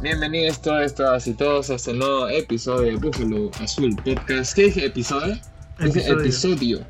Bienvenidos 0.00 0.62
todas, 0.62 0.94
todas 0.94 1.26
y 1.26 1.34
todos 1.34 1.70
a 1.70 1.74
este 1.74 1.92
nuevo 1.92 2.28
episodio 2.28 2.92
de 2.92 2.96
Búfalo 2.98 3.50
Azul 3.60 3.96
Podcast. 3.96 4.54
¿Qué 4.54 4.66
dije? 4.66 4.86
¿Episodio? 4.86 5.34
Episodio. 5.80 6.20
episodio. 6.20 6.86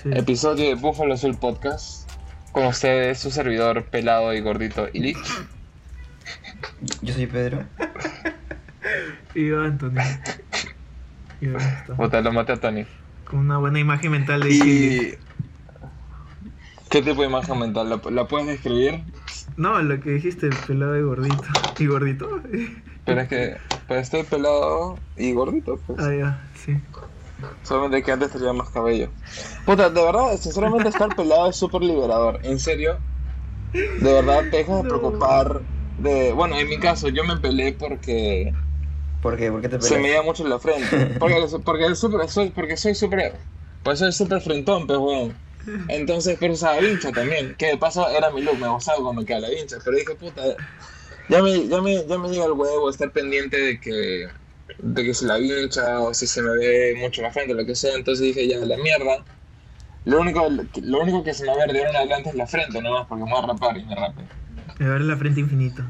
Sí. 0.00 0.10
Episodio 0.12 0.68
de 0.68 0.74
Búfalo 0.76 1.14
Azul 1.14 1.36
Podcast. 1.36 2.08
Con 2.52 2.66
ustedes, 2.66 3.18
su 3.18 3.32
servidor 3.32 3.86
pelado 3.86 4.32
y 4.32 4.40
gordito 4.42 4.86
Illich. 4.92 5.18
Yo 7.02 7.14
soy 7.14 7.26
Pedro. 7.26 7.64
Y 9.34 9.48
yo, 9.48 9.62
Antonio. 9.62 10.00
Y 11.40 11.46
yo, 11.46 11.58
lo 12.22 12.32
maté 12.32 12.52
a 12.52 12.56
Tony. 12.60 12.86
Con 13.24 13.40
una 13.40 13.58
buena 13.58 13.80
imagen 13.80 14.12
mental 14.12 14.42
de. 14.42 14.50
Y... 14.50 15.14
¿Qué 16.90 17.02
tipo 17.02 17.22
de 17.22 17.26
imagen 17.26 17.58
mental? 17.58 17.90
¿La, 17.90 18.00
la 18.10 18.28
puedes 18.28 18.46
describir? 18.46 19.02
No, 19.56 19.80
lo 19.82 20.00
que 20.00 20.10
dijiste, 20.10 20.50
pelado 20.54 20.98
y 20.98 21.02
gordito. 21.02 21.48
¿Y 21.78 21.86
gordito? 21.86 22.28
Pero 23.04 23.20
es 23.22 23.28
que 23.28 23.56
pues 23.86 24.02
estoy 24.02 24.24
pelado 24.24 25.04
y 25.14 25.32
gordito, 25.32 25.80
pues. 25.86 25.98
Ah, 25.98 26.12
ya, 26.14 26.50
sí. 26.54 26.72
Solamente 27.62 28.02
que 28.02 28.12
antes 28.12 28.32
tenía 28.32 28.52
más 28.52 28.70
cabello. 28.70 29.12
Puta, 29.64 29.90
de 29.90 30.02
verdad, 30.04 30.36
sinceramente 30.38 30.88
estar 30.88 31.14
pelado 31.14 31.48
es 31.50 31.56
súper 31.56 31.82
liberador. 31.82 32.40
En 32.42 32.58
serio. 32.58 33.04
De 33.96 34.12
verdad, 34.14 34.48
te 34.50 34.58
dejas 34.58 34.78
de 34.78 34.84
No. 34.84 34.88
preocupar 34.88 35.66
de... 35.96 36.32
Bueno, 36.32 36.58
en 36.58 36.68
mi 36.68 36.78
caso, 36.80 37.08
yo 37.08 37.24
me 37.24 37.38
peleé 37.38 37.74
porque 37.74 38.52
¿Por 39.20 39.36
qué? 39.36 39.50
¿Por 39.50 39.60
qué 39.62 39.68
te 39.68 39.78
se 39.78 39.96
me 39.96 40.02
peleas? 40.02 40.08
veía 40.08 40.22
mucho 40.22 40.42
en 40.44 40.50
la 40.50 40.58
frente. 40.58 41.14
Porque, 41.18 41.36
porque, 41.64 41.94
soy, 42.28 42.50
porque 42.50 42.76
soy 42.76 42.94
súper... 42.94 43.40
Pues 43.82 43.98
soy 44.00 44.12
súper 44.12 44.40
frentón, 44.42 44.86
pues, 44.86 44.98
weón. 44.98 45.45
Entonces, 45.88 46.36
pero 46.40 46.54
usaba 46.54 46.80
vincha 46.80 47.12
también. 47.12 47.54
Que 47.56 47.66
de 47.66 47.76
paso 47.78 48.08
era 48.08 48.30
mi 48.30 48.42
look, 48.42 48.58
me 48.58 48.68
gustaba 48.68 48.98
cuando 48.98 49.20
me 49.20 49.26
quedaba 49.26 49.48
la 49.48 49.54
vincha. 49.54 49.76
Pero 49.84 49.96
dije, 49.96 50.14
puta, 50.14 50.42
ya 51.28 51.42
me, 51.42 51.68
ya 51.68 51.80
me, 51.80 52.06
ya 52.06 52.18
me 52.18 52.28
llega 52.28 52.44
el 52.46 52.52
huevo 52.52 52.90
estar 52.90 53.10
pendiente 53.12 53.56
de 53.56 53.80
que, 53.80 54.28
de 54.78 55.04
que 55.04 55.14
si 55.14 55.24
la 55.26 55.36
vincha 55.38 56.00
o 56.00 56.14
si 56.14 56.26
se 56.26 56.42
me 56.42 56.56
ve 56.56 56.94
mucho 56.98 57.22
la 57.22 57.32
frente, 57.32 57.54
lo 57.54 57.66
que 57.66 57.74
sea. 57.74 57.94
Entonces 57.94 58.24
dije, 58.24 58.48
ya, 58.48 58.58
la 58.58 58.76
mierda. 58.76 59.24
Lo 60.04 60.20
único, 60.20 60.48
lo 60.82 61.00
único 61.00 61.24
que 61.24 61.34
se 61.34 61.42
me 61.42 61.48
va 61.48 61.54
a 61.54 61.66
ver 61.66 61.72
de 61.72 61.78
ahora 61.80 61.90
en 61.90 61.96
adelante 61.96 62.28
es 62.30 62.36
la 62.36 62.46
frente, 62.46 62.80
no 62.80 62.92
más 62.92 63.06
porque 63.08 63.24
me 63.24 63.30
voy 63.30 63.42
a 63.42 63.46
rapar 63.46 63.76
y 63.76 63.84
me 63.84 63.94
rape. 63.96 64.22
Me 64.78 64.88
va 64.88 64.96
a 64.96 64.98
la 65.00 65.16
frente 65.16 65.40
infinita. 65.40 65.84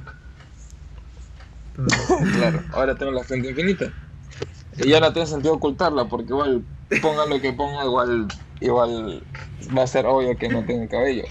Entonces, 1.77 2.37
Claro, 2.39 2.63
ahora 2.73 2.95
tengo 2.95 3.13
la 3.13 3.25
frente 3.25 3.51
infinita. 3.51 3.93
Y 4.79 4.89
ya 4.89 5.01
no 5.01 5.13
tiene 5.13 5.27
sentido 5.29 5.55
ocultarla 5.55 6.07
porque 6.09 6.33
igual, 6.33 6.63
ponga 7.03 7.27
lo 7.27 7.41
que 7.41 7.53
ponga, 7.53 7.85
igual, 7.85 8.27
igual 8.61 9.23
va 9.77 9.83
a 9.83 9.87
ser 9.87 10.07
obvio 10.07 10.37
que 10.37 10.49
no 10.49 10.65
tengo 10.65 10.89
cabello. 10.89 11.25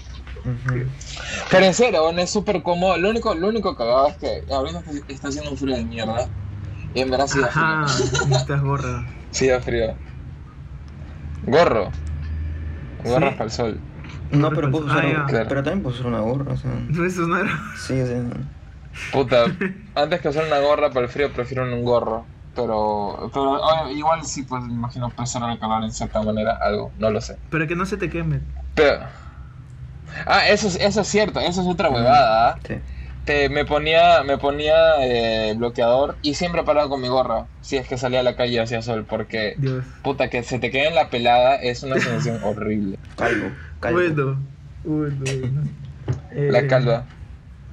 Pero 1.50 1.64
en 1.64 1.74
serio, 1.74 2.02
bueno, 2.04 2.20
es 2.20 2.30
súper 2.30 2.62
cómodo. 2.62 2.96
Lo 2.98 3.10
único, 3.10 3.34
lo 3.34 3.48
único 3.48 3.74
cagado 3.76 4.08
es 4.08 4.16
que 4.16 4.44
ahorita 4.52 4.82
está, 5.08 5.28
haciendo 5.28 5.50
un 5.50 5.56
frío 5.56 5.76
de 5.76 5.84
mierda. 5.84 6.28
Y 6.94 7.00
en 7.00 7.10
verdad 7.10 7.26
sí 7.26 7.40
da 7.40 7.48
frío. 7.48 7.80
necesitas 7.80 8.62
gorra. 8.62 9.06
Sí 9.32 9.48
da 9.48 9.60
frío. 9.60 9.94
Gorro. 11.46 11.90
Gorras 13.04 13.30
Sí. 13.30 13.34
para 13.36 13.44
el 13.44 13.50
sol. 13.50 13.80
No, 14.30 14.50
pero 14.50 14.70
puedo 14.70 14.86
usar, 14.86 15.04
Ah, 15.04 15.20
un-. 15.22 15.26
Claro. 15.28 15.46
pero 15.48 15.62
también 15.62 15.82
puedo 15.82 15.94
usar 15.94 16.06
una 16.08 16.20
gorra, 16.20 16.52
o 16.52 16.56
sea, 16.56 16.70
No 16.88 17.04
es 17.04 17.14
sonar. 17.14 17.46
sí, 17.76 18.00
o 18.00 18.06
sea, 18.06 18.22
Puta, 19.12 19.44
antes 19.94 20.20
que 20.20 20.28
usar 20.28 20.46
una 20.46 20.58
gorra 20.60 20.90
para 20.90 21.06
el 21.06 21.12
frío 21.12 21.32
prefiero 21.32 21.64
un 21.64 21.84
gorro. 21.84 22.24
Pero, 22.56 23.30
pero 23.32 23.60
oye, 23.62 23.92
igual 23.92 24.24
sí, 24.24 24.42
pues 24.42 24.62
me 24.62 24.72
imagino 24.72 25.10
pasar 25.10 25.48
el 25.50 25.58
calor 25.58 25.84
en 25.84 25.92
cierta 25.92 26.22
manera, 26.22 26.58
algo, 26.60 26.90
no 26.98 27.10
lo 27.10 27.20
sé. 27.20 27.36
Pero 27.50 27.66
que 27.68 27.76
no 27.76 27.84
se 27.86 27.96
te 27.98 28.08
queme. 28.10 28.40
Pero... 28.74 29.00
Ah, 30.26 30.48
eso, 30.48 30.68
es- 30.68 30.80
eso 30.80 31.02
es 31.02 31.08
cierto, 31.08 31.38
eso 31.40 31.60
es 31.60 31.66
otra 31.68 31.90
huevada. 31.90 32.48
¿ah? 32.50 32.58
sí. 32.66 32.74
Te, 33.26 33.48
me 33.48 33.64
ponía, 33.64 34.22
me 34.22 34.38
ponía 34.38 34.74
eh, 35.00 35.54
bloqueador 35.56 36.16
y 36.22 36.34
siempre 36.34 36.62
paraba 36.62 36.88
con 36.88 37.00
mi 37.00 37.08
gorra 37.08 37.46
si 37.60 37.76
es 37.76 37.88
que 37.88 37.98
salía 37.98 38.20
a 38.20 38.22
la 38.22 38.36
calle 38.36 38.52
y 38.52 38.58
hacía 38.58 38.82
sol, 38.82 39.04
porque 39.08 39.56
Dios. 39.58 39.84
puta 40.02 40.30
que 40.30 40.44
se 40.44 40.60
te 40.60 40.70
quede 40.70 40.88
en 40.88 40.94
la 40.94 41.10
pelada 41.10 41.56
es 41.56 41.82
una 41.82 41.98
sensación 41.98 42.38
horrible. 42.44 42.98
Calvo, 43.16 43.50
calvo. 43.80 43.98
Bueno, 44.84 45.24
bueno. 45.24 45.62
Eh, 46.30 46.48
La 46.52 46.68
calva. 46.68 47.04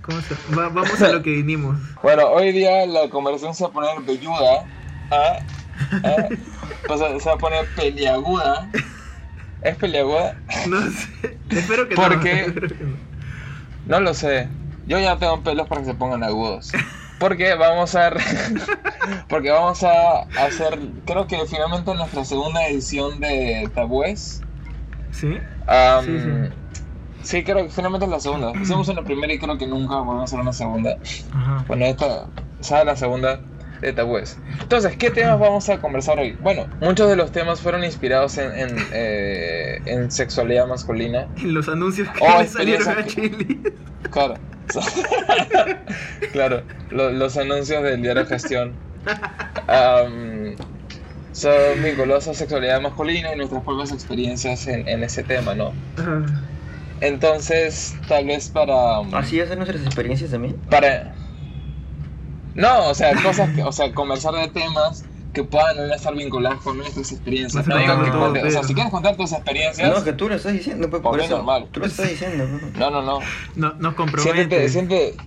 ¿Cómo 0.03 0.22
se 0.22 0.34
va- 0.56 0.69
Vamos 0.69 1.02
a 1.02 1.09
lo 1.12 1.22
que 1.24 1.31
vinimos. 1.31 1.78
Bueno, 2.03 2.28
hoy 2.28 2.52
día 2.52 2.86
la 2.86 3.09
conversación 3.09 3.56
se 3.56 3.64
va 3.64 3.69
a 3.69 3.74
poner 3.74 4.02
velluda, 4.02 4.66
¿ah? 5.09 5.38
¿Ah? 6.03 6.28
O 6.90 6.97
sea, 6.97 7.18
se 7.19 7.30
va 7.30 7.36
a 7.36 7.38
poner 7.40 7.66
peliaguda. 7.75 8.69
¿Es 9.62 9.78
peliaguda? 9.78 10.36
No 10.68 10.81
sé. 10.91 11.40
Espero 11.50 11.88
que 11.88 11.96
¿Por 11.96 12.18
no. 12.18 12.22
qué? 12.22 12.41
espero 12.47 12.68
que 12.68 12.84
no. 12.84 12.97
No 13.86 14.00
lo 14.02 14.14
sé. 14.14 14.50
Yo 14.86 15.00
ya 15.00 15.18
tengo 15.18 15.41
pelos 15.44 15.68
para 15.68 15.80
que 15.81 15.88
se 15.88 15.94
pongan 15.94 16.24
agudos. 16.24 16.72
Porque 17.20 17.56
vamos 17.56 17.96
a... 17.96 18.12
Porque 19.30 19.50
vamos 19.50 19.81
a 19.84 20.24
hacer... 20.35 20.78
Creo 21.06 21.25
que 21.28 21.46
finalmente 21.46 21.94
nuestra 21.96 22.25
segunda 22.25 22.68
edición 22.68 23.22
de 23.22 23.72
Tabúes. 23.74 24.44
Sí, 25.12 25.40
sí. 26.03 26.12
Sí, 27.23 27.44
creo 27.44 27.63
que 27.66 27.69
finalmente 27.69 28.06
es 28.06 28.11
la 28.11 28.19
segunda. 28.19 28.51
Hicimos 28.61 28.88
una 28.89 29.03
primera 29.03 29.34
y 29.34 29.39
creo 29.39 29.57
que 29.57 29.67
nunca 29.67 29.95
volvemos 29.97 30.22
a 30.22 30.23
hacer 30.25 30.39
una 30.39 30.53
segunda. 30.53 30.97
Ajá. 31.31 31.66
Bueno, 31.67 31.85
esta 31.85 32.28
será 32.61 32.84
la 32.85 32.95
segunda 32.95 33.39
de 33.81 33.91
tabúes. 33.94 34.38
Entonces, 34.61 34.95
¿qué 34.95 35.09
temas 35.11 35.39
vamos 35.39 35.67
a 35.69 35.79
conversar 35.81 36.17
hoy? 36.19 36.38
Bueno, 36.39 36.67
muchos 36.79 37.09
de 37.09 37.16
los 37.17 37.31
temas 37.31 37.59
fueron 37.59 37.84
inspirados 37.84 38.38
en, 38.38 38.51
en, 38.57 38.75
eh, 38.94 39.79
en 39.85 40.09
sexualidad 40.11 40.67
masculina. 40.67 41.28
En 41.38 41.53
los 41.53 41.67
anuncios 41.67 42.07
que 42.09 42.19
Oh, 42.23 42.44
salieron 42.45 42.88
a 42.88 43.06
Chile. 43.06 43.59
Claro. 44.11 44.35
claro, 46.31 46.63
lo- 46.91 47.11
los 47.11 47.38
anuncios 47.38 47.84
del 47.84 48.01
diario 48.01 48.25
Gestión 48.25 48.73
am, 49.67 50.55
son 51.31 51.84
vinculados 51.84 52.28
a 52.28 52.34
sexualidad 52.34 52.79
masculina 52.81 53.34
y 53.34 53.38
nuestras 53.38 53.63
propias 53.63 53.91
experiencias 53.91 54.67
en, 54.67 54.88
en 54.88 55.03
ese 55.03 55.23
tema, 55.23 55.55
¿no? 55.55 55.73
Ajá. 55.97 56.23
Entonces, 57.03 57.96
tal 58.08 58.25
vez 58.25 58.50
para... 58.50 59.00
Así 59.14 59.40
hacen 59.41 59.59
nuestras 59.59 59.81
experiencias 59.86 60.31
también. 60.31 60.56
para 60.69 61.14
no 62.56 62.90
o 62.90 62.94
sea 62.94 63.14
cosas 63.22 63.50
que, 63.50 63.64
o 63.64 63.72
sea 63.72 63.91
conversar 63.94 64.34
de 64.36 64.47
temas 64.50 65.03
que 65.34 65.44
puedan 65.44 65.75
no 65.88 65.94
estar 65.96 66.14
vinculados 66.14 66.62
con 66.62 66.78
nuestras 66.78 67.12
experiencias 67.12 67.66
no 67.68 67.74
todo, 67.75 68.19
cuente- 68.19 68.44
o 68.47 68.52
sea 68.52 68.64
si 68.64 68.75
quieres 68.75 68.91
contar 68.91 69.16
tus 69.16 69.31
experiencias 69.31 69.90
No, 69.91 70.03
que 70.03 70.14
tú 70.14 70.30
lo 70.30 70.36
estás 70.36 70.53
diciendo, 70.53 70.88
pues, 70.90 71.02
por 71.02 71.12
Porque 71.14 71.25
es 71.25 71.30
eso. 71.31 71.38
normal. 71.38 71.68
Tú 71.72 71.80
lo 71.80 71.88
estás 71.88 72.09
diciendo, 72.09 72.46
¿no? 72.47 72.59
no 72.78 72.91
no 72.91 73.02
no 73.02 73.20
No, 73.56 73.74
nos 73.80 73.96
compromete. 73.96 74.35
siéntete 74.35 74.70
siéntete 74.70 75.18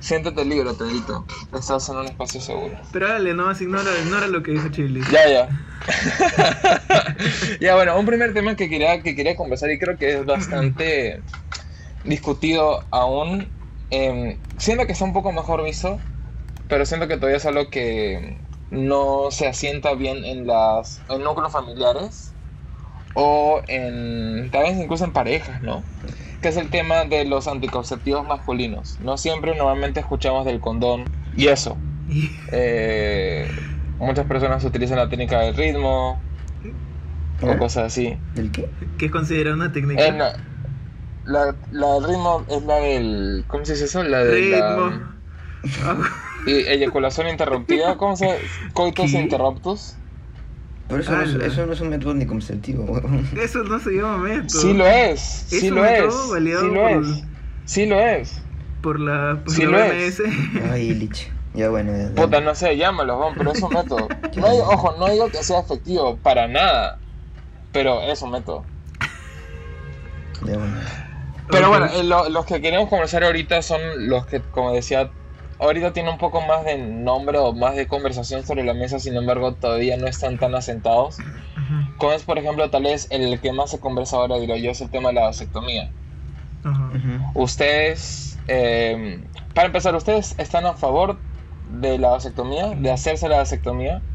siéntete 0.00 0.44
libre 0.44 0.70
Pedrito 0.74 1.26
estás 1.52 1.88
en 1.88 1.96
un 1.96 2.06
espacio 2.06 2.40
seguro 2.40 2.76
Pero 2.92 3.08
dale, 3.08 3.34
no, 3.34 3.48
así 3.48 3.64
ignora, 3.64 3.90
ignora 4.04 4.26
lo 4.26 4.42
que 4.42 4.52
dijo 4.52 4.68
Chile. 4.70 5.00
ya 5.12 5.28
ya 5.28 5.48
ya 7.60 7.74
bueno 7.74 7.98
un 7.98 8.06
primer 8.06 8.32
tema 8.34 8.56
que 8.56 8.68
quería 8.68 9.02
que 9.02 9.14
quería 9.14 9.36
conversar 9.36 9.70
y 9.70 9.78
creo 9.78 9.98
que 9.98 10.14
es 10.18 10.24
bastante 10.24 11.24
discutido 12.04 12.88
aún 12.90 13.52
em, 13.90 14.40
siento 14.58 14.86
que 14.86 14.92
está 14.92 15.04
un 15.04 15.12
poco 15.12 15.32
mejor 15.32 15.64
visto 15.64 16.00
pero 16.68 16.86
siento 16.86 17.08
que 17.08 17.16
todavía 17.16 17.38
es 17.38 17.46
algo 17.46 17.70
que 17.70 18.44
no 18.70 19.30
se 19.30 19.48
asienta 19.48 19.94
bien 19.94 20.24
en 20.24 20.46
las 20.46 21.04
en 21.08 21.22
núcleos 21.22 21.52
familiares 21.52 22.36
o 23.14 23.62
en 23.68 24.50
tal 24.50 24.62
vez 24.64 24.78
incluso 24.78 25.04
en 25.04 25.12
parejas, 25.12 25.62
¿no? 25.62 25.84
Que 26.40 26.48
es 26.48 26.56
el 26.56 26.70
tema 26.70 27.04
de 27.04 27.24
los 27.26 27.46
anticonceptivos 27.48 28.26
masculinos. 28.26 28.98
No 29.00 29.18
siempre 29.18 29.54
normalmente 29.56 30.00
escuchamos 30.00 30.44
del 30.46 30.60
condón 30.60 31.14
y 31.32 31.48
eso. 31.48 31.84
Eh, 32.52 33.56
muchas 33.98 34.26
personas 34.26 34.64
utilizan 34.64 34.98
la 34.98 35.08
técnica 35.08 35.40
del 35.40 35.56
ritmo 35.56 36.28
o 37.40 37.56
cosas 37.56 37.84
así. 37.86 38.24
¿Del 38.32 38.52
qué? 38.52 38.74
¿Qué 38.98 39.06
es 39.06 39.12
considerada 39.12 39.56
una 39.56 39.72
técnica? 39.72 40.04
Eh, 40.04 40.12
la, 40.12 40.32
la, 41.24 41.58
la 41.70 41.94
del 41.94 42.04
ritmo 42.04 42.46
es 42.48 42.62
la 42.64 42.76
del 42.76 43.44
¿cómo 43.48 43.64
se 43.66 43.74
dice 43.74 43.86
eso? 43.86 44.02
La 44.04 44.24
de 44.24 44.36
Ritmo. 44.36 44.90
la 44.92 45.10
y 46.44 46.52
eyaculación 46.68 47.28
interrumpida, 47.28 47.96
¿cómo 47.96 48.16
se 48.16 48.52
coitus 48.74 49.12
¿Qué? 49.12 49.14
interruptus? 49.14 49.99
Pero 50.90 51.02
eso 51.02 51.12
no, 51.12 51.22
es, 51.22 51.34
eso 51.52 51.66
no 51.66 51.72
es 51.72 51.80
un 51.80 51.88
método 51.88 52.10
anticonceptivo, 52.12 52.84
weón. 52.84 53.28
Eso 53.40 53.62
no 53.62 53.78
se 53.78 53.90
llama 53.92 54.18
método. 54.18 54.48
Sí 54.60 54.74
lo 54.74 54.86
es, 54.86 55.20
sí 55.20 55.56
Es 55.68 55.70
lo 55.70 55.84
es, 55.84 56.14
sí 56.14 56.40
lo 56.40 56.80
por- 56.82 56.90
es, 56.90 57.24
sí 57.64 57.86
lo 57.86 58.00
es. 58.00 58.42
Por 58.82 58.98
la, 59.00 59.40
por 59.44 59.54
Sí 59.54 59.62
la 59.66 59.70
lo 59.70 59.78
OMS. 59.84 60.22
Ay, 60.72 60.94
Lich. 60.94 61.30
Ya 61.54 61.68
bueno, 61.68 61.92
ya. 61.96 62.14
Puta, 62.14 62.40
no 62.40 62.54
sé, 62.54 62.76
llámalo, 62.76 63.16
Juan, 63.18 63.34
pero 63.36 63.52
es 63.52 63.62
un 63.62 63.72
método. 63.72 64.08
No 64.36 64.50
digo- 64.52 64.68
ojo, 64.68 64.94
no 64.98 65.08
digo 65.10 65.28
que 65.30 65.42
sea 65.42 65.60
efectivo 65.60 66.16
para 66.18 66.46
nada, 66.48 66.98
pero 67.72 68.00
es 68.02 68.20
un 68.22 68.30
método. 68.32 68.64
Ya 70.46 70.56
bueno. 70.56 70.76
Pero 71.50 71.68
bueno, 71.68 71.86
eh, 71.86 72.04
lo- 72.04 72.28
los 72.28 72.46
que 72.46 72.60
queremos 72.60 72.88
conversar 72.88 73.24
ahorita 73.24 73.60
son 73.62 73.80
los 74.08 74.24
que, 74.26 74.40
como 74.40 74.72
decía, 74.72 75.10
ahorita 75.60 75.92
tienen 75.92 76.12
un 76.14 76.18
poco 76.18 76.40
más 76.42 76.64
de 76.64 76.78
nombre 76.78 77.38
o 77.38 77.54
más 77.54 77.76
de 77.76 77.88
conversación 77.88 78.44
sobre 78.46 78.64
la 78.64 78.74
mesa, 78.74 78.98
sin 79.00 79.16
embargo, 79.16 79.56
todavía 79.56 79.96
no 79.96 80.06
están 80.08 80.38
tan 80.38 80.54
asentados. 80.54 81.26
Como 81.96 82.12
es, 82.14 82.24
por 82.24 82.38
ejemplo, 82.38 82.70
tal 82.70 82.84
vez 82.84 83.08
el 83.10 83.40
que 83.40 83.52
más 83.52 83.70
se 83.70 83.80
conversa 83.80 84.16
ahora, 84.16 84.38
diría 84.38 84.58
yo, 84.58 84.70
es 84.72 84.80
el 84.82 84.90
tema 84.90 85.10
de 85.10 85.16
la 85.16 85.22
vasectomía. 85.26 85.94
Ustedes, 87.32 88.42
eh, 88.46 89.30
para 89.52 89.66
empezar, 89.66 89.94
¿ustedes 89.94 90.34
están 90.38 90.66
a 90.66 90.74
favor 90.74 91.24
de 91.62 91.98
la 91.98 92.10
vasectomía, 92.10 92.74
de 92.76 92.90
hacerse 92.90 93.28
la 93.28 93.38
vasectomía. 93.38 94.06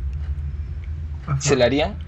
¿se 1.38 1.56
la 1.56 1.66
haría? 1.66 2.02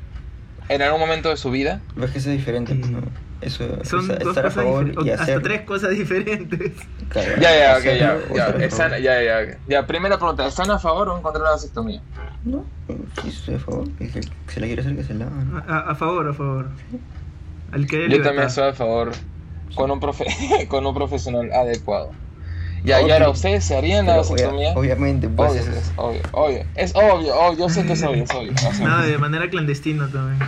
¿En 0.69 0.81
algún 0.81 0.99
momento 1.01 1.29
de 1.29 1.37
su 1.37 1.51
vida? 1.51 1.87
Ves 1.95 2.11
que 2.11 2.19
es 2.19 2.25
diferente, 2.25 2.75
pues, 2.75 2.91
¿no? 2.91 3.17
Eso, 3.39 3.63
Son 3.85 3.99
o 3.99 4.03
sea, 4.03 4.15
dos 4.15 4.29
estar 4.29 4.45
a 4.45 4.49
cosas 4.49 4.53
favor 4.55 4.85
diferentes. 4.85 5.05
y 5.05 5.09
Hasta 5.11 5.23
hacer. 5.23 5.41
tres 5.43 5.61
cosas 5.61 5.89
diferentes. 5.91 6.71
claro, 7.09 7.31
Ya, 7.39 7.55
ya, 7.57 7.71
ok, 7.73 7.77
hacerlo 7.77 8.97
ya, 8.97 8.99
ya, 8.99 9.21
ya, 9.23 9.45
ya, 9.45 9.57
ya. 9.67 9.87
Primera 9.87 10.17
pregunta, 10.17 10.47
¿están 10.47 10.71
a 10.71 10.79
favor 10.79 11.09
o 11.09 11.17
en 11.17 11.21
contra 11.21 11.39
de 11.41 11.45
la 11.45 11.51
vasectomía? 11.51 12.01
No, 12.43 12.65
sí, 13.21 13.27
estoy 13.29 13.55
a 13.55 13.59
favor. 13.59 13.87
El 13.99 14.11
que 14.11 14.21
se 14.47 14.59
la 14.59 14.65
quiere 14.67 14.81
hacer, 14.81 14.95
que 14.95 15.03
se 15.03 15.13
la 15.13 15.25
haga. 15.27 15.35
¿no? 15.35 15.57
A, 15.67 15.79
a- 15.91 15.95
favor, 15.95 16.27
a 16.29 16.33
favor. 16.33 16.67
Al 17.71 17.85
que 17.85 17.97
Yo 17.97 18.07
libertad. 18.07 18.29
también 18.29 18.47
estoy 18.47 18.69
a 18.69 18.73
favor 18.73 19.11
con 19.75 19.91
un, 19.91 19.99
profe 19.99 20.25
con 20.69 20.85
un 20.87 20.93
profesional 20.95 21.51
adecuado. 21.51 22.11
Ya, 22.83 23.01
y 23.01 23.11
ahora, 23.11 23.29
¿ustedes 23.29 23.65
se 23.65 23.75
harían 23.75 24.05
la 24.05 24.13
obvia- 24.13 24.29
vasectomía? 24.31 24.73
obviamente, 24.75 25.27
pues 25.29 25.51
Obvio, 25.51 25.61
es 25.61 25.67
es. 25.67 25.91
obvio, 25.97 26.21
obvio. 26.31 26.63
Es 26.75 26.95
obvio, 26.95 27.35
obvio, 27.35 27.57
yo 27.59 27.69
sé 27.69 27.85
que 27.85 27.93
es 27.93 28.03
obvio, 28.03 28.23
es 28.23 28.31
obvio. 28.31 28.53
o 28.53 28.57
sea, 28.73 28.87
Nada, 28.87 29.03
de 29.05 29.17
manera 29.17 29.49
clandestina 29.49 30.07
también. 30.09 30.39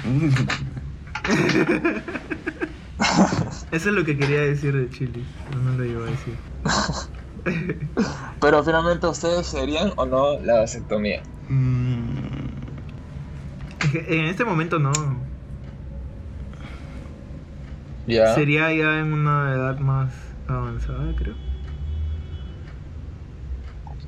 Eso 3.72 3.90
es 3.90 3.96
lo 3.96 4.04
que 4.04 4.18
quería 4.18 4.42
decir 4.42 4.75
de 4.75 4.90
Chile. 4.90 5.24
pero 5.50 5.62
no 5.63 5.72
lo 5.78 5.86
iba 5.86 6.06
a 6.07 6.12
decir. 6.12 6.36
Pero 8.42 8.63
finalmente, 8.63 9.07
¿ustedes 9.07 9.48
se 9.48 9.62
harían 9.62 9.94
o 9.96 10.06
no 10.06 10.40
la 10.42 10.60
vasectomía? 10.60 11.22
Mm, 11.48 12.48
En 14.07 14.25
este 14.25 14.44
momento 14.46 14.78
no. 14.78 14.92
Ya. 18.07 18.34
Sería 18.36 18.74
ya 18.74 19.00
en 19.00 19.13
una 19.13 19.54
edad 19.54 19.80
más 19.80 20.12
avanzada, 20.48 21.13
creo. 21.16 21.36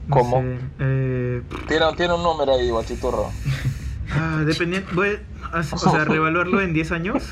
No 0.08 0.16
¿Cómo? 0.16 0.42
sé, 0.42 0.60
eh, 0.80 1.42
Tiene, 1.68 1.86
tiene 1.96 2.14
un 2.14 2.24
número 2.24 2.54
ahí, 2.56 2.70
guachiturro. 2.70 3.30
ah, 4.12 4.42
dependiendo. 4.46 4.90
Voy 4.94 5.20
a, 5.54 5.60
o 5.60 5.64
sea, 5.78 6.04
reevaluarlo 6.06 6.62
en 6.62 6.74
10 6.74 6.92
años. 6.92 7.24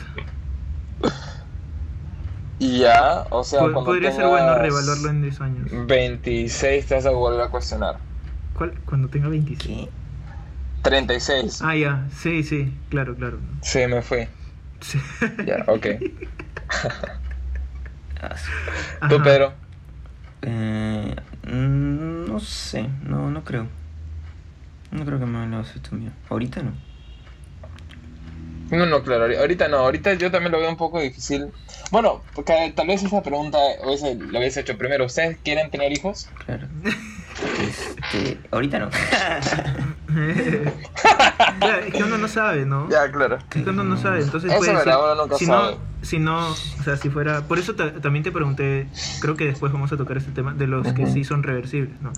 Y 2.60 2.80
ya, 2.80 3.26
o 3.32 3.44
sea, 3.44 3.62
Po- 3.62 3.72
cuando 3.74 3.86
podría 3.92 4.12
ser 4.12 4.28
bueno 4.28 4.54
reevaluarlo 4.56 5.10
en 5.10 5.22
10 5.22 5.40
años. 5.42 5.88
26 5.88 6.86
te 6.88 6.96
vas 6.96 7.06
a 7.06 7.12
volver 7.12 7.42
a 7.42 7.48
cuestionar. 7.50 7.98
¿Cuál? 8.58 8.74
Cuando 8.86 9.08
tenga 9.08 9.30
26. 9.30 9.88
¿Qué? 9.88 9.90
36. 10.82 11.60
Ah, 11.64 11.76
ya. 11.76 12.06
Sí, 12.22 12.44
sí. 12.44 12.72
Claro, 12.90 13.16
claro. 13.16 13.38
Sí, 13.62 13.80
me 13.88 14.02
fui. 14.02 14.28
Sí. 14.82 15.00
Ya, 15.46 15.64
ok. 15.68 15.86
¿Tú, 19.10 19.16
Ajá. 19.16 19.24
Pedro? 19.24 19.54
Eh, 20.42 21.16
mm, 21.48 22.26
no 22.28 22.40
sé, 22.40 22.86
no, 23.06 23.30
no 23.30 23.44
creo. 23.44 23.68
No 24.92 25.06
creo 25.06 25.20
que 25.20 25.26
me 25.26 25.38
hagan 25.38 25.52
la 25.52 25.58
vasectomía. 25.58 26.12
Ahorita 26.30 26.62
no. 26.64 26.72
No, 28.72 28.86
no, 28.86 29.02
claro, 29.04 29.26
ahori- 29.28 29.38
ahorita 29.38 29.68
no, 29.68 29.78
ahorita 29.78 30.14
yo 30.14 30.30
también 30.32 30.52
lo 30.52 30.60
veo 30.60 30.70
un 30.70 30.78
poco 30.78 31.00
difícil. 31.00 31.48
Bueno, 31.92 32.22
porque 32.36 32.72
tal 32.76 32.88
vez 32.88 33.04
esa 33.04 33.22
pregunta 33.24 33.58
hubiese- 33.84 34.16
lo 34.16 34.40
hubiese 34.40 34.62
hecho 34.62 34.78
primero. 34.78 35.06
¿Ustedes 35.06 35.38
quieren 35.44 35.70
tener 35.72 35.92
hijos? 35.92 36.30
Claro. 36.46 36.68
Este, 37.68 38.40
ahorita 38.52 38.80
no. 38.80 38.90
Ya, 41.62 41.78
es 41.80 41.94
que 41.94 42.04
uno 42.04 42.18
no 42.18 42.28
sabe, 42.28 42.66
¿no? 42.66 42.90
Ya, 42.90 43.12
claro. 43.12 43.38
Es 43.38 43.64
que 43.64 43.70
uno 43.70 43.84
no 43.84 43.98
sabe, 43.98 44.22
entonces 44.22 44.50
Eso 44.52 44.58
puede 44.60 44.72
es 44.74 44.78
ser. 44.80 44.88
verdad, 44.88 45.04
uno 45.14 45.24
nunca 45.24 45.36
si 45.38 45.46
sabe. 45.46 45.76
no, 45.76 45.78
si 46.02 46.20
no, 46.20 46.50
o 46.52 46.84
sea, 46.84 46.98
si 46.98 47.10
fuera, 47.10 47.42
por 47.48 47.60
eso 47.60 47.76
ta- 47.76 47.94
también 47.94 48.24
te 48.24 48.32
pregunté, 48.32 48.88
creo 49.22 49.36
que 49.36 49.46
después 49.46 49.72
vamos 49.72 49.92
a 49.92 49.98
tocar 49.98 50.18
este 50.18 50.32
tema 50.32 50.54
de 50.54 50.68
los 50.68 50.94
que 50.94 51.06
sí 51.08 51.24
son 51.24 51.44
reversibles, 51.44 52.00
¿no? 52.02 52.12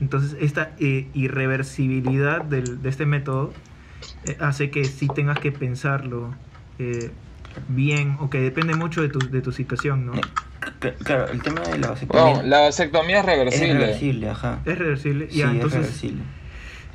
Entonces 0.00 0.36
esta 0.40 0.72
eh, 0.78 1.08
irreversibilidad 1.14 2.42
del- 2.42 2.82
de 2.82 2.88
este 2.88 3.06
método 3.06 3.52
eh, 4.24 4.36
hace 4.40 4.70
que 4.70 4.84
sí 4.84 5.08
tengas 5.08 5.38
que 5.38 5.52
pensarlo 5.52 6.34
eh, 6.78 7.10
bien 7.68 8.16
o 8.20 8.30
que 8.30 8.40
depende 8.40 8.74
mucho 8.74 9.02
de 9.02 9.08
tu, 9.08 9.28
de 9.30 9.40
tu 9.40 9.52
situación, 9.52 10.06
¿no? 10.06 10.12
Cl- 10.80 10.94
Claro, 11.04 11.28
el 11.30 11.42
tema 11.42 11.60
de 11.62 11.78
la 11.78 11.88
vasectomía 11.88 12.32
Bueno, 12.34 12.48
la 12.48 12.60
vasectomía 12.60 13.18
es 13.20 13.24
es 13.24 13.26
reversible. 13.26 13.74
reversible, 13.74 14.30
ajá. 14.30 14.58
Es 14.64 14.78
reversible, 14.78 15.28
Sí, 15.30 15.40
es 15.42 15.72
reversible. 15.72 16.22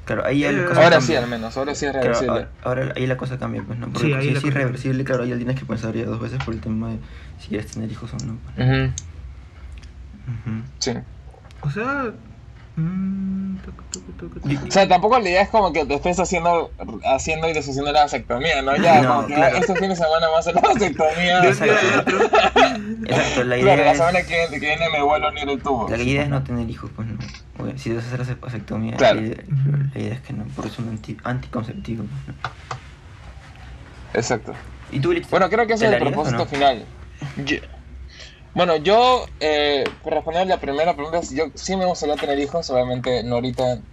Claro, 0.05 0.25
ahí 0.25 0.39
ya 0.39 0.49
Eh, 0.49 0.53
la 0.53 0.65
cosa 0.65 0.83
Ahora 0.83 0.97
cambia. 0.97 1.17
sí, 1.19 1.23
al 1.23 1.29
menos, 1.29 1.57
ahora 1.57 1.75
sí 1.75 1.85
es 1.85 1.91
Claro, 1.91 2.07
reversible. 2.07 2.31
ahora, 2.33 2.49
ahora 2.63 2.93
ahí 2.95 3.07
la 3.07 3.17
cosa 3.17 3.37
cambia, 3.37 3.61
pues, 3.65 3.79
¿no? 3.79 3.87
Porque 3.89 4.07
Sí, 4.07 4.13
ahí 4.13 4.31
si 4.31 4.37
es 4.37 4.43
irreversible, 4.43 5.03
claro, 5.03 5.25
ya 5.25 5.37
tienes 5.37 5.59
que 5.59 5.65
pensar 5.65 5.93
ya 5.95 6.05
dos 6.05 6.19
veces 6.19 6.39
por 6.43 6.53
el 6.53 6.61
tema 6.61 6.89
de 6.89 6.97
si 7.39 7.49
quieres 7.49 7.71
tener 7.71 7.91
hijos 7.91 8.13
o 8.13 8.17
no. 8.19 8.37
pues. 8.55 8.67
Ujú, 8.67 8.91
Ujú. 10.27 10.63
Sí. 10.79 10.91
o 11.61 11.69
sea, 11.69 12.11
mm. 12.75 13.57
O 14.67 14.71
sea, 14.71 14.87
tampoco 14.87 15.19
la 15.19 15.29
idea 15.29 15.41
es 15.41 15.49
como 15.49 15.73
que 15.73 15.85
te 15.85 15.95
estés 15.95 16.19
haciendo, 16.19 16.71
haciendo 17.05 17.49
y 17.49 17.53
deshaciendo 17.53 17.91
la 17.91 18.01
vasectomía, 18.03 18.61
¿no? 18.61 18.75
Ya, 18.77 19.01
No, 19.01 19.15
como 19.15 19.27
que 19.27 19.33
claro. 19.35 19.57
este 19.57 19.75
fin 19.75 19.89
de 19.89 19.95
semana 19.95 20.29
más 20.29 20.39
hacer 20.47 20.55
la 20.55 20.61
vasectomía. 20.61 21.43
Exacto. 21.43 21.73
Exacto, 23.05 23.43
la 23.43 23.55
Claro, 23.57 23.57
idea 23.57 23.75
la 23.77 23.91
es... 23.91 23.97
semana 23.97 24.21
que 24.23 24.27
viene, 24.35 24.51
que 24.51 24.59
viene 24.59 24.89
me 24.89 25.01
vuelvo 25.01 25.25
a 25.27 25.29
unir 25.31 25.49
el 25.49 25.61
tubo. 25.61 25.89
La 25.89 25.97
idea 25.97 26.23
es 26.23 26.29
no 26.29 26.43
tener 26.43 26.69
hijos, 26.69 26.89
pues 26.95 27.07
no. 27.07 27.17
Si 27.77 27.93
vas 27.93 28.03
a 28.05 28.07
hacer 28.13 28.27
la 28.27 28.35
vasectomía, 28.41 28.95
Claro. 28.97 29.21
la, 29.21 29.27
idea, 29.27 29.37
la 29.93 29.99
idea 30.01 30.13
es 30.13 30.21
que 30.21 30.33
no, 30.33 30.45
por 30.55 30.65
eso 30.67 30.81
un 30.81 30.89
anti, 30.89 31.17
anticonceptivo. 31.23 32.05
pues, 32.25 32.37
¿no? 32.37 34.19
Exacto. 34.19 34.53
¿Y 34.91 34.99
tú, 34.99 35.13
Bueno, 35.29 35.49
creo 35.49 35.67
que 35.67 35.73
ese 35.73 35.85
es 35.85 35.91
la 35.91 35.97
el 35.97 36.03
propósito 36.03 36.37
no? 36.39 36.45
final. 36.45 36.83
Yo- 37.45 37.57
bueno, 38.53 38.75
yo, 38.77 39.33
eh, 39.39 39.97
por 40.01 40.13
responder 40.13 40.47
la 40.47 40.59
primera 40.59 40.95
pregunta, 40.95 41.21
yo 41.31 41.45
sí 41.55 41.75
me 41.77 41.85
gustaría 41.85 42.17
tener 42.19 42.39
hijos, 42.39 42.69
obviamente 42.69 43.23
no 43.23 43.35
ahorita, 43.35 43.83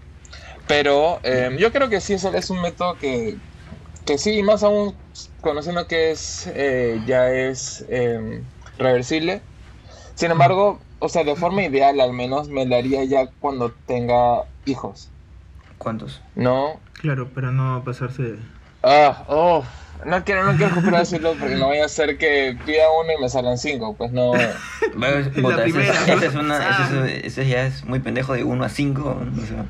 pero 0.67 1.21
eh, 1.25 1.51
yo 1.59 1.73
creo 1.73 1.89
que 1.91 2.01
sí 2.01 2.15
es, 2.15 2.25
es 2.25 2.51
un 2.51 2.63
método 2.63 2.99
que, 2.99 3.43
que 4.07 4.19
sí, 4.19 4.43
más 4.43 4.63
aún 4.65 5.01
conociendo 5.43 5.87
que 5.89 6.13
es 6.13 6.47
eh, 6.49 7.01
ya 7.05 7.31
es 7.33 7.85
eh, 7.91 8.47
reversible. 8.79 9.49
Sin 10.17 10.31
embargo, 10.33 10.87
o 11.01 11.09
sea, 11.11 11.25
de 11.25 11.37
forma 11.37 11.65
ideal 11.65 12.01
al 12.01 12.13
menos 12.15 12.49
me 12.49 12.67
la 12.67 12.79
haría 12.79 13.05
ya 13.05 13.33
cuando 13.39 13.75
tenga 13.87 14.51
hijos, 14.65 15.15
¿Cuántos? 15.79 16.23
¿no? 16.35 16.83
Claro, 16.93 17.33
para 17.33 17.51
no 17.51 17.83
pasarse. 17.85 18.39
Ah, 18.83 19.25
oh, 19.29 19.65
no 20.07 20.25
quiero, 20.25 20.45
no 20.45 20.57
quiero 20.57 20.75
escuchar 20.77 21.01
decirlo 21.01 21.35
porque 21.39 21.57
no 21.57 21.69
vaya 21.69 21.85
a 21.85 21.89
ser 21.89 22.19
que 22.19 22.57
pida 22.67 22.85
uno 23.03 23.13
y 23.19 23.23
me 23.23 23.29
salgan 23.29 23.59
cinco, 23.59 23.95
pues 23.97 24.13
no. 24.13 24.33
Bueno, 24.97 25.29
La 25.37 25.43
puta, 25.43 25.65
es- 25.65 26.35
una, 26.35 26.57
Ah. 26.59 26.89
ese, 26.89 27.19
es- 27.19 27.25
ese 27.39 27.47
ya 27.49 27.67
es 27.67 27.85
muy 27.85 28.01
pendejo 28.01 28.33
de 28.35 28.43
1 28.45 28.65
a 28.65 28.69
5. 28.69 29.01
O 29.03 29.47
sea, 29.47 29.65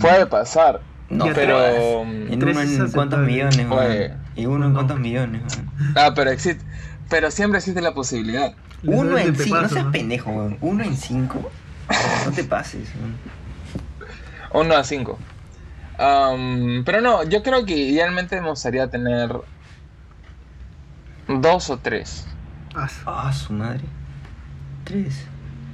Puede 0.00 0.26
pasar, 0.26 0.80
no, 1.08 1.26
pero. 1.34 2.04
mm, 2.04 2.32
¿En 2.32 2.42
uno 2.44 2.60
en 2.60 2.90
cuántos 2.92 3.18
millones, 3.20 3.66
Oye. 3.70 4.12
¿Y 4.36 4.46
uno 4.46 4.66
en 4.66 4.72
No. 4.72 4.78
cuántos 4.78 5.00
millones, 5.00 5.42
man? 5.42 5.70
Ah, 5.96 6.12
pero 6.14 6.30
existe. 6.30 6.64
Pero 7.08 7.30
siempre 7.30 7.58
existe 7.58 7.80
la 7.80 7.94
posibilidad. 7.94 8.52
Uno 8.84 9.18
en 9.18 9.34
5, 9.34 9.60
no 9.60 9.68
seas 9.68 9.84
¿no? 9.86 9.92
pendejo, 9.92 10.30
weón. 10.30 10.58
Uno 10.60 10.84
en 10.84 10.96
5. 10.96 11.50
No 12.26 12.32
te 12.32 12.44
pases, 12.44 12.88
man. 13.00 13.16
Uno 14.52 14.76
a 14.76 14.84
cinco. 14.84 15.18
Am, 15.98 16.82
pero 16.84 17.00
no, 17.00 17.24
yo 17.24 17.42
creo 17.42 17.64
que 17.66 17.76
idealmente 17.76 18.40
me 18.40 18.48
gustaría 18.50 18.88
tener 18.88 19.32
dos 21.26 21.70
o 21.70 21.78
tres. 21.78 22.26
Ah, 22.74 22.88
su- 22.88 23.02
Ah, 23.06 23.32
su 23.32 23.52
madre. 23.52 23.80
3. 24.84 25.24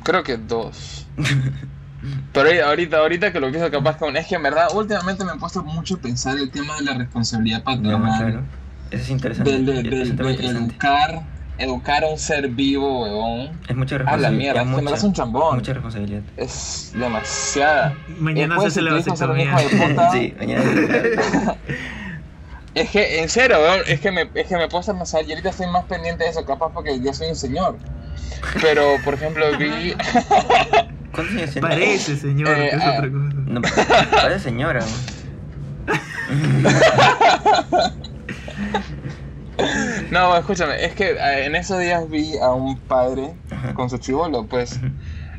Creo 0.03 0.23
que 0.23 0.37
dos. 0.37 1.07
Pero 2.33 2.67
ahorita, 2.67 2.99
ahorita 2.99 3.33
que 3.33 3.41
lo 3.41 3.51
pienso 3.51 3.71
capaz 3.71 3.97
con... 3.97 4.17
Es 4.17 4.27
que 4.27 4.35
en 4.35 4.43
verdad, 4.43 4.69
últimamente 4.75 5.25
me 5.25 5.33
he 5.33 5.37
puesto 5.37 5.63
mucho 5.63 5.95
a 5.95 5.99
pensar 5.99 6.37
el 6.37 6.51
tema 6.51 6.77
de 6.77 6.83
la 6.83 6.95
responsabilidad 6.95 7.63
No, 7.65 8.03
claro. 8.03 8.43
Eso 8.91 9.03
es 9.05 9.11
interesante. 9.11 9.57
Un 9.57 9.65
tema 9.65 9.81
de 9.81 9.81
interesante. 10.35 10.49
educar, 10.49 11.23
educar 11.59 12.05
a 12.05 12.09
un 12.09 12.19
ser 12.19 12.49
vivo, 12.49 13.03
huevón. 13.03 13.51
Es 13.69 13.77
mucha 13.77 13.97
A 13.97 13.99
la 13.99 14.05
responsabilidad. 14.05 14.39
mierda, 14.39 14.61
es 14.63 14.67
que 14.69 14.75
me 14.77 14.83
mucha, 14.83 14.91
das 14.95 15.05
un 15.05 15.13
chambón. 15.13 15.55
mucha 15.57 15.73
responsabilidad. 15.73 16.23
Es 16.37 16.93
demasiada. 16.95 17.95
Mañana 18.19 18.55
Después, 18.55 18.73
se 18.75 18.81
hace 18.81 18.91
la 18.91 18.95
vasectomía. 18.95 19.45
hijo 19.45 19.57
de 19.77 19.89
puta, 19.89 20.11
sí, 20.13 20.35
mañana. 20.39 21.57
Es 22.75 22.91
que, 22.91 23.21
en 23.21 23.29
serio, 23.29 23.59
weón, 23.61 23.83
es 23.87 24.01
que 24.01 24.11
me, 24.11 24.23
es 24.35 24.49
que 24.49 24.57
me 24.57 24.67
puedo 24.67 24.85
pensar, 24.99 25.23
y 25.25 25.31
ahorita 25.31 25.51
estoy 25.51 25.69
más 25.69 25.85
pendiente 25.85 26.25
de 26.25 26.31
eso, 26.31 26.45
capaz 26.45 26.73
porque 26.75 26.99
ya 27.01 27.15
soy 27.15 27.29
un 27.29 27.37
señor. 27.37 27.77
Pero, 28.61 28.97
por 29.05 29.15
ejemplo, 29.15 29.47
vi... 29.57 29.93
¿Cuántos 31.13 31.37
años 31.37 31.51
tiene? 31.53 31.69
Parece, 31.69 32.17
señor, 32.17 32.49
Eh, 32.49 32.71
que 32.71 32.77
es 32.77 32.83
ah. 32.83 32.95
otra 32.99 33.11
cosa. 33.13 33.33
No, 33.47 33.61
parece 34.11 34.41
señora. 34.41 34.81
No, 40.11 40.37
escúchame, 40.37 40.85
es 40.85 40.95
que 40.95 41.11
eh, 41.13 41.47
en 41.47 41.55
esos 41.57 41.79
días 41.79 42.09
vi 42.09 42.37
a 42.39 42.51
un 42.51 42.79
padre 42.81 43.35
con 43.75 43.89
su 43.91 43.99
chivolo, 43.99 44.47
pues, 44.47 44.81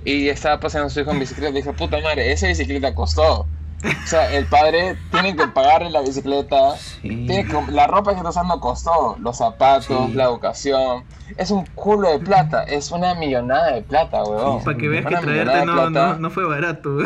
y 0.04 0.30
estaba 0.30 0.60
paseando 0.60 0.88
a 0.88 0.90
su 0.90 1.00
hijo 1.02 1.12
en 1.12 1.20
bicicleta, 1.20 1.50
y 1.52 1.62
dije, 1.62 1.74
puta 1.74 2.00
madre, 2.02 2.32
esa 2.32 2.48
bicicleta 2.48 2.94
costó. 2.96 3.48
O 3.84 4.08
sea, 4.08 4.32
el 4.34 4.46
padre 4.48 4.98
tiene 5.12 5.36
que 5.36 5.48
pagarle 5.48 5.92
la 5.92 6.02
bicicleta, 6.02 6.76
Sí. 6.78 7.02
tiene 7.28 7.46
que- 7.46 7.72
la 7.72 7.86
ropa 7.86 8.12
que 8.12 8.18
está 8.18 8.30
usando 8.30 8.60
costó, 8.60 9.16
los 9.20 9.38
zapatos, 9.38 9.86
Sí. 10.08 10.14
la 10.14 10.24
educación. 10.24 11.04
Es 11.38 11.52
un 11.52 11.66
culo 11.76 12.10
de 12.10 12.20
plata, 12.20 12.64
es 12.64 12.90
una 12.92 13.14
millonada 13.16 13.74
de 13.74 13.82
plata, 13.84 14.24
weón. 14.24 14.60
Sí, 14.60 14.66
Para 14.66 14.78
que 14.78 14.88
veas 14.88 15.06
que 15.06 15.14
Una 15.14 15.22
traerte 15.22 15.66
no, 15.66 15.74
plata. 15.74 15.90
no, 16.14 16.16
no 16.20 16.30
fue 16.32 16.46
barato. 16.46 16.98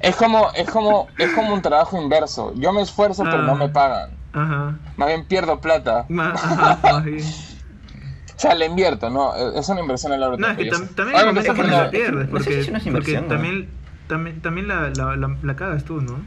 Es 0.00 0.16
como, 0.16 0.48
es 0.54 0.68
como, 0.70 1.08
es 1.18 1.32
como 1.32 1.54
un 1.54 1.62
trabajo 1.62 2.00
inverso. 2.00 2.52
Yo 2.56 2.72
me 2.72 2.82
esfuerzo, 2.82 3.24
pero 3.24 3.38
Ah. 3.38 3.46
no 3.46 3.54
me 3.56 3.68
pagan. 3.70 4.10
Ajá. 4.32 4.78
Más 4.96 5.08
bien 5.08 5.24
pierdo 5.26 5.60
plata. 5.60 6.06
Ma- 6.08 6.30
ajá, 6.34 6.78
más 6.82 7.04
bien. 7.04 7.24
O 7.24 8.40
sea, 8.40 8.54
le 8.54 8.66
invierto, 8.66 9.10
¿no? 9.10 9.34
Es 9.34 9.68
una 9.68 9.80
inversión 9.80 10.12
en 10.12 10.20
la 10.20 10.28
No, 10.36 10.48
es 10.48 10.56
que 10.56 10.70
tam- 10.70 10.88
también 10.94 11.18
Ahora 11.18 11.32
que 11.42 11.48
la 11.64 11.90
pierdes, 11.90 12.30
no 12.30 12.38
sé 12.38 12.44
porque, 12.44 12.54
si 12.54 12.60
es 12.60 12.68
una 12.68 12.78
porque 12.78 12.88
inversión, 12.88 13.22
¿no? 13.24 13.28
también, 13.28 13.68
también, 14.06 14.40
también 14.40 14.68
la, 14.68 14.90
la, 14.90 15.16
la, 15.16 15.36
la 15.42 15.56
cagas 15.56 15.84
tú, 15.84 16.00
¿no? 16.00 16.20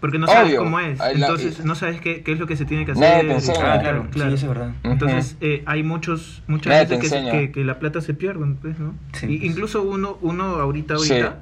Porque 0.00 0.18
no 0.18 0.28
sabes 0.28 0.50
Obvio. 0.50 0.60
cómo 0.60 0.78
es, 0.78 1.00
entonces 1.00 1.64
no 1.64 1.74
sabes 1.74 2.00
qué, 2.00 2.22
qué 2.22 2.32
es 2.32 2.38
lo 2.38 2.46
que 2.46 2.56
se 2.56 2.64
tiene 2.64 2.84
que 2.86 2.92
Nadie 2.92 3.14
hacer. 3.16 3.26
te 3.26 3.34
enseña. 3.34 3.74
Ah, 3.74 3.78
claro, 3.80 4.06
sí, 4.12 4.20
eso 4.20 4.34
es 4.34 4.48
verdad. 4.48 4.74
Entonces 4.84 5.36
eh, 5.40 5.62
hay 5.66 5.82
muchos 5.82 6.42
muchas 6.46 6.72
Nadie 6.72 6.96
veces 6.98 7.10
que, 7.10 7.30
que, 7.30 7.52
que 7.52 7.64
la 7.64 7.78
plata 7.80 8.00
se 8.00 8.14
pierde, 8.14 8.44
pues, 8.60 8.78
¿no? 8.78 8.94
Sí, 9.12 9.26
Y 9.26 9.38
pues. 9.38 9.50
incluso 9.50 9.82
uno, 9.82 10.16
uno 10.20 10.44
ahorita, 10.56 10.94
ahorita, 10.94 11.38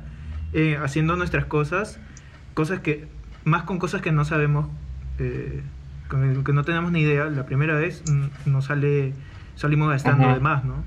eh, 0.54 0.78
haciendo 0.82 1.16
nuestras 1.16 1.44
cosas, 1.44 1.98
cosas 2.54 2.80
que, 2.80 3.08
más 3.46 3.64
con 3.64 3.78
cosas 3.80 4.02
que 4.02 4.12
no 4.12 4.24
sabemos, 4.26 4.68
eh, 5.18 5.62
con 6.08 6.24
el 6.24 6.44
que 6.44 6.52
no 6.54 6.64
tenemos 6.64 6.92
ni 6.92 7.02
idea, 7.02 7.26
la 7.26 7.46
primera 7.46 7.76
vez 7.76 8.04
mm, 8.06 8.26
nos 8.46 8.66
sale, 8.66 9.14
salimos 9.56 9.90
gastando 9.90 10.28
Ujú. 10.28 10.34
de 10.34 10.40
más, 10.40 10.64
¿no? 10.64 10.84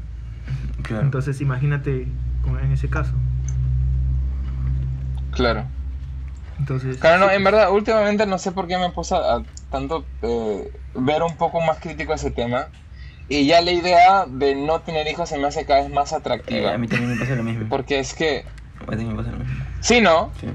Claro. 0.84 1.06
Entonces 1.06 1.42
imagínate 1.42 2.08
con- 2.42 2.60
en 2.60 2.72
ese 2.72 2.90
caso. 2.90 3.14
Claro. 5.32 5.72
Entonces, 6.60 6.98
Claro, 7.00 7.20
no, 7.26 7.30
sí, 7.30 7.36
en 7.36 7.44
verdad, 7.44 7.72
últimamente 7.72 8.26
no 8.26 8.38
sé 8.38 8.52
por 8.52 8.68
qué 8.68 8.78
me 8.78 8.92
puse 8.92 9.16
a, 9.16 9.36
a 9.38 9.46
tanto 9.70 10.12
eh, 10.22 10.72
ver 10.96 11.24
un 11.24 11.38
poco 11.38 11.62
más 11.62 11.80
crítico 11.80 12.14
ese 12.14 12.32
tema. 12.32 12.74
Y 13.28 13.48
ya 13.48 13.62
la 13.62 13.72
idea 13.72 14.26
de 14.28 14.56
no 14.56 14.82
tener 14.82 15.08
hijos 15.08 15.30
se 15.30 15.38
me 15.38 15.48
hace 15.48 15.66
cada 15.66 15.82
vez 15.82 15.92
más 15.92 16.14
Eh, 16.14 16.16
atractiva. 16.18 16.74
a 16.74 16.78
mí 16.78 16.88
también 16.88 17.12
me 17.12 17.18
pasa 17.18 17.36
lo 17.36 17.44
mismo. 17.44 17.66
Porque 17.70 18.00
es 18.00 18.14
que, 18.16 18.46
A 18.80 18.92
mí 18.92 18.98
también 18.98 19.12
me 19.12 19.16
pasa 19.18 19.32
lo 19.32 19.38
mismo. 19.40 19.56
sí, 19.82 20.02
¿no? 20.02 20.34
Sí. 20.40 20.48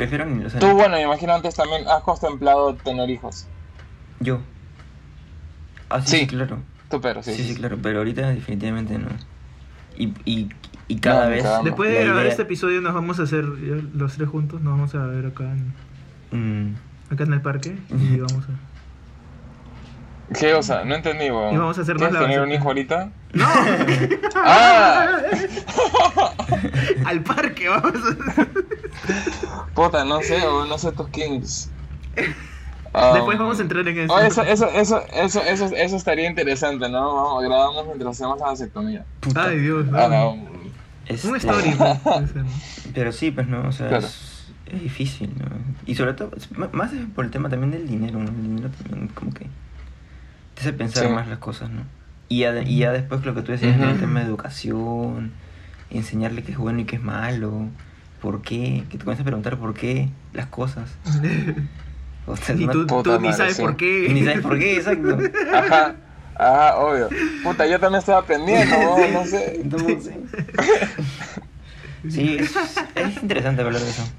Prefiero 0.00 0.26
ni 0.26 0.42
lo 0.42 0.50
sé. 0.50 0.58
Tú, 0.58 0.72
bueno, 0.72 0.96
me 0.96 1.02
imagino 1.02 1.34
antes 1.34 1.54
también 1.54 1.86
has 1.88 2.02
contemplado 2.02 2.74
tener 2.74 3.08
hijos. 3.10 3.46
Yo. 4.20 4.40
Ah, 5.88 6.00
sí, 6.02 6.08
Sí. 6.10 6.16
sí, 6.20 6.26
claro. 6.28 6.58
Tú, 6.88 7.00
pero 7.00 7.22
sí. 7.22 7.34
Sí, 7.34 7.44
sí, 7.44 7.54
claro. 7.54 7.78
Pero 7.82 7.98
ahorita 7.98 8.28
definitivamente 8.30 8.98
no. 8.98 9.08
Y, 9.96 10.12
y, 10.24 10.48
y 10.88 10.96
cada 10.98 11.24
No, 11.24 11.30
vez... 11.30 11.44
Después 11.64 11.90
de 11.90 11.96
la 11.98 12.04
grabar 12.04 12.22
idea- 12.22 12.30
este 12.30 12.42
episodio 12.42 12.80
nos 12.80 12.94
vamos 12.94 13.20
a 13.20 13.24
hacer 13.24 13.44
los 13.44 14.14
tres 14.14 14.28
juntos, 14.28 14.60
nos 14.60 14.72
vamos 14.72 14.94
a 14.94 15.04
ver 15.06 15.26
acá 15.26 15.44
en, 15.44 15.72
Mm, 16.32 16.74
acá 17.12 17.24
en 17.24 17.32
el 17.32 17.40
parque 17.42 17.76
y 17.90 18.18
vamos 18.20 18.44
a... 18.44 18.69
¿Qué? 20.38 20.54
O 20.54 20.62
sea, 20.62 20.84
no 20.84 20.94
entendí, 20.94 21.30
weón. 21.30 21.54
Y 21.54 21.58
vamos 21.58 21.76
a 21.78 21.82
hacer 21.82 21.94
más 21.98 22.08
¿Quieres 22.10 22.20
la 22.20 22.26
tener 22.28 22.40
un 22.42 22.52
hijo 22.52 22.64
ahorita? 22.68 23.10
¡No! 23.32 23.46
¡Ah! 24.36 25.08
Al 27.06 27.22
parque 27.22 27.68
vamos 27.68 27.92
a... 27.94 28.46
Puta, 29.74 30.04
no 30.04 30.20
sé, 30.22 30.46
o 30.46 30.66
no 30.66 30.78
sé 30.78 30.92
tus 30.92 31.08
kings. 31.08 31.70
Um, 32.92 33.14
Después 33.14 33.38
vamos 33.38 33.58
a 33.58 33.62
entrar 33.62 33.86
en 33.86 33.98
eso. 33.98 34.12
Oh, 34.12 34.18
eso, 34.18 34.42
eso, 34.42 34.68
eso, 34.70 35.02
eso, 35.12 35.42
eso, 35.42 35.66
eso 35.76 35.96
estaría 35.96 36.28
interesante, 36.28 36.88
¿no? 36.88 37.14
Vamos, 37.14 37.44
grabamos 37.44 37.86
mientras 37.86 38.16
hacemos 38.16 38.38
la 38.40 38.46
vasectomía. 38.46 39.04
puta. 39.20 39.44
Ay, 39.44 39.58
Dios. 39.60 39.86
no. 39.86 39.98
Ah, 39.98 40.08
no. 40.08 40.36
Este, 41.06 41.28
Un 41.28 41.36
story. 41.36 41.74
Pero 42.94 43.12
sí, 43.12 43.30
pues 43.30 43.46
no, 43.46 43.66
o 43.68 43.72
sea, 43.72 43.88
Claro. 43.88 44.06
es, 44.06 44.52
es 44.66 44.80
difícil, 44.82 45.32
¿no? 45.38 45.46
Y 45.86 45.94
sobre 45.94 46.14
todo, 46.14 46.30
es 46.36 46.48
más 46.72 46.92
es 46.92 47.00
por 47.14 47.24
el 47.24 47.30
tema 47.30 47.48
también 47.48 47.70
del 47.72 47.86
dinero, 47.88 48.18
¿no? 48.18 48.28
El 48.28 48.42
dinero 48.42 48.70
también 48.82 49.08
como 49.08 49.32
que 49.32 49.46
te 50.62 50.68
hace 50.68 50.72
pensar 50.78 51.08
Sí. 51.08 51.14
más 51.14 51.28
las 51.28 51.38
cosas, 51.38 51.70
¿no? 51.70 51.86
Y 52.28 52.40
ya, 52.40 52.62
y 52.62 52.78
ya 52.78 52.92
después 52.92 53.24
lo 53.24 53.34
que 53.34 53.42
tú 53.42 53.52
decías, 53.52 53.78
¿no? 53.78 53.90
el 53.90 53.96
Ujú. 53.96 54.00
tema 54.00 54.20
de 54.20 54.26
educación, 54.26 55.32
enseñarle 55.90 56.42
qué 56.44 56.52
es 56.52 56.58
bueno 56.58 56.80
y 56.80 56.84
qué 56.86 56.96
es 56.96 57.02
malo, 57.02 57.70
por 58.20 58.42
qué, 58.42 58.86
que 58.90 58.98
te 58.98 59.04
comienzas 59.04 59.22
a 59.22 59.24
preguntar 59.26 59.58
por 59.58 59.74
qué 59.74 60.10
las 60.32 60.46
cosas. 60.46 60.98
O 62.26 62.36
sea, 62.36 62.54
Y 62.54 62.68
tú, 62.68 62.86
ni 63.18 63.18
madre, 63.28 63.32
sabes 63.32 63.56
sí. 63.56 63.62
por 63.62 63.76
qué. 63.76 64.12
ni 64.12 64.22
sabes 64.22 64.40
por 64.40 64.58
qué, 64.58 64.76
exacto. 64.76 65.16
Ajá, 65.50 65.96
ajá, 66.34 66.76
obvio. 66.78 67.10
Puta, 67.42 67.66
yo 67.66 67.80
también 67.80 68.00
estoy 68.00 68.14
aprendiendo, 68.14 68.76
¿no? 68.82 69.08
no 69.08 69.26
sé. 69.26 69.60
No 69.64 70.00
sé. 70.00 70.20
Sí, 72.08 72.36
es, 72.38 72.60
es 72.94 73.22
interesante 73.22 73.62
hablar 73.62 73.82
de 73.82 73.90
eso. 73.90 74.12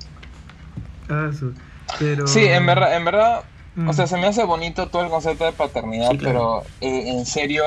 Ah, 1.08 1.32
su- 1.34 1.56
Pero... 1.98 2.26
Sí, 2.26 2.46
en 2.46 2.66
verdad, 2.66 2.96
en 2.96 3.06
verdad, 3.06 3.51
Mm. 3.76 3.88
o 3.90 3.94
sea, 3.94 4.06
se 4.08 4.18
me 4.18 4.28
hace 4.28 4.44
bonito 4.44 4.88
todo 4.90 5.04
el 5.04 5.10
concepto 5.10 5.46
de 5.46 5.54
paternidad, 5.54 6.12
Sí, 6.12 6.18
claro. 6.18 6.64
pero 6.82 6.92
eh, 6.92 7.10
en 7.10 7.26
serio, 7.26 7.64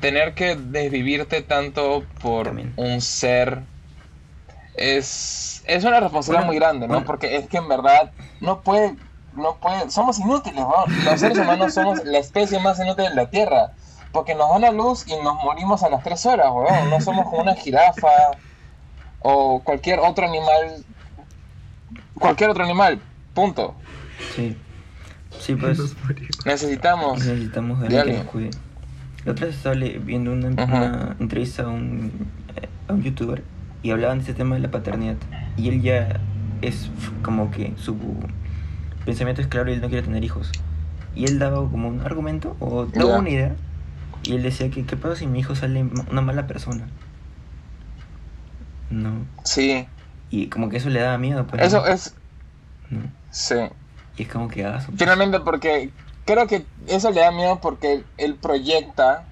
tener 0.00 0.34
que 0.34 0.56
desvivirte 0.56 1.42
tanto 1.42 2.04
por 2.22 2.46
También. 2.46 2.72
un 2.76 3.00
ser 3.00 3.62
es, 4.74 5.62
es 5.66 5.84
una 5.84 6.00
responsabilidad 6.00 6.46
Bueno, 6.46 6.52
muy 6.52 6.56
grande, 6.56 6.86
¿no? 6.88 6.94
bueno. 6.94 7.06
Porque 7.06 7.36
es 7.36 7.46
que 7.48 7.58
en 7.58 7.68
verdad 7.68 8.10
no 8.40 8.60
puede, 8.62 8.96
no 9.34 9.56
puede, 9.56 9.90
somos 9.90 10.18
inútiles, 10.18 10.60
¿no? 10.60 10.74
Los 11.04 11.20
seres 11.20 11.38
humanos 11.38 11.74
somos 11.74 12.02
la 12.04 12.18
especie 12.18 12.58
más 12.60 12.78
inútil 12.78 13.04
de 13.10 13.14
la 13.14 13.26
Tierra, 13.28 13.72
porque 14.12 14.34
nos 14.34 14.48
dan 14.50 14.64
a 14.64 14.70
luz 14.70 15.06
y 15.06 15.14
nos 15.22 15.34
morimos 15.44 15.82
a 15.82 15.90
las 15.90 16.02
tres 16.02 16.24
horas, 16.26 16.48
weón. 16.52 16.88
No 16.90 17.00
somos 17.00 17.26
como 17.26 17.42
una 17.42 17.54
jirafa 17.54 18.08
o 19.20 19.60
cualquier 19.62 20.00
otro 20.00 20.26
animal, 20.26 20.84
cualquier 22.18 22.50
otro 22.50 22.64
animal, 22.64 23.00
punto. 23.34 23.74
Sí. 24.34 24.56
Sí, 25.42 25.54
pues. 25.56 25.78
Necesitamos. 26.44 27.18
necesitamos 27.18 27.80
de 27.80 27.88
de 27.88 27.98
alguien 27.98 28.18
que 28.18 28.22
nos 28.24 28.32
cuide. 28.32 28.50
La 29.24 29.32
otra 29.32 29.46
vez 29.46 29.56
estaba 29.56 29.74
viendo 29.74 30.32
una, 30.32 30.48
una 30.48 31.16
entrevista 31.18 31.62
a 31.64 31.68
un, 31.68 32.10
eh, 32.56 32.68
a 32.88 32.92
un 32.92 33.02
youtuber 33.02 33.42
y 33.82 33.90
hablaban 33.90 34.18
de 34.18 34.24
ese 34.24 34.34
tema 34.34 34.54
de 34.56 34.60
la 34.62 34.70
paternidad. 34.70 35.16
Y 35.56 35.68
él 35.68 35.82
ya 35.82 36.20
es 36.60 36.90
como 37.22 37.50
que 37.50 37.72
su 37.76 37.96
pensamiento 39.04 39.40
es 39.42 39.48
claro 39.48 39.70
y 39.70 39.74
él 39.74 39.80
no 39.80 39.88
quiere 39.88 40.04
tener 40.06 40.22
hijos. 40.24 40.50
Y 41.14 41.24
él 41.24 41.38
daba 41.38 41.56
como 41.68 41.88
un 41.88 42.00
argumento 42.00 42.56
o 42.60 42.86
daba 42.86 43.10
Ya. 43.10 43.18
una 43.18 43.28
idea. 43.30 43.54
Y 44.24 44.34
él 44.34 44.42
decía 44.42 44.70
que, 44.70 44.84
¿qué 44.84 44.96
pasa 44.96 45.16
si 45.16 45.26
mi 45.26 45.40
hijo 45.40 45.54
sale 45.56 45.84
una 46.10 46.20
mala 46.20 46.46
persona? 46.46 46.86
No. 48.90 49.10
Sí, 49.44 49.86
Y 50.30 50.46
como 50.48 50.68
que 50.68 50.76
eso 50.78 50.88
le 50.90 51.00
daba 51.00 51.18
miedo, 51.18 51.46
pues. 51.46 51.60
¿no? 51.60 51.66
eso 51.66 51.86
es. 51.86 52.14
No. 52.90 53.00
Sí. 53.30 53.56
Y 54.16 54.22
es 54.24 54.28
como 54.28 54.48
que 54.48 54.64
hagas. 54.64 54.86
Finalmente, 54.96 55.40
porque 55.40 55.94
creo 56.24 56.46
que 56.46 56.66
eso 56.86 57.10
le 57.10 57.20
da 57.20 57.30
miedo 57.30 57.60
porque 57.60 58.04
él 58.16 58.38
proyecta. 58.38 59.28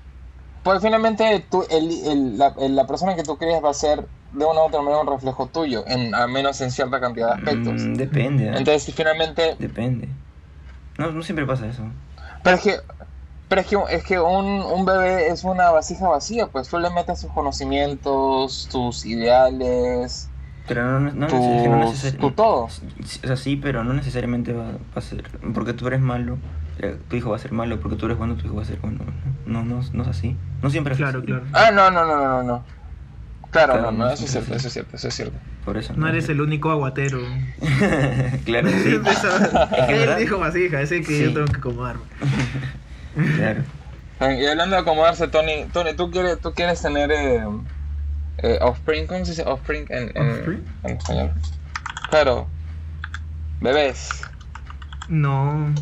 Pues 0.62 0.82
finalmente 0.82 1.46
tú, 1.50 1.64
el, 1.70 1.90
el- 2.06 2.38
la, 2.38 2.54
la 2.58 2.86
persona 2.86 3.14
que 3.16 3.22
tú 3.22 3.38
crees 3.38 3.62
va 3.64 3.70
a 3.70 3.74
ser 3.74 4.08
de 4.32 4.44
una 4.44 4.62
u 4.62 4.66
otra 4.66 4.80
manera 4.82 5.00
un 5.00 5.06
reflejo 5.08 5.48
tuyo, 5.50 5.84
en, 5.86 6.14
al 6.14 6.30
menos 6.30 6.60
en 6.60 6.70
cierta 6.70 7.00
cantidad 7.00 7.28
de 7.28 7.34
aspectos. 7.34 7.74
Mm, 7.74 7.94
depende. 7.94 8.44
¿eh? 8.44 8.54
Entonces, 8.58 8.94
finalmente. 8.94 9.56
Depende. 9.58 10.08
No, 10.98 11.12
no 11.12 11.22
siempre 11.22 11.46
pasa 11.46 11.66
eso. 11.68 11.84
Pero 12.44 12.56
es 12.56 12.62
que. 12.62 12.76
Pero 13.48 13.62
es 13.62 13.66
que, 13.66 13.76
es 13.90 14.04
que 14.04 14.20
un, 14.20 14.46
un 14.46 14.84
bebé 14.84 15.28
es 15.28 15.42
una 15.42 15.70
vasija 15.72 16.08
vacía, 16.08 16.46
pues 16.48 16.68
tú 16.68 16.78
le 16.78 16.88
metes 16.90 17.20
tus 17.20 17.32
conocimientos, 17.32 18.68
tus 18.70 19.04
ideales, 19.04 20.30
Pero 20.68 21.00
no, 21.00 21.10
no, 21.12 21.26
tus, 21.26 21.38
no 21.40 21.84
necesari- 21.84 22.18
tu 22.18 22.30
todo. 22.30 22.64
O 22.64 22.70
sea, 23.04 23.36
sí, 23.36 23.56
pero 23.56 23.82
no 23.84 23.92
necesariamente 23.92 24.52
va, 24.52 24.64
va 24.66 24.76
a 24.94 25.00
ser. 25.00 25.24
Porque 25.54 25.72
tú 25.72 25.86
eres 25.88 26.00
malo, 26.00 26.38
eh, 26.78 26.96
tu 27.08 27.16
hijo 27.16 27.30
va 27.30 27.36
a 27.36 27.40
ser 27.40 27.52
malo. 27.52 27.80
Porque 27.80 27.96
tú 27.96 28.06
eres 28.06 28.18
bueno, 28.18 28.34
tu 28.36 28.46
hijo 28.46 28.54
va 28.56 28.62
a 28.62 28.66
ser 28.66 28.78
bueno. 28.80 29.00
No, 29.46 29.64
no, 29.64 29.80
no 29.92 30.02
es 30.02 30.08
así. 30.08 30.36
No 30.62 30.70
siempre 30.70 30.92
es 30.94 30.98
Claro, 30.98 31.18
así. 31.18 31.26
claro. 31.26 31.44
Ah, 31.52 31.70
no, 31.72 31.90
no, 31.90 32.04
no, 32.06 32.16
no, 32.16 32.42
no. 32.42 32.64
Claro, 33.50 33.72
Claro, 33.72 33.90
no, 33.90 34.04
no, 34.06 34.10
eso 34.12 34.24
es 34.26 34.30
cierto, 34.30 34.54
eso 34.54 34.68
es 34.68 34.72
cierto, 34.72 34.94
eso 34.96 35.08
es 35.08 35.14
cierto. 35.14 35.36
Por 35.64 35.76
eso. 35.76 35.92
No 35.96 36.06
eres 36.06 36.28
el 36.28 36.40
único 36.40 36.70
aguatero. 36.70 37.18
claro, 38.44 38.68
sí. 38.84 39.00
Eso- 39.06 39.86
que 39.88 40.02
Él 40.04 40.10
dijo 40.20 40.38
vasija, 40.38 40.80
ese 40.80 41.00
que 41.00 41.06
Sí. 41.06 41.24
yo 41.24 41.32
tengo 41.34 41.46
que 41.46 41.56
acomodarme. 41.58 42.02
claro. 43.36 43.62
Y 44.20 44.46
hablando 44.46 44.76
de 44.76 44.82
acomodarse, 44.82 45.26
Tony, 45.28 45.64
Tony, 45.72 45.94
¿tú 45.94 46.10
quieres, 46.10 46.38
tú 46.40 46.52
quieres 46.52 46.80
tener 46.82 47.10
eh, 47.10 47.42
eh, 48.42 48.58
offspring? 48.60 49.06
¿Cómo 49.06 49.24
se 49.24 49.32
dice 49.32 49.42
offspring 49.44 49.86
en, 49.90 50.12
en, 50.16 50.30
¿Offspring? 50.30 50.64
en 50.84 50.96
español? 50.96 51.30
Claro. 52.10 52.46
Bebés. 53.60 54.08
No, 55.08 55.72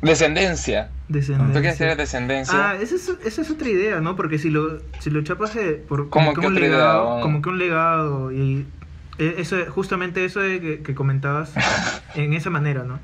Descendencia. 0.00 0.90
¿Tú 1.08 1.12
quieres 1.14 1.28
descendencia. 1.28 1.76
tener 1.76 1.96
descendencia? 1.96 2.70
Ah, 2.70 2.76
esa 2.80 2.94
es, 2.94 3.08
esa 3.24 3.42
es 3.42 3.50
otra 3.50 3.68
idea, 3.68 4.00
¿no? 4.00 4.14
Porque 4.14 4.38
si 4.38 4.50
lo, 4.50 4.80
si 5.00 5.10
lo 5.10 5.22
chapas 5.22 5.56
por 5.88 6.08
¿Cómo 6.08 6.32
como 6.32 6.34
que 6.34 6.40
que 6.42 6.46
un 6.46 6.56
idea? 6.58 6.68
legado, 6.68 7.20
como 7.20 7.42
que 7.42 7.48
un 7.48 7.58
legado 7.58 8.32
y 8.32 8.66
eh, 9.18 9.34
eso, 9.38 9.56
justamente 9.70 10.24
eso 10.24 10.40
de 10.40 10.60
que, 10.60 10.82
que 10.82 10.94
comentabas 10.94 11.52
en 12.14 12.32
esa 12.34 12.50
manera, 12.50 12.84
¿no? 12.84 13.00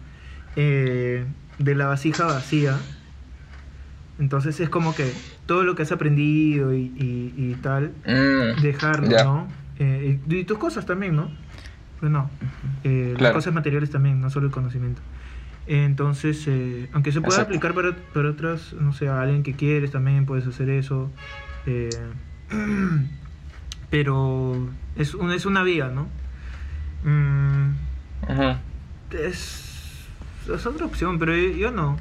Eh, 0.55 1.25
de 1.59 1.75
la 1.75 1.87
vasija 1.87 2.27
vacía. 2.27 2.79
Entonces 4.19 4.61
es 4.61 4.69
como 4.69 4.95
que 4.95 5.15
todo 5.47 5.65
lo 5.65 5.75
que 5.75 5.83
has 5.83 5.93
aprendido 5.93 6.73
y, 6.75 6.93
y- 6.97 7.35
y 7.37 7.55
tal, 7.57 7.93
Mm, 8.07 8.61
dejarlo, 8.63 9.11
ya. 9.11 9.25
¿no? 9.25 9.49
Eh, 9.79 10.19
y 10.29 10.35
y 10.37 10.45
tus 10.45 10.59
cosas 10.59 10.87
también, 10.87 11.17
¿no? 11.17 11.29
Pues 12.01 12.13
no. 12.13 12.31
Eh, 12.85 13.09
Las 13.11 13.19
Claro. 13.19 13.35
cosas 13.35 13.55
materiales 13.55 13.91
también, 13.91 14.21
no 14.21 14.31
solo 14.31 14.47
el 14.47 14.53
conocimiento. 14.53 15.03
Entonces, 15.67 16.47
eh, 16.47 16.89
aunque 16.93 17.11
se 17.11 17.21
pueda 17.21 17.39
Exacto. 17.39 17.55
aplicar 17.57 17.75
para, 17.75 17.97
para 18.13 18.31
otras, 18.31 18.75
no 18.75 18.93
sé, 18.93 19.09
a 19.09 19.21
alguien 19.23 19.43
que 19.43 19.55
quieres 19.55 19.91
también 19.91 20.27
puedes 20.27 20.47
hacer 20.47 20.69
eso. 20.71 21.11
eh, 21.67 21.97
pero 23.91 24.69
es, 24.97 25.15
un- 25.15 25.33
es 25.33 25.47
una 25.47 25.63
vía, 25.63 25.89
¿no? 25.89 26.07
Mm, 27.05 27.73
Ujú. 28.29 28.57
es, 29.11 30.09
es 30.53 30.67
otra 30.67 30.87
opción, 30.87 31.19
pero 31.19 31.35
yo, 31.37 31.49
yo 31.51 31.71
no. 31.71 31.97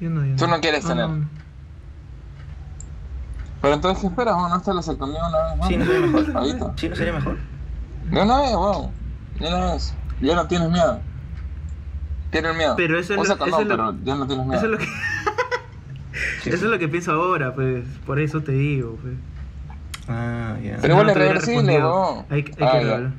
Yo 0.00 0.10
no, 0.10 0.24
yo 0.24 0.36
Tú 0.36 0.46
no 0.46 0.60
quieres 0.60 0.84
tener. 0.86 1.08
Pero 3.62 3.74
entonces, 3.74 4.00
¿qué 4.00 4.06
esperas? 4.08 4.36
¿No 4.36 4.56
está 4.56 4.72
la 4.72 4.82
secundaria 4.82 5.28
una 5.28 5.44
vez 5.48 5.56
más? 5.58 5.68
Sí, 5.68 5.76
no 5.76 5.84
sería 5.84 6.00
mejor. 6.06 6.36
Ahorita. 6.36 6.72
Sí, 6.76 6.88
no 6.88 6.96
sería 6.96 7.12
mejor. 7.12 7.36
De 8.10 8.22
una 8.22 8.40
vez, 8.40 8.54
weón. 8.54 8.90
De 9.38 9.48
una 9.48 9.72
vez. 9.72 9.94
Ya 10.22 10.34
no 10.34 10.46
tienes 10.46 10.70
miedo. 10.70 11.00
Tienes 12.30 12.56
miedo. 12.56 12.74
Pero 12.76 12.98
eso 12.98 13.14
es 13.14 13.28
lo- 13.28 13.36
condón, 13.38 13.48
eso 13.48 13.60
es 13.62 13.68
lo- 13.68 13.76
pero 13.76 13.94
ya 14.04 14.14
no 14.14 14.26
tienes 14.26 14.46
miedo. 14.46 14.56
Eso 14.58 14.66
es 14.66 14.72
lo 14.72 14.78
que, 14.78 14.86
Sí. 16.42 16.48
eso 16.50 16.56
es 16.64 16.70
lo 16.70 16.78
que 16.78 16.88
pienso 16.88 17.12
ahora, 17.12 17.54
pues. 17.54 17.84
Por 18.06 18.18
eso 18.18 18.40
te 18.42 18.52
digo, 18.52 18.96
pues. 19.02 19.14
Ah, 20.08 20.56
ya. 20.62 20.78
Pero 20.80 20.94
igual 20.94 21.06
no 21.06 21.12
es 21.12 21.18
reversible, 21.18 21.78
weón. 21.78 22.24
Hay, 22.30 22.42
que- 22.44 22.52
hay 22.64 22.68
Ah, 22.68 22.72
que 22.78 22.84
ya. 22.86 22.90
revelar. 22.96 23.12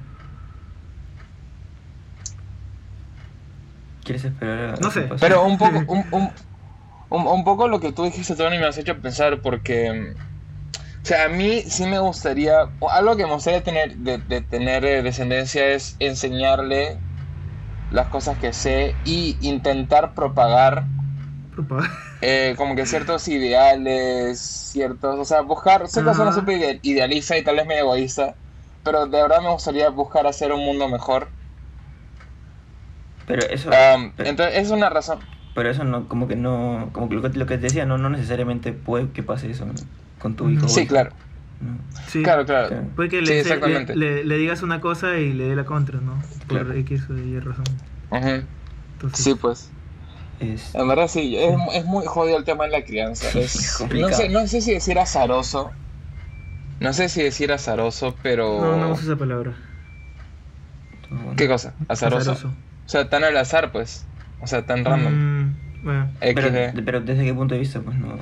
¿Quieres 4.04 4.26
esperar 4.26 4.76
a 4.76 4.78
No 4.78 4.90
sé. 4.92 5.10
Pero 5.20 5.44
un 5.44 5.58
poco, 5.58 5.78
un, 5.88 6.06
un, 6.12 6.30
un, 7.12 7.28
un 7.28 7.44
poco 7.44 7.68
lo 7.68 7.80
que 7.80 7.92
tú 7.94 8.04
dijiste, 8.06 8.36
Tony, 8.36 8.58
me 8.60 8.66
has 8.68 8.78
hecho 8.78 9.02
pensar 9.02 9.42
porque, 9.42 9.92
o 9.92 11.08
sea, 11.08 11.26
a 11.26 11.30
mí 11.30 11.62
sí 11.64 11.86
me 11.86 12.00
gustaría, 12.00 12.74
o 12.80 12.90
algo 12.92 13.18
que 13.18 13.26
me 13.28 13.34
gustaría 13.34 13.64
tener, 13.64 13.98
de, 13.98 14.20
de 14.20 14.42
tener 14.44 14.86
eh, 14.86 15.04
descendencia 15.04 15.68
es 15.70 15.96
enseñarle 16.00 17.04
las 17.90 18.10
cosas 18.10 18.38
que 18.40 18.54
sé 18.54 19.02
y 19.04 19.38
intentar 19.50 20.14
propagar 20.16 20.92
Propa- 21.52 21.88
eh, 22.22 22.54
como 22.58 22.76
que 22.76 22.86
ciertos 22.86 23.28
ideales, 23.28 24.42
ciertos, 24.42 25.20
o 25.20 25.26
sea, 25.26 25.42
buscar, 25.42 25.88
sé 25.90 26.04
que 26.04 26.14
suena 26.14 26.32
súper 26.32 26.58
ide- 26.58 26.80
idealista 26.84 27.38
y 27.38 27.44
tal 27.44 27.56
vez 27.58 27.66
medio 27.66 27.82
egoísta, 27.84 28.38
pero 28.84 29.08
de 29.08 29.22
verdad 29.22 29.42
me 29.42 29.52
gustaría 29.52 29.90
buscar 29.90 30.28
hacer 30.28 30.52
un 30.54 30.64
mundo 30.66 30.88
mejor. 30.88 31.34
Pero 33.26 33.44
eso, 33.44 33.72
Um, 33.72 34.14
pero, 34.16 34.30
entonces, 34.30 34.58
es 34.58 34.72
una 34.72 34.90
razón. 34.90 35.28
Pero 35.54 35.70
eso 35.70 35.84
no, 35.84 36.08
como 36.08 36.28
que 36.28 36.36
no, 36.36 36.90
como 36.94 37.10
que 37.10 37.16
lo 37.16 37.22
que, 37.22 37.30
lo 37.38 37.46
que 37.46 37.58
te 37.58 37.66
decía, 37.68 37.86
no, 37.86 37.98
no 37.98 38.10
necesariamente 38.10 38.74
puede 38.74 39.12
que 39.12 39.24
pase 39.24 39.52
eso 39.52 39.66
¿no? 39.66 39.74
con 40.20 40.36
tu 40.36 40.50
hijo. 40.50 40.68
Sí, 40.68 40.88
claro, 40.88 41.12
¿no? 41.60 41.78
Sí. 42.08 42.24
claro, 42.24 42.46
claro. 42.46 42.92
Puede 42.96 43.10
que 43.10 43.22
Sí, 43.22 43.34
le, 43.34 43.40
exactamente. 43.42 43.94
le, 43.96 44.16
le- 44.16 44.24
le 44.26 44.38
digas 44.38 44.64
una 44.64 44.82
cosa 44.82 45.18
y 45.18 45.34
le 45.34 45.46
dé 45.46 45.56
la 45.56 45.66
contra, 45.66 46.00
¿no? 46.02 46.22
Por 46.48 46.48
Claro. 46.48 46.74
X 46.74 47.10
o 47.10 47.18
Y 47.18 47.40
razón. 47.40 47.66
Ujú. 48.12 48.44
Entonces, 48.94 49.26
Sí, 49.26 49.36
pues. 49.36 49.70
Es, 50.40 50.74
En 50.74 50.88
verdad 50.88 51.08
sí, 51.08 51.36
es, 51.38 51.56
es 51.74 51.86
muy 51.86 52.06
jodido 52.06 52.38
el 52.38 52.44
tema 52.46 52.66
de 52.66 52.72
la 52.72 52.84
crianza. 52.84 53.28
Es, 53.30 53.76
no, 53.80 53.80
Complicado. 53.80 54.24
sé, 54.24 54.30
no 54.30 54.48
sé 54.48 54.62
si 54.62 54.74
decir 54.74 55.00
azaroso. 55.00 55.72
No 56.82 56.92
sé 56.94 57.08
si 57.08 57.24
decir 57.24 57.52
azaroso, 57.54 58.18
pero... 58.22 58.62
No, 58.62 58.76
no 58.78 58.92
uso 58.92 59.04
esa 59.04 59.18
palabra. 59.18 59.58
¿Qué 61.38 61.48
cosa? 61.48 61.76
Azaroso. 61.88 62.32
Azaroso. 62.32 62.48
O 62.50 62.90
sea, 62.90 63.10
tan 63.10 63.24
al 63.24 63.38
azar, 63.38 63.72
pues. 63.72 64.08
O 64.42 64.48
sea, 64.48 64.66
tan 64.66 64.84
random. 64.86 65.14
Mm, 65.14 65.56
bueno. 65.84 66.10
Pero, 66.20 66.52
desde 67.02 67.24
qué 67.24 67.34
punto 67.34 67.54
de 67.56 67.60
vista, 67.60 67.80
pues 67.82 67.98
no. 67.98 68.16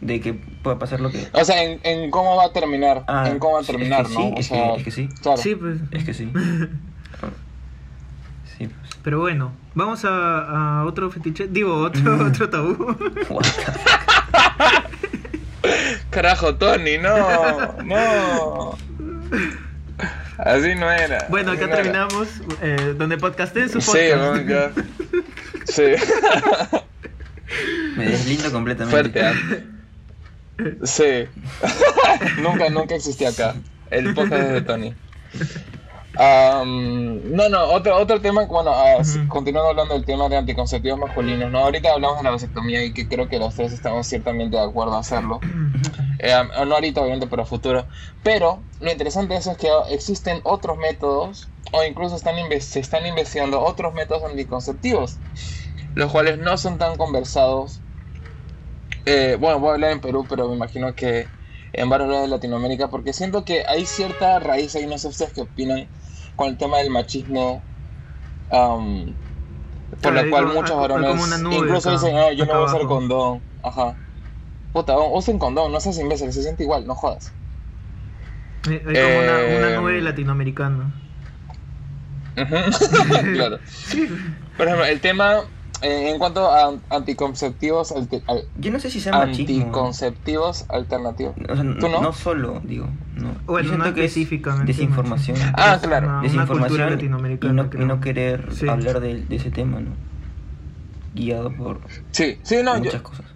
De 0.00 0.20
que 0.20 0.34
pueda 0.34 0.78
pasar 0.78 1.00
lo 1.00 1.10
que. 1.10 1.26
O 1.32 1.44
sea, 1.44 1.62
en, 1.64 1.80
en 1.82 2.10
cómo 2.10 2.36
va 2.36 2.44
a 2.46 2.52
terminar. 2.52 3.04
Ah, 3.06 3.28
en 3.30 3.38
cómo 3.38 3.54
va 3.54 3.60
a 3.60 3.62
sí, 3.62 3.72
es 3.72 3.76
que 3.76 3.78
terminar, 3.78 4.06
sí, 4.06 4.14
¿no? 4.14 4.28
O 4.28 4.30
es 4.30 4.34
que- 4.36 4.42
sea, 4.42 4.74
es 4.74 4.84
que 4.84 4.90
sí. 4.90 5.08
Claro. 5.22 5.38
Sí, 5.38 5.54
pues. 5.54 5.78
Es 5.92 6.04
que 6.04 6.14
sí. 6.14 6.30
Sí, 8.58 8.68
pues. 8.68 8.90
Pero 9.02 9.20
bueno, 9.20 9.52
vamos 9.74 10.04
a, 10.06 10.78
a 10.80 10.84
otro 10.84 11.10
fetiche. 11.10 11.46
Digo, 11.48 11.74
otro, 11.76 12.16
Mm. 12.16 12.20
otro 12.28 12.48
tabú. 12.50 12.96
What 12.98 13.06
the 13.14 13.24
fuck? 13.24 13.42
Carajo, 16.10 16.54
Tony, 16.56 16.98
no, 16.98 17.16
no. 17.84 18.76
Así 20.38 20.74
no 20.74 20.90
era. 20.90 21.26
Bueno, 21.28 21.52
acá 21.52 21.66
no 21.66 21.74
terminamos. 21.74 22.28
Eh, 22.62 22.94
donde 22.96 23.16
podcasté 23.18 23.62
en 23.62 23.70
su 23.70 23.80
Sí, 23.80 23.90
podcast. 24.12 24.46
ya. 24.46 24.70
Sí. 25.66 25.82
Me 27.96 28.06
deslindo 28.08 28.52
completamente. 28.52 28.90
Fuerte, 28.90 29.22
¿ah? 29.22 29.34
Sí. 30.84 31.28
nunca, 32.42 32.68
nunca 32.70 32.94
existí 32.94 33.24
acá. 33.24 33.54
El 33.90 34.14
podcast 34.14 34.42
es 34.42 34.52
de 34.52 34.60
Tony. 34.62 34.94
Am, 36.18 37.30
no, 37.30 37.48
no, 37.50 37.64
otro, 37.64 37.94
otro 37.96 38.20
tema, 38.22 38.46
bueno, 38.46 38.72
Ujú. 39.00 39.28
continuando 39.28 39.70
hablando 39.70 39.94
del 39.94 40.06
tema 40.06 40.28
de 40.30 40.36
anticonceptivos 40.38 40.98
masculinos, 40.98 41.50
¿no? 41.50 41.58
Ahorita 41.58 41.92
hablamos 41.92 42.18
de 42.18 42.24
la 42.24 42.30
vasectomía 42.30 42.82
y 42.84 42.94
que 42.94 43.06
creo 43.06 43.28
que 43.28 43.38
los 43.38 43.54
tres 43.54 43.72
estamos 43.72 44.06
ciertamente 44.06 44.56
de 44.56 44.62
acuerdo 44.62 44.94
a 44.94 45.00
hacerlo. 45.00 45.40
Eh, 46.18 46.32
no 46.66 46.74
ahorita, 46.74 47.02
obviamente, 47.02 47.26
pero 47.26 47.42
a 47.42 47.46
futuro. 47.46 47.86
Pero 48.22 48.62
lo 48.80 48.90
interesante 48.90 49.34
de 49.34 49.40
eso 49.40 49.52
es 49.52 49.58
que 49.58 49.68
existen 49.90 50.40
otros 50.44 50.78
métodos, 50.78 51.50
o 51.72 51.84
incluso 51.84 52.16
están 52.16 52.36
se 52.60 52.80
están 52.80 53.06
investigando 53.06 53.60
otros 53.60 53.92
métodos 53.92 54.24
anticonceptivos, 54.30 55.18
los 55.96 56.12
cuales 56.12 56.38
no 56.38 56.56
son 56.58 56.78
tan 56.78 56.96
conversados. 56.96 57.82
Eh, 59.04 59.36
bueno, 59.40 59.60
voy 59.60 59.70
a 59.70 59.72
hablar 59.74 59.92
en 59.92 60.00
Perú, 60.00 60.26
pero 60.28 60.48
me 60.48 60.56
imagino 60.56 60.94
que 60.94 61.30
en 61.72 61.88
varios 61.88 62.08
lugares 62.08 62.28
de 62.30 62.36
Latinoamérica, 62.36 62.88
porque 62.88 63.12
siento 63.12 63.44
que 63.44 63.64
hay 63.68 63.86
cierta 63.86 64.38
raíz 64.40 64.74
ahí, 64.74 64.86
no 64.86 64.98
sé 64.98 65.08
ustedes 65.08 65.32
qué 65.32 65.42
opinan, 65.42 65.90
con 66.34 66.48
el 66.48 66.58
tema 66.58 66.78
del 66.78 66.90
machismo. 66.90 67.66
am, 68.50 69.16
por 70.02 70.18
hay 70.18 70.30
cual 70.30 70.46
muchos 70.46 70.70
hay 70.72 70.76
varones 70.76 71.40
nube 71.40 71.56
incluso 71.56 71.90
dicen, 71.90 72.16
"Ah, 72.16 72.32
yo 72.32 72.46
no 72.46 72.54
voy 72.54 72.62
a 72.62 72.66
usar 72.66 72.80
abajo". 72.80 72.88
condón. 72.88 73.44
Ajá. 73.62 73.98
Puta, 74.72 74.98
usen 74.98 75.38
condón, 75.38 75.72
no 75.72 75.80
seas 75.80 75.98
imbécil, 75.98 76.32
se 76.32 76.42
siente 76.42 76.64
igual, 76.64 76.86
no 76.86 76.94
jodas. 76.94 77.34
Hay 78.66 78.98
como 79.00 79.18
una, 79.18 79.44
una 79.44 79.70
Eh, 79.70 79.76
nube 79.80 80.00
latinoamericana. 80.02 80.94
Claro. 83.32 83.60
Por 84.56 84.66
ejemplo, 84.66 84.86
el 84.86 85.00
tema 85.00 85.44
en 85.82 86.18
cuanto 86.18 86.50
a 86.50 86.74
anticonceptivos, 86.90 87.92
Yo 88.58 88.70
no 88.70 88.80
sé 88.80 88.90
si 88.90 89.00
sea 89.00 89.12
machismo. 89.12 89.64
anticonceptivos 89.64 90.64
alternativos. 90.68 91.34
O 91.48 91.54
sea, 91.54 91.64
¿Tú 91.78 91.88
no? 91.88 92.00
no 92.00 92.12
solo, 92.12 92.60
digo. 92.64 92.88
No. 93.14 93.34
Bueno, 93.46 93.68
Yo 93.68 93.74
siento 93.74 93.94
que 93.94 94.04
es 94.04 94.10
específicamente 94.12 94.72
Desinformación. 94.72 95.38
machismo. 95.38 95.56
Ah, 95.58 95.78
claro. 95.82 96.06
Una, 96.06 96.18
una 96.18 96.22
Desinformación 96.28 96.88
y 96.88 96.90
latinoamericana. 96.92 97.52
no, 97.52 97.70
y 97.82 97.84
no 97.84 98.00
querer 98.00 98.48
Sí. 98.54 98.68
hablar 98.68 99.00
de, 99.00 99.22
de 99.24 99.36
ese 99.36 99.50
tema, 99.50 99.80
¿no? 99.80 99.90
Guiado 101.14 101.50
por 101.52 101.80
Sí, 102.10 102.38
sí, 102.42 102.56
no, 102.62 102.76
yo, 102.76 102.84
muchas 102.84 103.02
cosas. 103.02 103.26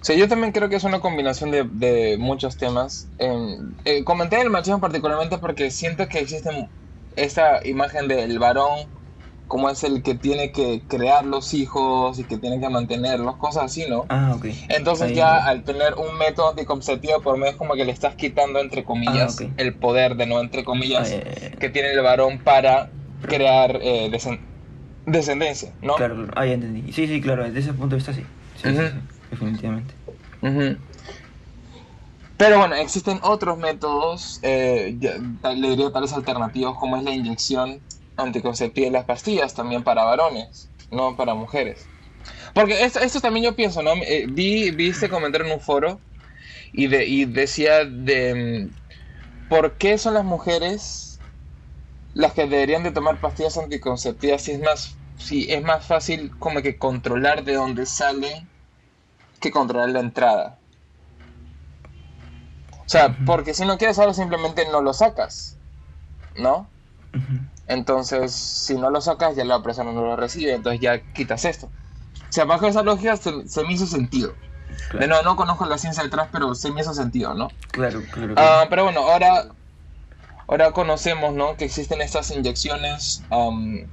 sí, 0.00 0.16
yo 0.18 0.28
también 0.28 0.52
creo 0.52 0.68
que 0.68 0.76
es 0.76 0.84
una 0.84 1.00
combinación 1.00 1.50
de, 1.50 1.64
de 1.64 2.16
muchos 2.18 2.56
temas. 2.56 3.08
Eh, 3.18 3.58
eh, 3.84 4.04
comenté 4.04 4.40
el 4.40 4.50
machismo 4.50 4.80
particularmente 4.80 5.38
porque 5.38 5.70
siento 5.70 6.08
que 6.08 6.20
existe 6.20 6.68
esta 7.16 7.66
imagen 7.66 8.06
del 8.08 8.38
varón 8.38 8.88
como 9.54 9.70
es 9.70 9.84
el 9.84 10.02
que 10.02 10.16
tiene 10.16 10.50
que 10.50 10.82
crear 10.88 11.24
los 11.24 11.54
hijos 11.54 12.18
y 12.18 12.24
que 12.24 12.38
tiene 12.38 12.58
que 12.58 12.68
mantenerlos, 12.68 13.36
cosas 13.36 13.66
así, 13.66 13.84
¿no? 13.88 14.04
Ah, 14.08 14.32
ok. 14.34 14.46
Entonces 14.68 15.10
Ahí 15.10 15.14
ya 15.14 15.36
al 15.36 15.62
tener 15.62 15.94
un 15.94 16.18
método 16.18 16.50
anticonceptivo 16.50 17.22
por 17.22 17.36
medio 17.36 17.52
es 17.52 17.56
como 17.56 17.74
que 17.74 17.84
le 17.84 17.92
estás 17.92 18.16
quitando 18.16 18.58
entre 18.58 18.84
comillas 18.84 19.40
Ah, 19.40 19.44
el 19.56 19.78
poder 19.78 20.16
de 20.16 20.26
no 20.26 20.40
entre 20.40 20.64
comillas 20.64 21.08
Ah, 21.08 21.22
ya, 21.24 21.50
ya. 21.50 21.56
que 21.56 21.68
tiene 21.68 21.92
el 21.92 22.00
varón 22.02 22.40
para 22.42 22.90
crear 23.20 23.78
eh, 23.80 24.10
descendencia, 25.06 25.72
¿no? 25.82 25.94
Claro, 25.94 26.16
claro. 26.16 26.32
Ah, 26.34 26.46
ya 26.46 26.54
entendí. 26.54 26.92
Sí, 26.92 27.06
sí, 27.06 27.20
claro, 27.20 27.44
desde 27.44 27.60
ese 27.60 27.74
punto 27.74 27.90
de 27.90 27.96
vista 27.98 28.12
sí. 28.12 28.22
Sí, 28.56 28.70
sí, 28.70 28.76
sí, 28.76 28.98
definitivamente. 29.30 29.94
Pero 32.36 32.58
bueno, 32.58 32.74
existen 32.74 33.20
otros 33.22 33.56
métodos, 33.58 34.40
eh, 34.42 34.96
ya- 34.98 35.52
le 35.54 35.68
diría 35.70 35.92
tal 35.92 36.02
vez 36.02 36.12
alternativos, 36.12 36.76
como 36.76 36.96
es 36.96 37.04
la 37.04 37.12
inyección 37.12 37.80
anticonceptiva 38.16 38.88
y 38.88 38.90
las 38.90 39.04
pastillas 39.06 39.54
también 39.54 39.84
para 39.84 40.04
varones, 40.04 40.72
no 40.90 41.16
para 41.16 41.34
mujeres. 41.34 41.90
Porque 42.54 42.84
esto, 42.84 43.00
esto 43.00 43.20
también 43.20 43.44
yo 43.46 43.56
pienso, 43.56 43.82
¿no? 43.82 43.94
Eh, 43.94 44.26
vi, 44.30 44.70
vi 44.72 44.90
este 44.90 45.08
comentario 45.08 45.46
en 45.46 45.54
un 45.54 45.60
foro 45.60 46.04
y, 46.72 46.88
de, 46.88 47.06
y 47.06 47.26
decía 47.26 47.84
de 47.84 48.70
mm, 48.70 49.48
por 49.48 49.78
qué 49.78 49.98
son 49.98 50.14
las 50.14 50.24
mujeres 50.24 51.24
las 52.12 52.32
que 52.34 52.46
deberían 52.46 52.82
de 52.82 52.92
tomar 52.92 53.20
pastillas 53.20 53.58
anticonceptivas 53.58 54.42
si 54.42 54.52
es 54.52 54.60
más, 54.60 55.00
si 55.16 55.52
es 55.52 55.62
más 55.62 55.86
fácil 55.86 56.36
como 56.38 56.62
que 56.62 56.78
controlar 56.78 57.44
de 57.44 57.54
dónde 57.54 57.86
sale 57.86 58.50
que 59.40 59.50
controlar 59.52 59.90
la 59.90 60.00
entrada. 60.00 60.62
O 62.86 62.88
sea, 62.88 63.20
porque 63.24 63.52
si 63.54 63.64
no 63.66 63.76
quieres 63.78 63.98
algo 63.98 64.14
simplemente 64.14 64.66
no 64.70 64.80
lo 64.82 64.92
sacas, 64.94 65.60
¿no? 66.34 66.74
Entonces, 67.66 68.32
si 68.32 68.74
no 68.76 68.90
lo 68.90 69.00
sacas, 69.00 69.36
ya 69.36 69.44
la 69.44 69.62
persona 69.62 69.92
no 69.92 70.02
lo 70.04 70.16
recibe, 70.16 70.52
entonces 70.54 70.80
ya 70.80 71.00
quitas 71.12 71.44
esto. 71.44 71.66
O 71.68 71.72
sea, 72.30 72.44
bajo 72.44 72.66
esa 72.66 72.82
lógica 72.82 73.16
se, 73.16 73.46
se 73.48 73.62
me 73.64 73.72
hizo 73.74 73.86
sentido. 73.86 74.34
De 74.92 75.06
no, 75.06 75.22
no 75.22 75.36
conozco 75.36 75.66
la 75.66 75.78
ciencia 75.78 76.02
detrás, 76.02 76.28
pero 76.32 76.54
sí 76.54 76.70
me 76.72 76.80
hizo 76.80 76.94
sentido, 76.94 77.34
¿no? 77.34 77.50
Claro, 77.72 78.00
claro. 78.12 78.34
Ah, 78.36 78.66
pero 78.68 78.84
bueno, 78.84 79.00
ahora, 79.00 79.46
ahora 80.48 80.72
conocemos, 80.72 81.34
¿no? 81.34 81.56
Que 81.56 81.64
existen 81.66 82.00
estas 82.00 82.30
inyecciones 82.30 83.26
am, 83.30 83.90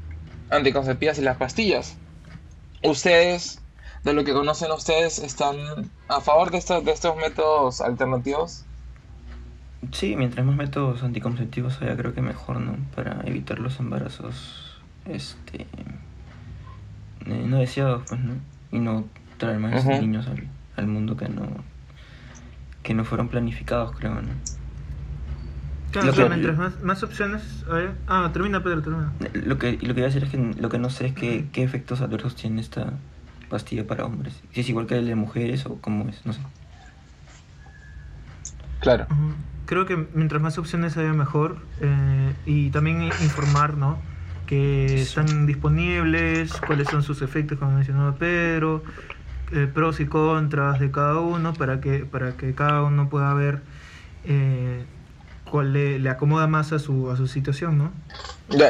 anticonceptivas 0.50 1.18
y 1.20 1.22
las 1.22 1.38
pastillas. 1.38 1.98
Ustedes, 2.84 3.60
de 4.04 4.14
lo 4.14 4.24
que 4.24 4.34
conocen 4.34 4.72
ustedes, 4.72 5.20
¿están 5.20 5.58
a 6.08 6.22
favor 6.22 6.52
de 6.52 6.58
estos, 6.60 6.84
de 6.86 6.92
estos 6.92 7.16
métodos 7.18 7.82
alternativos? 7.82 8.71
Sí, 9.92 10.16
mientras 10.16 10.46
más 10.46 10.56
métodos 10.56 11.04
anticonceptivos 11.04 11.82
haya, 11.82 11.98
creo 11.98 12.14
que 12.14 12.22
mejor, 12.22 12.60
¿no? 12.62 12.76
Para 12.96 13.22
evitar 13.26 13.60
los 13.60 13.80
embarazos, 13.80 14.80
este... 15.06 15.66
eh, 17.26 17.44
no 17.48 17.58
deseados, 17.58 18.04
pues, 18.08 18.20
¿no? 18.22 18.34
Y 18.72 18.80
no 18.80 19.06
traer 19.38 19.60
más 19.60 19.86
Ujú. 19.86 20.02
niños 20.02 20.28
al, 20.28 20.44
al 20.78 20.88
mundo 20.88 21.18
que 21.18 21.28
no... 21.30 21.48
que 22.84 22.94
no 22.94 23.06
fueron 23.06 23.28
planificados, 23.28 23.92
creo, 23.98 24.14
¿no? 24.16 24.30
Claro, 25.92 26.08
Lo 26.08 26.14
que- 26.14 26.30
mientras 26.30 26.58
más, 26.58 26.82
más 26.84 27.04
opciones 27.04 27.66
haya... 27.70 27.94
Ah, 28.08 28.30
termina, 28.32 28.64
Pedro, 28.64 28.82
termina. 28.82 29.12
Lo 29.34 29.58
que, 29.58 29.74
lo 29.74 29.80
que 29.80 29.94
voy 29.94 30.04
a 30.04 30.06
decir 30.06 30.24
es 30.24 30.30
que 30.30 30.38
lo 30.38 30.70
que 30.70 30.80
no 30.80 30.90
sé 30.90 31.08
es 31.08 31.14
qué, 31.14 31.46
qué 31.52 31.64
efectos 31.64 32.02
adversos 32.02 32.36
tiene 32.36 32.62
esta 32.62 32.94
pastilla 33.50 33.86
para 33.86 34.06
hombres. 34.06 34.34
Si 34.54 34.62
es 34.62 34.70
igual 34.70 34.88
que 34.88 34.98
el 34.98 35.06
de 35.08 35.16
mujeres 35.16 35.66
o 35.66 35.76
cómo 35.82 36.08
es, 36.08 36.26
no 36.26 36.32
sé. 36.34 36.40
Claro. 38.82 39.08
Creo 39.68 39.86
que 39.86 39.96
mientras 40.14 40.42
más 40.42 40.58
opciones 40.58 40.98
haya 40.98 41.14
mejor 41.14 41.68
eh, 41.80 42.34
y 42.46 42.72
también 42.72 43.04
informar, 43.04 43.78
¿no? 43.78 44.02
Que 44.46 45.02
están 45.02 45.46
disponibles, 45.46 46.62
cuáles 46.62 46.90
son 46.90 47.04
sus 47.04 47.22
efectos, 47.22 47.58
como 47.58 47.72
mencionaba 47.72 48.18
Pedro, 48.18 48.84
eh, 49.52 49.68
pros 49.74 50.00
y 50.00 50.08
contras 50.08 50.80
de 50.80 50.92
cada 50.92 51.20
uno 51.20 51.58
para 51.58 51.80
que 51.80 52.06
para 52.06 52.36
que 52.38 52.54
cada 52.56 52.84
uno 52.84 53.08
pueda 53.10 53.34
ver 53.34 53.62
eh, 54.24 54.86
cuál 55.52 55.74
le, 55.74 56.00
le 56.00 56.10
acomoda 56.10 56.48
más 56.48 56.72
a 56.74 56.80
su 56.80 57.12
a 57.12 57.18
su 57.18 57.28
situación, 57.28 57.78
¿no? 57.78 57.92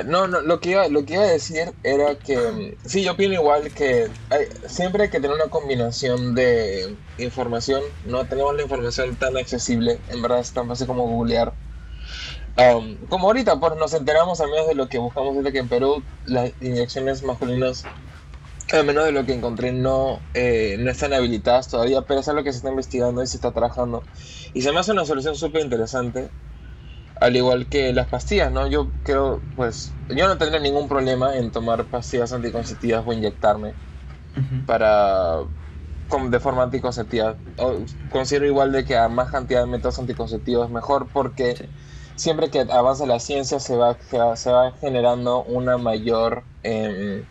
No, 0.06 0.28
no, 0.28 0.42
lo 0.42 0.60
que, 0.60 0.72
iba, 0.72 0.88
lo 0.90 1.06
que 1.06 1.14
iba 1.14 1.24
a 1.24 1.28
decir 1.28 1.74
era 1.84 2.16
que 2.16 2.78
sí, 2.86 3.04
yo 3.04 3.14
opino 3.14 3.34
igual 3.34 3.74
que 3.74 4.10
hay- 4.30 4.48
siempre 4.68 5.04
hay 5.04 5.10
que 5.10 5.20
tener 5.20 5.36
una 5.36 5.50
combinación 5.50 6.36
de 6.36 6.98
información. 7.18 7.82
No 8.04 8.28
tenemos 8.28 8.56
la 8.56 8.62
información 8.64 9.16
tan 9.18 9.38
accesible, 9.38 10.04
en 10.08 10.22
verdad 10.22 10.40
es 10.40 10.54
tan 10.54 10.68
fácil 10.68 10.88
como 10.88 11.08
googlear. 11.08 11.56
Um, 12.58 13.08
como 13.08 13.28
ahorita, 13.28 13.60
pues 13.60 13.76
nos 13.78 13.94
enteramos 13.94 14.42
al 14.42 14.50
menos 14.52 14.68
de 14.68 14.76
lo 14.76 14.88
que 14.90 14.98
buscamos, 15.00 15.38
es 15.38 15.44
de 15.44 15.52
que 15.52 15.60
en 15.60 15.70
Perú 15.70 16.06
las 16.26 16.54
inyecciones 16.60 17.24
masculinas, 17.24 17.86
al 18.74 18.86
menos 18.86 19.06
de 19.06 19.12
lo 19.12 19.26
que 19.26 19.34
encontré, 19.34 19.74
no, 19.74 20.22
eh, 20.34 20.78
no 20.80 20.92
están 20.92 21.14
habilitadas 21.14 21.70
todavía, 21.70 22.04
pero 22.04 22.20
es 22.22 22.28
algo 22.28 22.44
que 22.44 22.52
se 22.52 22.58
está 22.58 22.70
investigando 22.70 23.24
y 23.24 23.28
se 23.28 23.38
está 23.38 23.52
trabajando. 23.54 24.04
Y 24.54 24.62
se 24.62 24.72
me 24.72 24.80
hace 24.80 24.92
una 24.92 25.06
solución 25.06 25.36
súper 25.36 25.62
interesante 25.64 26.32
al 27.22 27.38
igual 27.38 27.70
que 27.70 27.94
las 27.94 28.10
pastillas, 28.10 28.52
¿no? 28.54 28.68
Yo 28.68 28.96
creo, 29.04 29.48
pues, 29.56 30.00
yo 30.10 30.28
no 30.28 30.38
tendría 30.40 30.62
ningún 30.62 30.90
problema 30.90 31.38
en 31.38 31.52
tomar 31.52 31.90
pastillas 31.90 32.34
anticonceptivas 32.34 33.04
o 33.08 33.14
inyectarme 33.14 33.78
para 34.66 35.40
con- 36.08 36.32
de 36.32 36.40
forma 36.40 36.64
anticonceptiva. 36.64 37.42
O- 37.58 37.86
considero 38.10 38.46
igual 38.48 38.72
de 38.72 38.86
que 38.86 38.98
a 38.98 39.10
más 39.10 39.32
cantidad 39.32 39.62
de 39.62 39.68
métodos 39.68 40.00
anticonceptivos 40.00 40.70
mejor 40.72 41.12
porque 41.12 41.56
Sí. 41.56 41.66
siempre 42.16 42.50
que 42.52 42.62
avanza 42.62 43.06
la 43.06 43.20
ciencia 43.20 43.60
se 43.60 43.76
va, 43.78 43.98
se 44.36 44.52
va 44.52 44.74
generando 44.80 45.44
una 45.46 45.78
mayor 45.78 46.48
em, 46.64 47.28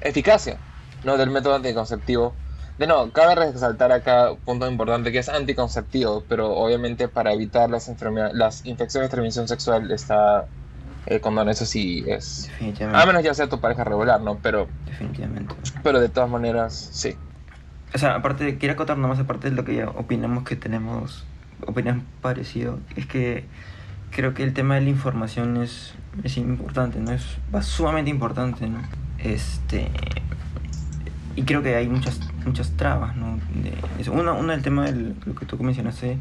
eficacia 0.00 0.64
¿no? 1.02 1.16
del 1.18 1.30
método 1.30 1.54
anticonceptivo. 1.56 2.40
De 2.82 2.88
no, 2.88 3.12
cabe 3.12 3.36
resaltar 3.36 3.92
acá 3.92 4.32
un 4.32 4.38
punto 4.38 4.68
importante 4.68 5.12
que 5.12 5.18
es 5.18 5.28
anticonceptivo, 5.28 6.24
pero 6.28 6.50
obviamente 6.50 7.06
para 7.06 7.32
evitar 7.32 7.70
las, 7.70 7.88
enfermedades, 7.88 8.34
las 8.34 8.66
infecciones 8.66 9.08
de 9.08 9.12
transmisión 9.12 9.46
sexual 9.46 9.92
está 9.92 10.46
el 11.06 11.20
condón, 11.20 11.48
eso 11.48 11.64
sí 11.64 12.02
es... 12.08 12.48
Definitivamente. 12.48 13.00
A 13.00 13.06
menos 13.06 13.22
ya 13.22 13.34
sea 13.34 13.48
tu 13.48 13.60
pareja 13.60 13.84
regular, 13.84 14.20
¿no? 14.20 14.38
Pero, 14.42 14.66
Definitivamente. 14.86 15.54
pero 15.84 16.00
de 16.00 16.08
todas 16.08 16.28
maneras, 16.28 16.88
sí. 16.90 17.14
O 17.94 17.98
sea, 17.98 18.16
aparte, 18.16 18.58
quiero 18.58 18.74
acotar 18.74 18.98
nomás, 18.98 19.20
aparte 19.20 19.50
de 19.50 19.54
lo 19.54 19.64
que 19.64 19.76
ya 19.76 19.88
opinamos 19.88 20.42
que 20.42 20.56
tenemos 20.56 21.24
opinión 21.64 22.04
parecido, 22.20 22.80
es 22.96 23.06
que 23.06 23.44
creo 24.10 24.34
que 24.34 24.42
el 24.42 24.54
tema 24.54 24.74
de 24.74 24.80
la 24.80 24.90
información 24.90 25.56
es, 25.56 25.94
es 26.24 26.36
importante, 26.36 26.98
¿no? 26.98 27.12
Es 27.12 27.38
sumamente 27.60 28.10
importante, 28.10 28.66
¿no? 28.66 28.82
Este... 29.18 29.88
Y 31.34 31.42
creo 31.42 31.62
que 31.62 31.74
hay 31.74 31.88
muchas 31.88 32.20
muchas 32.44 32.70
trabas, 32.72 33.16
¿no? 33.16 33.38
De 33.62 33.72
eso. 34.00 34.12
Una, 34.12 34.32
una 34.32 34.54
el 34.54 34.62
tema 34.62 34.84
de 34.90 35.14
lo 35.24 35.34
que 35.34 35.46
tú 35.46 35.56
mencionaste, 35.62 36.18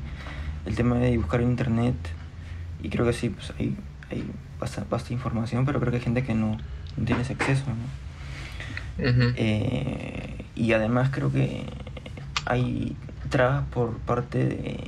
el 0.65 0.75
tema 0.75 0.95
de 0.97 1.17
buscar 1.17 1.41
en 1.41 1.49
internet, 1.49 1.95
y 2.83 2.89
creo 2.89 3.05
que 3.05 3.13
sí, 3.13 3.29
pues 3.29 3.53
hay, 3.59 3.75
hay 4.09 4.23
basta, 4.59 4.85
basta 4.89 5.13
información, 5.13 5.65
pero 5.65 5.79
creo 5.79 5.91
que 5.91 5.97
hay 5.97 6.03
gente 6.03 6.23
que 6.23 6.33
no, 6.33 6.57
no 6.97 7.05
tiene 7.05 7.21
ese 7.21 7.33
acceso, 7.33 7.65
¿no? 7.67 8.01
Eh, 9.03 10.45
y 10.55 10.73
además 10.73 11.09
creo 11.11 11.31
que 11.31 11.63
hay 12.45 12.95
trabas 13.29 13.63
por 13.73 13.97
parte 13.97 14.45
de 14.45 14.79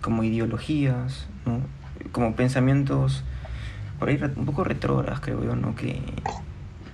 como 0.00 0.22
ideologías, 0.22 1.26
¿no? 1.44 1.60
como 2.12 2.36
pensamientos 2.36 3.24
por 3.98 4.08
ahí 4.08 4.20
un 4.36 4.46
poco 4.46 4.62
retrógradas, 4.62 5.20
creo 5.20 5.42
yo, 5.42 5.56
¿no? 5.56 5.74
que, 5.74 6.00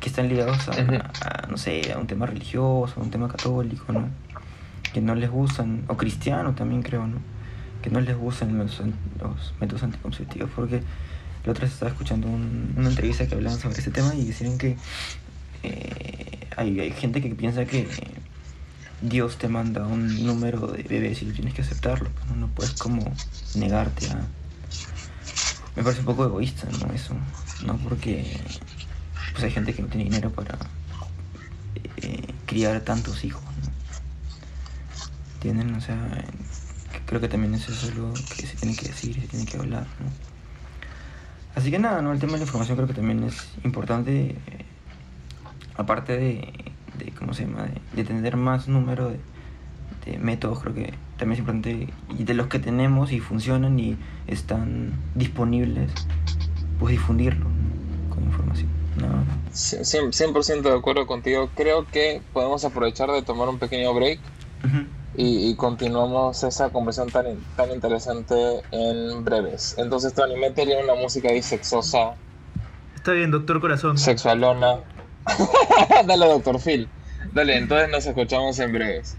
que 0.03 0.09
están 0.09 0.29
ligados 0.29 0.69
a, 0.69 1.47
no 1.49 1.57
sé, 1.57 1.93
a 1.93 1.99
un 1.99 2.09
tema 2.09 2.27
religioso, 2.27 2.93
a 2.97 3.01
un 3.01 3.11
tema 3.11 3.29
católico, 3.29 3.93
¿no? 3.93 4.09
que 4.93 5.01
no 5.01 5.15
les 5.15 5.31
gustan, 5.31 5.85
o 5.87 5.97
cristiano 5.97 6.55
también 6.55 6.83
creo, 6.83 7.07
¿no? 7.07 7.19
que 7.81 7.89
no 7.89 8.01
les 8.01 8.17
gustan 8.17 8.59
los, 8.59 8.83
métodos 9.61 9.85
anticonceptivos, 9.85 10.51
porque 10.57 10.83
la 11.45 11.53
otra 11.53 11.65
vez 11.65 11.73
estaba 11.73 11.91
escuchando 11.93 12.27
un- 12.27 12.75
una 12.77 12.89
entrevista 12.89 13.27
que 13.29 13.37
hablaban 13.37 13.59
sobre 13.61 13.79
ese 13.79 13.93
tema 13.93 14.13
y 14.15 14.25
decían 14.27 14.59
que 14.59 14.77
eh, 15.63 16.49
hay, 16.57 16.81
hay 16.81 16.91
gente 16.91 17.23
que 17.23 17.29
piensa 17.37 17.65
que 17.65 17.87
Dios 19.03 19.39
te 19.39 19.49
manda 19.49 19.87
un 19.87 20.27
número 20.27 20.67
de 20.67 20.83
bebés 20.83 21.23
y 21.23 21.27
tú 21.27 21.33
tienes 21.33 21.55
que 21.55 21.63
aceptarlo, 21.63 22.11
pues, 22.11 22.27
no, 22.29 22.35
no 22.37 22.47
puedes 22.49 22.73
como 22.73 23.05
negarte 23.55 24.09
a... 24.11 24.21
Me 25.77 25.83
parece 25.83 26.01
un 26.01 26.07
poco 26.07 26.25
egoísta, 26.27 26.67
¿no? 26.81 26.93
Eso, 26.93 27.15
¿no? 27.65 27.77
Porque 27.79 28.37
pues 29.33 29.45
hay 29.45 29.51
gente 29.51 29.75
que 29.75 29.83
no 29.83 29.89
tiene 29.89 30.05
dinero 30.05 30.31
para 30.31 30.59
eh, 31.97 32.23
criar 32.47 32.81
tantos 32.81 33.25
hijos, 33.25 33.43
¿no? 33.43 33.73
¿Entienden? 35.35 35.75
O 35.75 35.81
sea, 35.81 36.25
creo 37.07 37.21
que 37.21 37.29
también 37.29 37.55
eso 37.55 37.73
es 37.73 37.85
algo 37.85 38.13
que 38.15 38.47
se 38.47 38.57
tiene 38.57 38.77
que 38.77 38.87
decir, 38.89 39.21
se 39.21 39.27
tiene 39.27 39.45
que 39.45 39.57
hablar, 39.57 39.87
¿no? 40.01 40.11
Así 41.55 41.71
que 41.71 41.79
nada, 41.79 42.01
¿no? 42.01 42.13
El 42.13 42.19
tema 42.19 42.33
de 42.33 42.39
la 42.39 42.45
información 42.45 42.77
creo 42.77 42.89
que 42.89 42.95
también 42.95 43.25
es 43.25 43.49
importante, 43.65 44.31
eh, 44.31 44.37
aparte 45.77 46.17
de, 46.17 46.73
¿cómo 47.19 47.35
se 47.35 47.47
llama? 47.47 47.65
De, 47.65 47.81
de 47.95 48.05
tener 48.05 48.37
más 48.37 48.69
número 48.69 49.09
de, 49.09 49.21
de 50.07 50.19
métodos, 50.19 50.61
creo 50.61 50.75
que 50.75 50.95
también 51.17 51.33
es 51.33 51.39
importante, 51.41 51.89
y 52.19 52.25
de 52.25 52.35
los 52.35 52.49
que 52.49 52.59
tenemos 52.59 53.13
y 53.13 53.21
funcionan 53.21 53.79
y 53.79 53.97
están 54.27 54.93
disponibles, 55.15 55.93
pues 56.79 56.93
difundirlo 56.93 57.45
¿no? 57.45 58.15
con 58.15 58.25
información. 58.25 58.82
No, 58.99 59.25
Sí, 59.53 59.77
cien- 59.83 60.13
100% 60.13 60.63
de 60.71 60.77
acuerdo 60.79 61.07
contigo. 61.07 61.51
Creo 61.57 61.87
que 61.91 62.23
podemos 62.33 62.65
aprovechar 62.65 63.11
de 63.11 63.23
tomar 63.23 63.49
un 63.49 63.59
pequeño 63.59 63.93
break 63.95 64.19
Ujú. 64.65 64.87
y, 65.17 65.51
y 65.51 65.55
continuamos 65.57 66.43
esa 66.45 66.71
conversación 66.71 67.11
tan, 67.13 67.39
tan 67.57 67.71
interesante 67.71 68.35
en 68.71 69.25
breves. 69.25 69.75
Entonces, 69.79 70.15
Tony, 70.15 70.37
métele 70.37 70.83
una 70.83 70.95
música 70.95 71.29
ahí 71.31 71.43
sexosa, 71.43 72.15
Está 72.97 73.13
bien, 73.13 73.31
doctor 73.31 73.61
corazón. 73.61 73.99
sexualona. 73.99 74.79
Dale, 76.07 76.27
doctor 76.27 76.59
Phil. 76.61 76.89
Dale, 77.33 77.57
entonces 77.57 77.89
nos 77.91 78.07
escuchamos 78.07 78.59
en 78.59 78.73
breves. 78.73 79.17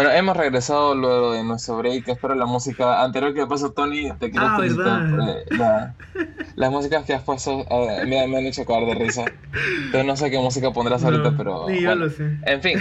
Bueno, 0.00 0.14
hemos 0.16 0.34
regresado 0.34 0.94
luego 0.94 1.32
de 1.32 1.44
nuestro 1.44 1.76
break. 1.76 2.08
Espero 2.08 2.34
la 2.34 2.46
música 2.46 3.02
anterior 3.02 3.34
que 3.34 3.46
pasó, 3.46 3.70
Tony. 3.72 4.10
Te 4.18 4.30
quiero 4.30 4.46
Ah. 4.46 4.56
¿verdad? 4.58 5.38
eh, 5.38 5.44
la- 5.50 5.94
las 6.56 6.70
músicas 6.70 7.04
que 7.04 7.12
has 7.12 7.22
puesto 7.22 7.66
eh, 7.68 8.06
me, 8.06 8.26
me 8.26 8.38
han 8.38 8.46
hecho 8.46 8.64
caer 8.64 8.86
de 8.86 8.94
risa. 8.94 9.26
Entonces 9.84 10.06
no 10.06 10.16
sé 10.16 10.30
qué 10.30 10.38
música 10.38 10.72
pondrás 10.72 11.04
ahorita, 11.04 11.32
No, 11.32 11.36
pero. 11.36 11.68
Ni 11.68 11.80
yo 11.82 11.88
bueno. 11.88 12.06
lo 12.06 12.10
sé. 12.10 12.30
En 12.46 12.62
fin. 12.62 12.78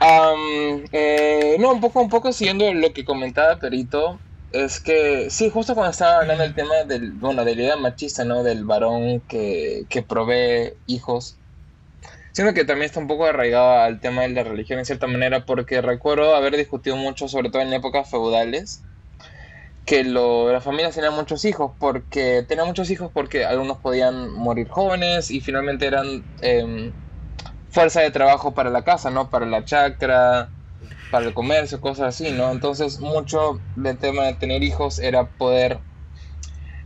Am, 0.00 0.84
eh, 0.92 1.56
no, 1.60 1.72
un 1.72 1.80
poco, 1.80 2.02
un 2.02 2.10
poco 2.10 2.30
siguiendo 2.30 2.74
lo 2.74 2.92
que 2.92 3.06
comentaba 3.06 3.56
Perito, 3.58 4.18
es 4.52 4.80
que 4.80 5.30
sí, 5.30 5.48
justo 5.48 5.74
cuando 5.74 5.92
estaba 5.92 6.18
hablando 6.18 6.42
del 6.42 6.54
tema 6.54 6.74
del, 6.86 7.12
bueno, 7.12 7.42
de 7.42 7.56
la 7.56 7.62
idea 7.62 7.76
machista, 7.76 8.22
¿no? 8.22 8.42
Del 8.42 8.66
varón 8.66 9.20
que, 9.20 9.86
que 9.88 10.02
provee 10.02 10.74
hijos. 10.88 11.38
Siento 12.36 12.52
que 12.52 12.66
también 12.66 12.84
está 12.84 13.00
un 13.00 13.06
poco 13.06 13.24
arraigado 13.24 13.80
al 13.80 13.98
tema 13.98 14.20
de 14.20 14.28
la 14.28 14.44
religión 14.44 14.78
en 14.78 14.84
cierta 14.84 15.06
manera, 15.06 15.46
porque 15.46 15.80
recuerdo 15.80 16.36
haber 16.36 16.54
discutido 16.54 16.94
mucho, 16.94 17.28
sobre 17.28 17.48
todo 17.48 17.62
en 17.62 17.72
épocas 17.72 18.10
feudales, 18.10 18.84
que 19.86 20.04
lo, 20.04 20.52
las 20.52 20.62
familias 20.62 20.94
tenían 20.94 21.14
muchos 21.14 21.46
hijos, 21.46 21.72
porque 21.78 22.44
tenían 22.46 22.66
muchos 22.66 22.90
hijos 22.90 23.10
porque 23.14 23.46
algunos 23.46 23.78
podían 23.78 24.30
morir 24.32 24.68
jóvenes 24.68 25.30
y 25.30 25.40
finalmente 25.40 25.86
eran 25.86 26.26
em, 26.42 26.94
fuerza 27.70 28.02
de 28.02 28.10
trabajo 28.10 28.52
para 28.54 28.68
la 28.70 28.84
casa, 28.84 29.10
¿no? 29.10 29.30
Para 29.30 29.46
la 29.46 29.64
chacra, 29.64 30.52
para 31.10 31.26
el 31.26 31.34
comercio, 31.34 31.80
cosas 31.80 32.08
así, 32.08 32.32
¿no? 32.32 32.52
Entonces 32.52 33.00
mucho 33.00 33.64
del 33.74 33.98
tema 33.98 34.24
de 34.26 34.34
tener 34.36 34.62
hijos 34.62 34.98
era 34.98 35.30
poder 35.32 35.80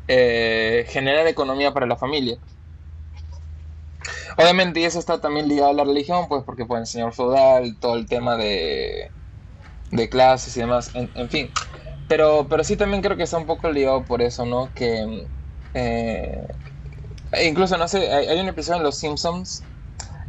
eh, 0.07 0.87
generar 0.91 1.27
economía 1.27 1.73
para 1.73 1.87
la 1.87 1.97
familia. 1.97 2.39
Obviamente, 4.37 4.81
y 4.81 4.85
eso 4.85 4.99
está 4.99 5.21
también 5.21 5.49
ligado 5.49 5.71
a 5.71 5.75
la 5.75 5.85
religión, 5.85 6.27
pues 6.29 6.43
porque 6.45 6.67
fue 6.67 6.79
el 6.79 6.87
señor 6.87 7.13
feudal, 7.13 7.77
todo 7.79 7.97
el 7.97 8.07
tema 8.07 8.37
de, 8.37 9.11
de 9.91 10.09
clases 10.09 10.57
y 10.57 10.61
demás, 10.61 10.91
en, 10.95 11.29
fin. 11.29 11.51
Pero, 12.09 12.47
pero 12.49 12.65
sí 12.65 12.77
también 12.77 13.03
creo 13.03 13.17
que 13.17 13.25
está 13.25 13.39
un 13.39 13.47
poco 13.47 13.71
ligado 13.71 14.05
por 14.05 14.23
eso, 14.23 14.47
¿no? 14.47 14.71
Que 14.75 15.29
eh, 15.75 16.47
incluso, 17.45 17.77
no 17.77 17.89
sé, 17.89 18.13
hay, 18.13 18.27
hay 18.27 18.41
un 18.41 18.49
episodio 18.49 18.79
en 18.79 18.85
Los 18.85 18.97
Simpsons 18.97 19.63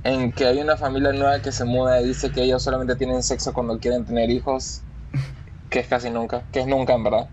en 0.04 0.32
que 0.32 0.46
hay 0.46 0.60
una 0.60 0.78
familia 0.78 1.12
nueva 1.12 1.42
que 1.42 1.52
se 1.52 1.66
muda 1.66 2.02
y 2.02 2.08
dice 2.08 2.32
que 2.32 2.44
ellos 2.44 2.64
solamente 2.64 2.96
tienen 2.96 3.24
sexo 3.24 3.54
cuando 3.54 3.80
quieren 3.80 4.06
tener 4.06 4.30
hijos, 4.30 4.82
que 5.70 5.80
es 5.80 5.88
casi 5.88 6.10
nunca, 6.10 6.44
que 6.52 6.60
es 6.60 6.68
nunca 6.68 6.94
en 6.94 7.04
verdad. 7.04 7.30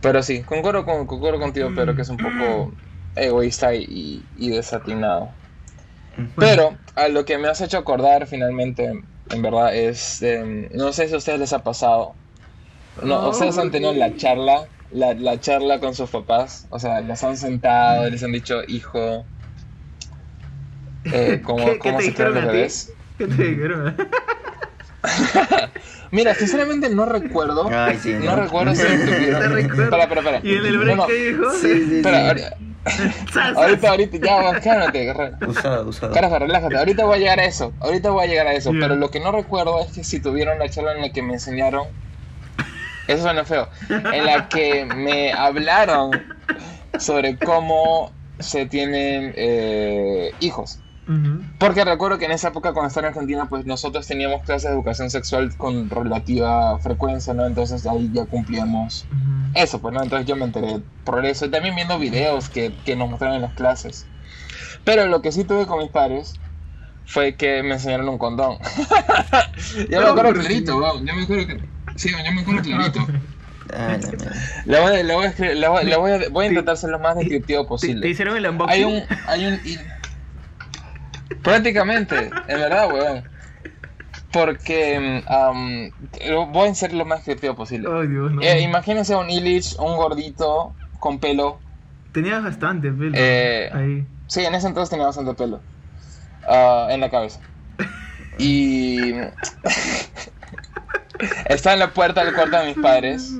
Pero 0.00 0.22
sí, 0.22 0.42
concuerdo, 0.42 0.84
con, 0.84 1.06
concuerdo 1.06 1.40
contigo, 1.40 1.70
Pedro, 1.74 1.96
que 1.96 2.02
es 2.02 2.08
un 2.08 2.18
poco 2.18 2.72
egoísta 3.14 3.74
y, 3.74 4.28
y 4.32 4.50
desatinado. 4.50 5.38
Pero 6.38 6.80
a 6.94 7.08
lo 7.08 7.24
que 7.24 7.38
me 7.38 7.48
has 7.48 7.60
hecho 7.60 7.78
acordar 7.78 8.26
finalmente, 8.26 8.92
en 9.30 9.42
verdad, 9.42 9.74
es, 9.74 10.22
eh, 10.22 10.68
no 10.72 10.92
sé 10.92 11.08
si 11.08 11.14
a 11.14 11.18
ustedes 11.18 11.38
les 11.40 11.52
ha 11.52 11.64
pasado, 11.64 12.20
no, 13.02 13.28
ustedes 13.28 13.58
han 13.58 13.70
tenido 13.72 13.92
la 13.94 14.14
charla, 14.16 14.70
la, 14.90 15.14
la 15.14 15.40
charla 15.40 15.80
con 15.80 15.94
sus 15.94 16.10
papás, 16.10 16.66
o 16.70 16.78
sea, 16.80 17.00
los 17.02 17.22
han 17.24 17.36
sentado, 17.38 18.10
les 18.10 18.22
han 18.24 18.32
dicho, 18.32 18.62
hijo, 18.68 19.30
eh, 21.10 21.40
¿cómo, 21.44 21.76
¿Qué- 21.76 21.80
qué 21.80 21.92
cómo 21.92 21.92
te 21.92 22.02
se 22.02 22.12
crean 22.14 22.34
dijeron 22.34 22.34
los 22.34 22.44
a 22.44 22.48
ti? 22.50 22.64
bebés? 22.64 22.98
¿Qué 23.16 23.26
te 23.28 23.44
dijeron? 23.44 23.96
Mira, 26.10 26.34
sinceramente 26.34 26.90
no 26.90 27.04
recuerdo. 27.06 27.78
Ay, 27.86 27.98
sí, 27.98 28.18
no 28.18 28.34
¿no? 28.34 28.36
recuerdo 28.36 28.74
si 28.74 28.98
tuvieron. 29.02 29.56
Espera. 29.58 30.08
¿Y 30.40 30.54
en 30.54 30.66
el 30.66 30.78
No, 30.78 30.78
break 30.78 31.04
no, 31.04 31.06
qué 31.06 31.12
dijo? 31.14 31.44
Sí, 31.50 31.84
sí, 31.86 32.04
sí. 32.04 32.10
Espera, 32.24 32.32
Sas, 32.32 32.58
ahorita, 33.56 33.90
ahorita, 33.90 34.16
ya, 34.18 34.60
cálmate. 34.60 35.12
Usado, 35.46 35.88
usado. 35.88 36.12
Carajo, 36.12 36.38
relájate. 36.38 36.76
Ahorita 36.76 37.04
voy 37.04 37.16
a 37.16 37.18
llegar 37.18 37.40
a 37.40 37.44
eso. 37.44 37.72
Ahorita 37.80 38.10
voy 38.10 38.24
a 38.24 38.28
llegar 38.28 38.46
a 38.46 38.52
eso. 38.52 38.70
Pero 38.78 38.96
lo 38.96 39.10
que 39.10 39.20
no 39.20 39.32
recuerdo 39.32 39.80
es 39.80 39.92
que 39.92 40.04
si 40.04 40.20
tuvieron 40.20 40.58
la 40.58 40.68
charla 40.68 40.92
en 40.94 41.02
la 41.02 41.10
que 41.10 41.22
me 41.22 41.34
enseñaron. 41.34 41.86
Eso 43.06 43.22
suena 43.22 43.44
feo. 43.44 43.68
En 43.88 44.26
la 44.26 44.48
que 44.48 44.84
me 44.84 45.32
hablaron 45.32 46.10
sobre 46.98 47.38
cómo 47.38 48.12
se 48.38 48.66
tienen 48.66 49.32
eh, 49.36 50.32
hijos. 50.40 50.80
Porque 51.58 51.84
recuerdo 51.84 52.18
que 52.18 52.26
en 52.26 52.32
esa 52.32 52.48
época 52.48 52.72
cuando 52.72 52.88
estaba 52.88 53.08
en 53.08 53.12
Argentina, 53.14 53.48
pues 53.48 53.64
nosotros 53.66 54.06
teníamos 54.06 54.42
clases 54.42 54.70
de 54.70 54.76
educación 54.76 55.10
sexual 55.10 55.56
con 55.56 55.90
relativa 55.90 56.78
frecuencia, 56.80 57.34
¿no? 57.34 57.46
Entonces 57.46 57.86
ahí 57.86 58.10
ya 58.12 58.26
cumplíamos 58.26 59.06
Ujú. 59.10 59.50
eso, 59.54 59.80
pues, 59.80 59.94
¿no? 59.94 60.02
Entonces 60.02 60.26
yo 60.26 60.36
me 60.36 60.44
enteré 60.44 60.82
por 61.04 61.24
eso. 61.24 61.46
Y 61.46 61.50
también 61.50 61.74
viendo 61.74 61.98
videos 61.98 62.48
que, 62.48 62.74
que 62.84 62.94
nos 62.96 63.08
mostraron 63.10 63.36
en 63.36 63.42
las 63.42 63.54
clases. 63.54 64.06
Pero 64.84 65.06
lo 65.06 65.22
que 65.22 65.32
sí 65.32 65.44
tuve 65.44 65.66
con 65.66 65.78
mis 65.80 65.90
padres 65.90 66.40
fue 67.04 67.36
que 67.36 67.62
me 67.62 67.74
enseñaron 67.74 68.08
un 68.08 68.18
condón. 68.18 68.58
yo 69.90 70.00
me 70.00 70.04
No, 70.04 70.10
acuerdo 70.10 70.32
pero 70.32 70.34
clarito, 70.34 70.72
sí. 70.74 70.78
weón. 70.80 71.06
Yo 71.06 71.14
me 71.14 71.22
acuerdo 71.22 71.46
que... 71.46 71.70
Sí, 71.96 72.10
yo 72.10 72.32
me 72.32 72.40
acuerdo 72.42 72.62
clarito. 72.62 73.00
Ah, 73.70 73.98
la 74.64 74.80
voy, 74.80 74.96
a- 74.96 75.02
le 75.02 75.14
voy 75.14 75.26
a, 75.26 75.34
le 75.54 75.68
voy, 75.68 75.84
le 75.84 75.96
voy 75.96 76.10
a, 76.12 76.28
voy 76.30 76.44
a 76.46 76.48
intentar 76.48 76.76
ser 76.78 76.88
lo 76.88 76.98
más 76.98 77.16
descriptivo 77.16 77.60
¿Te, 77.60 77.64
te 77.66 77.68
posible. 77.68 78.08
hicieron 78.08 78.36
el 78.38 78.46
unboxing? 78.46 78.84
Hay 78.84 78.84
un, 78.84 79.02
hay 79.26 79.46
un, 79.46 79.54
y- 79.62 79.78
prácticamente, 81.42 82.30
en 82.48 82.60
verdad, 82.60 82.92
weón. 82.92 83.24
Porque 84.32 85.22
lo- 86.26 86.46
voy 86.46 86.68
a 86.68 86.74
ser 86.74 86.92
lo 86.92 87.04
más 87.04 87.20
descriptivo 87.20 87.54
posible. 87.54 87.88
Ay, 87.90 88.08
Dios, 88.08 88.32
no. 88.32 88.42
Eh, 88.42 88.62
imagínense 88.62 89.16
un 89.16 89.30
Illich, 89.30 89.74
un 89.78 89.96
gordito 89.96 90.74
con 91.00 91.18
pelo. 91.18 91.62
Tenías 92.12 92.42
bastante 92.42 92.90
pelo. 92.92 93.12
Eh, 93.16 93.70
Ahí. 93.72 94.06
Sí, 94.26 94.44
en 94.44 94.54
ese 94.54 94.66
entonces 94.66 94.90
tenía 94.90 95.06
bastante 95.06 95.34
pelo 95.34 95.62
ah, 96.46 96.88
en 96.90 97.00
la 97.00 97.10
cabeza. 97.10 97.40
Y 98.38 99.12
está 101.48 101.72
en 101.72 101.78
la 101.80 101.92
puerta 101.92 102.24
del 102.24 102.34
cuarto 102.34 102.58
de 102.58 102.66
mis 102.66 102.76
padres. 102.76 103.32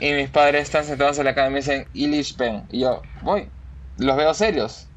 Y 0.00 0.12
mis 0.12 0.30
padres 0.30 0.64
están 0.64 0.84
sentados 0.84 1.18
en 1.18 1.24
la 1.26 1.34
cama 1.34 1.48
y 1.48 1.50
me 1.52 1.56
dicen, 1.58 1.88
Illich, 1.92 2.36
ven. 2.36 2.66
Y 2.70 2.80
yo, 2.82 3.02
voy. 3.20 3.50
Los 3.96 4.16
veo 4.16 4.34
serios. 4.34 4.88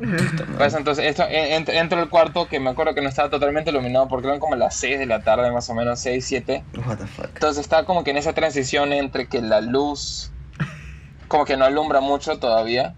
Pues 0.57 0.73
entonces, 0.73 1.05
esto, 1.05 1.23
en- 1.29 1.63
ent- 1.65 1.71
entro 1.73 1.99
al 1.99 2.09
cuarto 2.09 2.47
que 2.47 2.59
me 2.59 2.71
acuerdo 2.71 2.95
que 2.95 3.01
no 3.01 3.09
estaba 3.09 3.29
totalmente 3.29 3.69
iluminado 3.69 4.07
porque 4.07 4.27
eran 4.27 4.39
como 4.39 4.55
las 4.55 4.75
6 4.75 4.97
de 4.97 5.05
la 5.05 5.21
tarde, 5.21 5.51
más 5.51 5.69
o 5.69 5.75
menos, 5.75 5.99
6, 5.99 6.25
7. 6.25 6.63
What 6.87 6.97
the 6.97 7.05
fuck. 7.05 7.25
Entonces 7.33 7.61
está 7.61 7.83
como 7.85 8.03
que 8.03 8.09
en 8.11 8.17
esa 8.17 8.33
transición 8.33 8.93
entre 8.93 9.27
que 9.27 9.41
la 9.41 9.61
luz 9.61 10.31
como 11.27 11.45
que 11.45 11.57
no 11.57 11.65
alumbra 11.65 11.99
mucho 11.99 12.39
todavía. 12.39 12.95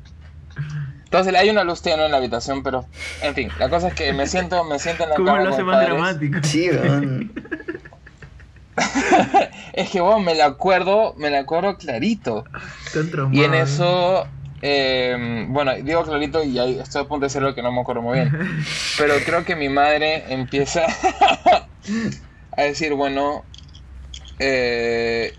Entonces 1.03 1.33
hay 1.35 1.49
una 1.49 1.63
luz 1.63 1.81
tenue 1.81 2.05
en 2.05 2.11
la 2.11 2.17
habitación, 2.17 2.61
pero 2.63 2.85
en 3.23 3.33
fin, 3.35 3.49
la 3.59 3.67
cosa 3.69 3.87
es 3.89 3.93
que 3.95 4.13
me 4.13 4.27
siento, 4.27 4.63
me 4.63 4.77
siento 4.79 5.03
en 5.03 5.09
la 5.09 5.15
¿Cómo 5.15 5.27
cama 5.27 5.41
lo 5.43 5.49
hace 5.49 5.63
más 5.63 5.75
padres. 5.77 5.89
dramático? 5.95 6.37
Sí. 6.43 6.69
Es 9.73 9.89
que 9.89 9.99
bueno, 10.01 10.19
me 10.19 10.35
la 10.35 10.45
acuerdo, 10.45 11.13
me 11.17 11.29
la 11.29 11.39
acuerdo 11.39 11.77
clarito. 11.77 12.45
Y 13.31 13.43
en 13.43 13.53
eso, 13.53 14.27
eh, 14.61 15.45
bueno, 15.47 15.73
digo 15.75 16.03
clarito 16.03 16.43
y 16.43 16.59
ahí 16.59 16.79
estoy 16.79 17.03
a 17.03 17.07
punto 17.07 17.21
de 17.21 17.27
decir 17.27 17.41
lo 17.41 17.55
que 17.55 17.61
no 17.61 17.71
me 17.71 17.81
acuerdo 17.81 18.01
muy 18.01 18.19
bien. 18.19 18.31
Pero 18.97 19.15
creo 19.25 19.45
que 19.45 19.55
mi 19.55 19.69
madre 19.69 20.33
empieza 20.33 20.85
a 22.57 22.61
decir, 22.61 22.93
bueno, 22.93 23.43
eh, 24.39 25.33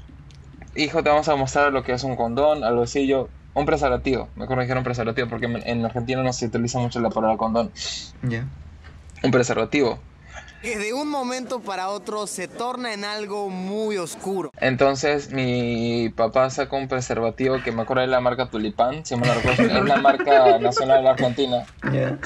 hijo, 0.74 1.02
te 1.02 1.10
vamos 1.10 1.28
a 1.28 1.36
mostrar 1.36 1.72
lo 1.72 1.82
que 1.82 1.92
es 1.92 2.04
un 2.04 2.16
condón, 2.16 2.64
algo 2.64 2.82
así. 2.82 3.06
Yo, 3.06 3.28
un 3.54 3.66
preservativo, 3.66 4.28
me 4.36 4.46
un 4.46 4.84
preservativo 4.84 5.28
porque 5.28 5.46
en 5.46 5.62
en 5.66 5.84
Argentina 5.84 6.22
no 6.22 6.32
se 6.32 6.46
utiliza 6.46 6.78
mucho 6.78 7.00
la 7.00 7.10
palabra 7.10 7.36
condón. 7.36 7.72
Ya. 8.22 8.46
Un 9.22 9.30
preservativo. 9.30 9.98
Que 10.62 10.78
de 10.78 10.92
un 10.92 11.08
momento 11.08 11.60
para 11.60 11.88
otro 11.88 12.26
se 12.26 12.46
torna 12.48 12.92
en 12.92 13.04
algo 13.04 13.48
muy 13.48 13.96
oscuro. 13.96 14.50
Entonces 14.60 15.32
mi 15.32 16.10
papá 16.10 16.50
sacó 16.50 16.76
un 16.76 16.88
preservativo 16.88 17.56
que 17.64 17.72
me 17.72 17.82
acuerdo 17.82 18.02
de 18.02 18.08
la 18.08 18.20
marca 18.20 18.50
Tulipán, 18.50 19.04
si 19.06 19.16
me 19.16 19.26
lo 19.26 19.34
recuerdo, 19.34 19.62
es 19.78 19.84
la 19.84 19.96
marca 19.96 20.58
nacional 20.58 20.98
de 20.98 21.02
la 21.04 21.10
Argentina. 21.12 21.66
Ya. 21.92 22.18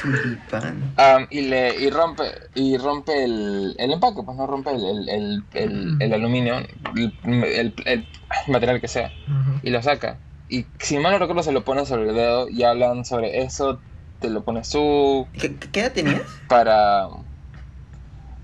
Tulipán. 0.00 0.92
Am, 0.98 1.26
y 1.30 1.42
le 1.42 1.78
y 1.78 1.90
rompe 1.90 2.24
y 2.54 2.76
rompe 2.76 3.24
el, 3.24 3.74
el 3.78 3.92
empaque, 3.92 4.22
pues 4.24 4.36
no 4.36 4.46
rompe 4.46 4.70
el, 4.72 4.84
el, 4.84 5.08
el, 5.08 5.44
el- 5.54 5.96
el 6.02 6.12
aluminio, 6.12 6.56
el, 6.58 7.14
el- 7.24 7.74
el 7.86 8.06
material 8.48 8.80
que 8.80 8.88
sea, 8.88 9.12
Ujú. 9.26 9.60
y 9.62 9.70
lo 9.70 9.82
saca. 9.82 10.20
Y 10.48 10.66
si 10.78 10.98
mal 10.98 11.12
no 11.12 11.18
recuerdo 11.18 11.42
se 11.42 11.52
lo 11.52 11.64
pone 11.64 11.86
sobre 11.86 12.10
el 12.10 12.14
dedo 12.14 12.48
y 12.48 12.62
hablan 12.62 13.04
sobre 13.04 13.42
eso, 13.42 13.82
te 14.20 14.30
lo 14.30 14.44
pones 14.44 14.68
tú 14.70 15.26
¿Qué, 15.32 15.56
qué 15.56 15.80
edad 15.80 15.92
tenías? 15.92 16.22
para... 16.48 17.08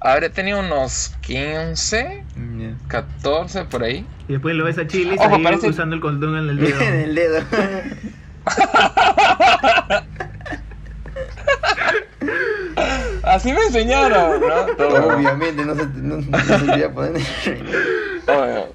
Habré 0.04 0.30
tenido 0.30 0.58
unos 0.60 1.14
15, 1.20 2.24
Ya. 2.58 2.74
14 2.88 3.64
por 3.66 3.84
ahí. 3.84 4.04
Y 4.28 4.32
después 4.32 4.54
lo 4.56 4.64
ves 4.64 4.78
a 4.78 4.86
Chilis 4.86 5.20
Ojo, 5.20 5.36
ahí 5.36 5.42
parece- 5.42 5.68
usando 5.68 5.94
el 5.94 6.00
condón 6.00 6.36
en 6.38 6.48
el 6.50 6.56
dedo. 6.58 6.80
en 6.80 6.94
el 6.94 7.14
dedo. 7.14 7.42
Así 13.24 13.52
me 13.52 13.60
enseñaron, 13.62 14.40
¿no? 14.40 14.66
Todo. 14.76 15.16
Obviamente 15.16 15.64
no 15.64 15.74
se, 15.74 15.86
no, 15.86 16.16
no 16.16 16.38
se 16.76 16.88
poner. 16.88 17.22
Obvio. 18.26 18.72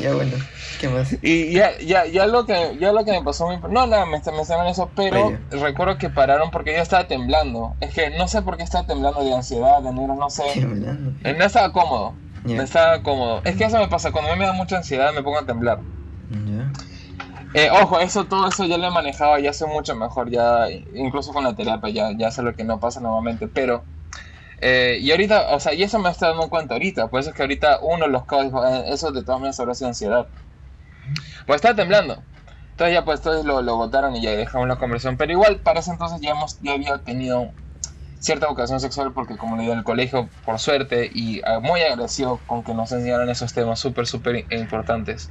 ya 0.00 0.14
bueno, 0.14 0.32
¿qué 0.78 0.88
más? 0.88 1.16
Y 1.22 1.52
ya, 1.52 1.76
ya, 1.78 2.06
ya 2.06 2.26
lo 2.26 2.46
que, 2.46 2.76
ya 2.78 2.92
lo 2.92 3.04
que 3.04 3.12
me 3.12 3.22
pasó, 3.22 3.46
muy- 3.46 3.58
no, 3.70 3.86
nada, 3.86 4.06
me, 4.06 4.20
me 4.32 4.40
estaban 4.42 4.66
eso, 4.66 4.92
pero 4.94 5.32
recuerdo 5.50 5.98
que 5.98 6.10
pararon 6.10 6.50
porque 6.50 6.74
yo 6.74 6.80
estaba 6.82 7.06
temblando. 7.06 7.76
Es 7.80 7.92
que 7.94 8.10
no 8.10 8.28
sé 8.28 8.42
por 8.42 8.56
qué 8.56 8.62
estaba 8.62 8.86
temblando 8.86 9.22
de 9.24 9.34
ansiedad, 9.34 9.82
de 9.82 9.92
nervios, 9.92 10.16
no 10.16 10.30
sé. 10.30 10.42
Temblando. 10.54 11.12
Eh, 11.24 11.34
No 11.38 11.44
estaba 11.44 11.72
cómodo, 11.72 12.18
Ya. 12.44 12.56
no 12.56 12.62
estaba 12.62 13.02
cómodo. 13.02 13.42
Es 13.44 13.56
que 13.56 13.64
eso 13.64 13.78
me 13.78 13.88
pasa, 13.88 14.12
cuando 14.12 14.30
a 14.30 14.34
mí 14.34 14.40
me 14.40 14.46
da 14.46 14.52
mucha 14.52 14.76
ansiedad 14.76 15.12
me 15.12 15.22
pongo 15.22 15.38
a 15.38 15.46
temblar. 15.46 15.82
Eh, 17.54 17.70
ojo, 17.70 18.00
eso, 18.00 18.26
todo 18.26 18.48
eso 18.48 18.64
ya 18.66 18.76
lo 18.76 18.86
he 18.86 18.90
manejado, 18.90 19.38
ya 19.38 19.52
sé 19.52 19.66
mucho 19.66 19.94
mejor, 19.96 20.30
ya, 20.30 20.68
incluso 20.92 21.32
con 21.32 21.44
la 21.44 21.54
terapia, 21.54 21.90
ya, 21.90 22.10
ya 22.16 22.30
sé 22.30 22.42
lo 22.42 22.54
que 22.54 22.64
no 22.64 22.80
pasa 22.80 23.00
normalmente, 23.00 23.48
pero... 23.48 23.86
eh, 24.60 24.98
y 25.00 25.10
ahorita, 25.10 25.54
o 25.54 25.60
sea, 25.60 25.74
y 25.74 25.82
eso 25.82 25.98
me 25.98 26.10
está 26.10 26.28
dando 26.28 26.48
cuenta 26.50 26.74
ahorita, 26.74 27.08
por 27.08 27.20
eso 27.20 27.30
es 27.30 27.36
que 27.36 27.42
ahorita 27.42 27.80
uno 27.82 28.06
de 28.06 28.10
los 28.10 28.22
"Eh, 28.24 28.84
eso 28.88 29.12
de 29.12 29.22
todas 29.24 29.40
maneras 29.40 29.60
habrá 29.60 29.74
sido 29.74 29.88
ansiedad. 29.88 30.28
Pues 31.46 31.56
estaba 31.58 31.74
temblando. 31.76 32.22
Entonces 32.70 32.94
ya 32.94 33.04
pues 33.04 33.20
entonces 33.20 33.44
lo, 33.44 33.62
lo 33.62 33.76
botaron 33.76 34.14
y 34.16 34.22
ya 34.22 34.32
dejamos 34.32 34.68
la 34.68 34.76
conversación. 34.76 35.16
Pero 35.16 35.32
igual 35.32 35.56
para 35.60 35.80
ese 35.80 35.90
entonces 35.92 36.20
ya 36.20 36.30
hemos, 36.30 36.58
ya 36.60 36.72
había 36.72 36.98
tenido 36.98 37.50
cierta 38.18 38.48
vocación 38.48 38.80
sexual 38.80 39.12
porque 39.12 39.36
como 39.36 39.56
le 39.56 39.62
digo 39.62 39.72
en 39.72 39.78
el 39.78 39.84
colegio, 39.84 40.28
por 40.44 40.58
suerte, 40.58 41.10
y 41.12 41.40
ah, 41.46 41.60
muy 41.60 41.80
agradecido 41.80 42.38
con 42.46 42.64
que 42.64 42.74
nos 42.74 42.92
enseñaran 42.92 43.28
esos 43.30 43.52
temas 43.54 43.78
súper, 43.78 44.06
súper 44.06 44.44
importantes. 44.50 45.30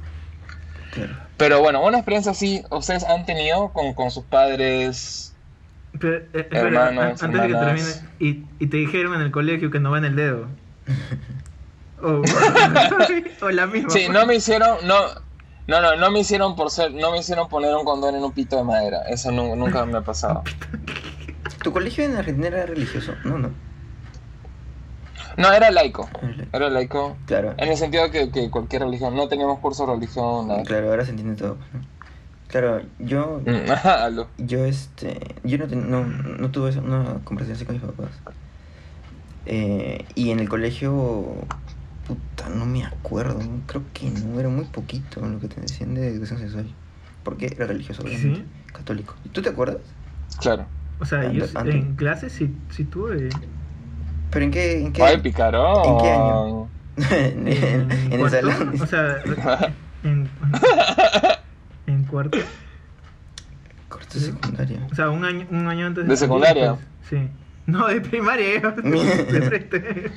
Claro. 0.92 1.12
Pero 1.36 1.60
bueno, 1.60 1.84
una 1.84 1.98
experiencia 1.98 2.32
así, 2.32 2.64
¿ustedes 2.70 3.04
han 3.04 3.26
tenido 3.26 3.72
con, 3.72 3.92
con 3.94 4.10
sus 4.10 4.24
padres? 4.24 5.34
Pero, 6.00 6.16
eh, 6.16 6.28
espera, 6.32 6.60
Hermanos, 6.88 7.22
an- 7.22 7.34
antes 7.34 7.42
de 7.42 7.48
que 7.48 7.54
termine, 7.54 7.86
y, 8.18 8.44
y 8.64 8.66
te 8.68 8.76
dijeron 8.78 9.14
en 9.14 9.20
el 9.20 9.30
colegio 9.30 9.70
que 9.70 9.78
no 9.78 9.90
va 9.90 9.98
en 9.98 10.04
el 10.06 10.16
dedo. 10.16 10.48
O, 12.02 12.20
o 13.40 13.50
la 13.50 13.66
misma. 13.66 13.88
Sí, 13.88 14.06
no 14.10 14.26
me 14.26 14.34
hicieron, 14.34 14.86
no, 14.86 14.96
no, 15.66 15.80
no, 15.80 15.96
no 15.96 16.10
me 16.10 16.20
hicieron 16.20 16.54
por 16.56 16.70
ser, 16.70 16.92
no 16.94 17.10
me 17.12 17.18
hicieron 17.18 17.48
poner 17.48 17.74
un 17.74 17.84
condón 17.84 18.14
en 18.14 18.22
un 18.24 18.32
pito 18.32 18.56
de 18.56 18.64
madera. 18.64 19.02
Eso 19.08 19.30
nu- 19.32 19.56
nunca 19.56 19.84
me 19.86 19.98
ha 19.98 20.02
pasado. 20.02 20.42
¿Tu 21.62 21.72
colegio 21.72 22.04
en 22.04 22.16
Argentina 22.16 22.48
era 22.48 22.66
religioso? 22.66 23.12
No, 23.24 23.38
no. 23.38 23.50
No, 25.36 25.52
era 25.52 25.70
laico. 25.70 26.08
Era 26.52 26.70
laico. 26.70 27.16
Claro. 27.26 27.54
En 27.58 27.68
el 27.68 27.76
sentido 27.76 28.10
que, 28.10 28.30
que 28.30 28.50
cualquier 28.50 28.82
religión, 28.82 29.14
no 29.16 29.28
teníamos 29.28 29.58
curso 29.58 29.84
de 29.86 29.92
religión, 29.94 30.48
nada. 30.48 30.62
Claro, 30.62 30.90
ahora 30.90 31.04
se 31.04 31.10
entiende 31.10 31.36
todo. 31.36 31.56
Claro, 32.48 32.80
yo, 33.00 33.40
Mm, 33.44 34.16
yo 34.46 34.64
este, 34.64 35.34
yo 35.42 35.58
no, 35.58 35.66
ten- 35.66 35.90
no, 35.90 36.04
no 36.04 36.50
tuve 36.50 36.70
esa- 36.70 36.80
una 36.80 37.16
conversación 37.24 37.56
así 37.56 37.64
con 37.66 37.74
mis 37.74 37.84
papás. 37.84 38.10
Eh, 39.46 40.04
y 40.14 40.30
en 40.30 40.40
el 40.40 40.48
colegio, 40.48 41.26
puta, 42.06 42.48
no 42.48 42.66
me 42.66 42.84
acuerdo, 42.84 43.38
creo 43.66 43.82
que 43.92 44.10
no, 44.10 44.38
era 44.38 44.48
muy 44.48 44.64
poquito 44.66 45.20
lo 45.20 45.38
que 45.40 45.48
te 45.48 45.60
decían 45.60 45.94
de 45.94 46.08
educación 46.08 46.38
sexual. 46.40 46.66
Porque 47.24 47.46
era 47.46 47.66
religioso, 47.66 48.02
obviamente, 48.02 48.44
católico. 48.72 49.14
¿Y 49.24 49.28
tú 49.30 49.42
te 49.42 49.48
acuerdas? 49.50 49.78
claro. 50.40 50.66
O 50.98 51.04
sea, 51.04 51.30
yo 51.30 51.44
Ante- 51.44 51.58
ante- 51.58 51.72
en 51.76 51.94
clase 51.96 52.30
sí, 52.30 52.54
sí 52.70 52.84
tuve. 52.84 53.28
¿Pero 54.30 54.44
en 54.46 54.50
qué, 54.50 54.80
en 54.80 54.92
qué, 54.92 55.02
Ay, 55.02 55.18
picarón. 55.18 55.84
¿En 55.84 55.98
qué 55.98 56.10
año? 56.10 56.68
en, 56.96 57.48
en- 57.48 57.90
en 57.90 58.12
el 58.12 58.18
cuarto, 58.20 58.36
salón? 58.50 58.80
O 58.80 58.86
sea, 58.86 59.16
en, 60.04 60.28
en 61.86 62.04
cuarto. 62.04 62.38
Corte 63.88 64.18
secundaria. 64.18 64.86
O 64.90 64.94
sea, 64.94 65.10
un 65.10 65.24
año, 65.24 65.46
un 65.50 65.66
año 65.68 65.86
antes 65.86 66.06
¿De 66.08 66.16
secundaria? 66.16 66.74
pues, 66.74 66.86
sí. 67.10 67.28
No, 67.66 67.88
de 67.88 68.00
primaria. 68.00 68.60
frente. 69.42 70.12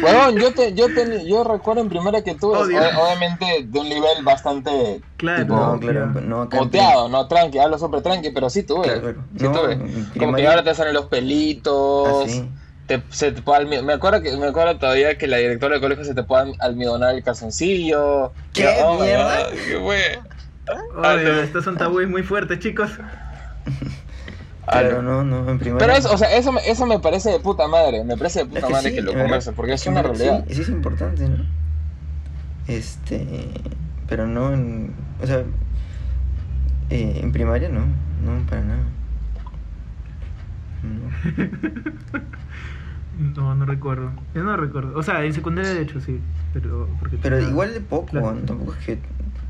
Bueno, 0.00 0.30
yo, 0.30 0.52
te, 0.52 0.74
yo, 0.74 0.92
te- 0.92 1.28
yo 1.28 1.44
recuerdo 1.44 1.80
en 1.82 1.88
primera 1.88 2.22
que 2.22 2.32
o- 2.42 2.50
obviamente 2.58 3.46
de 3.64 3.78
un 3.78 3.88
nivel 3.88 4.24
bastante 4.24 5.00
Claro. 5.16 5.42
tipo, 5.44 5.54
No, 5.56 5.78
claro, 5.80 6.06
no 6.20 6.48
Moteado, 6.52 7.08
no 7.08 7.28
tranqui, 7.28 7.58
hablo 7.58 7.78
súper 7.78 8.02
tranqui, 8.02 8.30
pero 8.30 8.50
sí 8.50 8.64
tuve. 8.64 8.82
Claro, 8.84 9.00
claro. 9.00 9.24
Sí 9.36 9.44
No, 9.44 9.52
tuve. 9.52 9.76
Como 9.78 9.92
que 10.12 10.18
primaria- 10.18 10.50
ahora 10.50 10.64
te 10.64 10.74
salen 10.74 10.94
los 10.94 11.06
pelitos. 11.06 12.24
Así. 12.24 12.48
te- 12.86 13.02
se 13.10 13.30
te 13.32 13.42
puede 13.42 13.64
me 13.82 13.92
acuerdo 13.92 14.20
que 14.22 14.36
me 14.36 14.46
acuerdo 14.46 14.78
todavía 14.78 15.16
que 15.18 15.26
la 15.28 15.36
directora 15.36 15.74
del 15.74 15.82
colegio 15.82 16.04
se 16.04 16.14
te 16.14 16.22
puede 16.24 16.54
almidonar 16.58 17.14
el 17.14 17.22
calzoncillo. 17.22 18.32
¿Qué 18.54 18.66
oh 18.82 18.98
mierda? 18.98 19.50
Qué 19.50 19.78
fue. 19.78 20.18
Oye, 20.96 21.42
estos 21.44 21.64
son 21.64 21.76
tabúes 21.76 22.08
muy 22.08 22.22
fuertes, 22.22 22.58
chicos. 22.58 22.90
Claro, 24.70 25.02
no, 25.02 25.24
no, 25.24 25.48
en 25.50 25.58
primaria. 25.58 25.86
Pero 25.86 25.98
eso, 25.98 26.12
o 26.12 26.18
sea, 26.18 26.36
eso 26.36 26.52
me, 26.52 26.60
eso 26.68 26.84
me 26.86 26.98
parece 26.98 27.30
de 27.30 27.40
puta 27.40 27.66
madre, 27.68 28.04
me 28.04 28.16
parece 28.16 28.40
de 28.40 28.44
Es 28.44 28.48
puta 28.50 28.66
que 28.66 28.72
madre 28.72 28.88
sí, 28.90 28.94
que 28.96 29.02
lo 29.02 29.12
conversen, 29.14 29.54
porque 29.54 29.72
es 29.72 29.86
una 29.86 30.02
realidad. 30.02 30.44
Sí, 30.48 30.54
sí 30.54 30.60
es 30.62 30.68
importante, 30.68 31.28
¿no? 31.28 31.44
Este, 32.66 33.48
pero 34.08 34.26
no 34.26 34.52
en, 34.52 34.92
o 35.22 35.26
sea, 35.26 35.42
eh, 36.90 37.20
en 37.22 37.32
primaria 37.32 37.68
no, 37.70 37.80
no, 38.24 38.46
para 38.48 38.62
nada. 38.62 38.80
No. 40.82 42.20
No, 43.34 43.52
no 43.56 43.66
recuerdo. 43.66 44.12
Yo 44.32 44.44
no 44.44 44.56
recuerdo. 44.56 44.96
O 44.96 45.02
sea, 45.02 45.24
en 45.24 45.34
secundaria 45.34 45.74
de 45.74 45.82
hecho 45.82 46.00
sí. 46.00 46.20
Pero, 46.54 46.88
porque 47.00 47.16
Pero 47.16 47.36
tenía- 47.38 47.50
igual 47.50 47.74
de 47.74 47.80
poco, 47.80 48.06
Claro. 48.06 48.32
¿no? 48.32 48.40
tampoco 48.42 48.74
es 48.74 48.84
que 48.86 48.98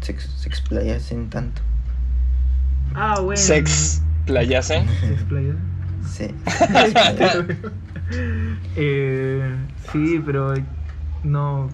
se, 0.01 0.19
se 0.19 0.49
explayasen 0.49 1.29
tanto. 1.29 1.61
Ah, 2.95 3.21
bueno. 3.21 3.37
Sex 3.39 4.01
playasen. 4.29 4.87
¿Se 5.01 5.13
explaya? 5.13 5.55
Sí. 6.07 6.27
eh, 8.77 9.55
sí, 9.93 10.23
pero 10.25 10.55
no. 11.25 11.69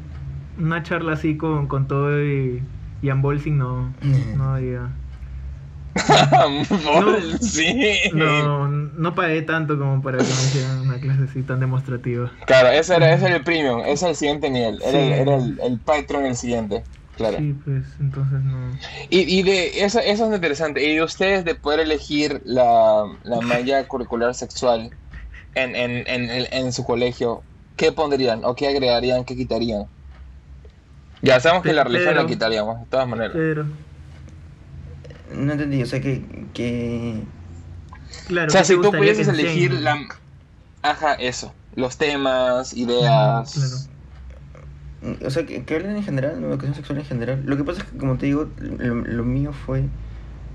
Una 0.56 0.82
charla 0.84 1.14
así 1.14 1.36
con, 1.36 1.66
con 1.66 1.88
todo 1.88 2.24
y, 2.24 2.62
y 3.02 3.10
unboxing 3.10 3.58
no. 3.58 3.92
No 4.36 4.54
había. 4.54 4.88
Bol, 6.84 7.38
sí. 7.40 8.00
No, 8.12 8.68
no 8.68 9.14
pagué 9.14 9.42
tanto 9.42 9.78
como 9.78 10.02
para 10.02 10.18
que 10.18 10.24
me 10.24 10.30
hicieran 10.30 10.80
una 10.80 10.98
clase 10.98 11.24
así 11.24 11.42
tan 11.42 11.60
demostrativa. 11.60 12.30
Claro, 12.46 12.68
ese 12.70 12.96
era, 12.96 13.12
ese 13.14 13.26
era 13.26 13.36
el 13.36 13.44
premium, 13.44 13.80
ese 13.80 14.06
era 14.06 14.10
el 14.10 14.16
siguiente 14.16 14.50
nivel, 14.50 14.80
era, 14.82 14.98
el, 14.98 15.12
era 15.12 15.36
el, 15.36 15.60
el 15.62 15.78
Patreon 15.78 16.26
el 16.26 16.36
siguiente, 16.36 16.82
claro. 17.16 17.46
Sí, 17.46 17.54
pues 17.54 17.98
entonces 18.00 18.42
no. 18.44 18.80
Y, 19.10 19.38
y 19.40 19.42
de 19.42 19.84
eso, 19.84 20.00
eso 20.00 20.26
es 20.28 20.34
interesante, 20.34 20.82
y 20.84 20.94
de 20.96 21.02
ustedes 21.02 21.44
de 21.44 21.54
poder 21.54 21.80
elegir 21.80 22.40
la, 22.44 23.04
la 23.22 23.40
malla 23.42 23.86
curricular 23.88 24.34
sexual 24.34 24.94
en, 25.54 25.76
en, 25.76 25.92
en, 26.08 26.30
en- 26.30 26.48
en 26.52 26.72
su 26.74 26.84
colegio, 26.84 27.46
¿qué 27.76 27.92
pondrían 27.92 28.44
o 28.44 28.54
qué 28.56 28.68
agregarían, 28.68 29.24
qué 29.24 29.36
quitarían? 29.36 29.90
Ya 31.22 31.40
sabemos 31.40 31.64
que 31.64 31.72
la 31.72 31.82
religión 31.84 32.14
la 32.16 32.24
quitaríamos, 32.26 32.78
de 32.80 32.86
todas 32.86 33.08
maneras. 33.08 33.40
Pero, 33.40 33.64
No 35.30 35.52
entendí, 35.52 35.82
o 35.82 35.86
sea 35.86 36.00
que, 36.00 36.22
que 36.54 37.24
claro. 38.24 38.52
O 38.52 38.56
sea, 38.56 38.64
¿qué 38.64 38.64
te 38.64 38.74
si 38.74 38.78
tú 38.78 38.94
pudieses 38.94 39.28
elegir 39.28 39.72
la... 39.72 39.96
Ajá, 40.82 41.14
eso, 41.14 41.56
los 41.72 41.98
temas, 41.98 42.72
ideas... 42.74 43.52
Claro. 43.52 43.93
O 45.24 45.30
sea, 45.30 45.44
que, 45.44 45.64
que 45.64 45.74
hablen 45.76 45.96
en 45.96 46.02
general, 46.02 46.40
¿no? 46.40 46.48
educación 46.48 46.74
sexual 46.74 46.98
en 46.98 47.04
general. 47.04 47.42
Lo 47.44 47.56
que 47.56 47.64
pasa 47.64 47.82
es 47.82 47.88
que, 47.88 47.98
como 47.98 48.16
te 48.16 48.26
digo, 48.26 48.48
lo, 48.58 48.94
lo 48.94 49.24
mío 49.24 49.52
fue 49.52 49.84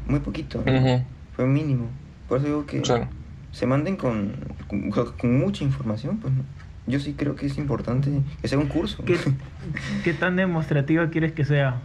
muy 0.08 0.20
poquito, 0.22 0.64
¿no? 0.66 0.72
Ujú, 0.76 1.04
fue 1.36 1.46
mínimo. 1.46 1.88
Por 2.28 2.40
eso 2.40 2.48
digo 2.48 2.66
que 2.66 2.82
claro. 2.82 3.08
se 3.52 3.66
manden 3.68 3.96
con, 3.96 4.34
con, 4.68 4.90
con 4.92 5.38
mucha 5.40 5.64
información, 5.64 6.18
pues, 6.18 6.34
¿no? 6.34 6.44
Yo 6.88 7.00
sí 7.00 7.14
creo 7.14 7.36
que 7.36 7.46
es 7.46 7.58
importante 7.60 8.10
que 8.42 8.48
sea 8.48 8.58
un 8.58 8.68
curso. 8.68 9.04
¿Qué, 9.06 9.16
¿Qué 10.04 10.14
tan 10.14 10.36
demostrativa 10.36 11.10
quieres 11.12 11.34
que 11.34 11.46
sea? 11.46 11.76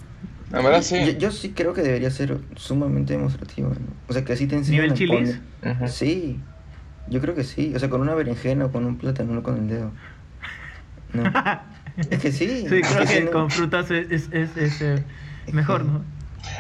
En 0.52 0.64
verdad 0.64 0.80
sí. 0.82 1.04
Yo, 1.04 1.12
yo 1.18 1.30
sí 1.30 1.50
creo 1.50 1.74
que 1.74 1.82
debería 1.82 2.10
ser 2.10 2.38
sumamente 2.56 3.12
demostrativo, 3.12 3.68
¿no? 3.70 3.76
O 4.08 4.12
sea, 4.14 4.24
que 4.24 4.32
así 4.32 4.46
te 4.46 4.56
enseñan 4.56 4.82
¿Nivel 4.82 4.92
a 4.92 4.94
chilis? 4.94 5.40
poner- 5.62 5.74
Ujú. 5.76 5.88
Sí, 5.88 6.38
yo 7.10 7.20
creo 7.20 7.34
que 7.34 7.44
sí. 7.44 7.72
O 7.74 7.78
sea, 7.78 7.90
con 7.90 8.00
una 8.00 8.14
berenjena 8.14 8.64
o 8.66 8.72
con 8.72 8.86
un 8.86 8.96
plátano, 8.96 9.34
no 9.34 9.42
con 9.42 9.56
el 9.58 9.68
dedo. 9.68 9.90
No. 11.12 11.22
es 11.96 12.20
que 12.20 12.32
sí. 12.32 12.64
Creo 12.68 13.06
que 13.06 13.30
con 13.30 13.50
frutas 13.50 13.90
es, 13.90 14.10
es, 14.10 14.28
es, 14.32 14.56
es, 14.56 14.80
eh, 14.80 15.04
mejor, 15.52 15.84
¿no? 15.84 16.04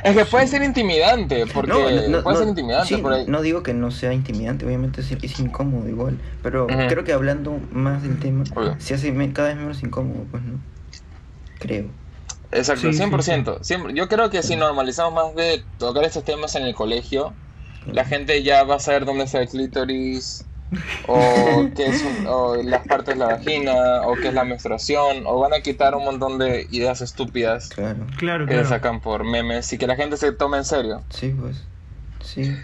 Es 0.02 0.16
que 0.16 0.24
puede 0.24 0.46
ser 0.46 0.62
intimidante, 0.62 1.44
porque 1.46 1.70
No, 1.70 1.90
no, 1.90 2.08
no, 2.08 2.22
puede 2.24 2.36
ser 2.36 2.48
intimidante 2.48 2.96
sí, 2.96 3.02
por 3.02 3.12
ahí. 3.12 3.26
no 3.28 3.42
digo 3.42 3.62
que 3.62 3.74
no 3.74 3.90
sea 3.90 4.12
intimidante, 4.14 4.64
obviamente 4.64 5.00
es, 5.02 5.12
es 5.12 5.38
incómodo 5.40 5.88
igual, 5.88 6.18
pero 6.42 6.66
creo 6.66 7.04
que 7.04 7.12
hablando 7.12 7.58
más 7.70 8.02
del 8.02 8.18
tema 8.18 8.44
Obvio. 8.56 8.76
se 8.78 8.94
hace 8.94 9.12
me- 9.12 9.32
cada 9.32 9.48
vez 9.48 9.56
menos 9.58 9.82
incómodo, 9.82 10.24
pues, 10.30 10.42
¿no? 10.42 10.58
Creo. 11.58 11.86
Exacto, 12.50 12.82
Sí, 12.82 12.92
sí, 12.92 12.98
100%. 12.98 13.58
Siempre, 13.62 13.94
yo 13.94 14.08
creo 14.08 14.30
que 14.30 14.42
si 14.42 14.56
normalizamos 14.56 15.12
más 15.14 15.34
de 15.34 15.64
tocar 15.78 16.04
estos 16.04 16.24
temas 16.24 16.54
en 16.54 16.62
el 16.64 16.74
colegio, 16.74 17.32
la 17.86 18.04
gente 18.04 18.42
ya 18.42 18.62
va 18.64 18.76
a 18.76 18.80
saber 18.80 19.04
dónde 19.04 19.24
está 19.24 19.40
el 19.42 19.48
clítoris, 19.48 20.44
o 21.06 21.68
qué 21.76 21.86
es 21.86 22.02
un- 22.02 22.26
o 22.26 22.56
las 22.62 22.86
partes 22.86 23.14
de 23.14 23.20
la 23.20 23.26
vagina, 23.26 24.02
o 24.06 24.14
qué 24.14 24.28
es 24.28 24.34
la 24.34 24.44
menstruación, 24.44 25.24
o 25.26 25.38
van 25.40 25.52
a 25.54 25.60
quitar 25.60 25.94
un 25.94 26.04
montón 26.04 26.38
de 26.38 26.66
ideas 26.70 27.00
estúpidas 27.00 27.68
Claro. 27.68 28.06
Claro, 28.18 28.46
que 28.46 28.52
claro. 28.54 28.68
sacan 28.68 29.00
por 29.00 29.24
memes 29.24 29.72
y 29.72 29.78
que 29.78 29.86
la 29.86 29.96
gente 29.96 30.16
se 30.16 30.32
tome 30.32 30.58
en 30.58 30.64
serio. 30.64 31.02
Sí, 31.10 31.34
pues. 31.38 31.62
Sí. 32.20 32.56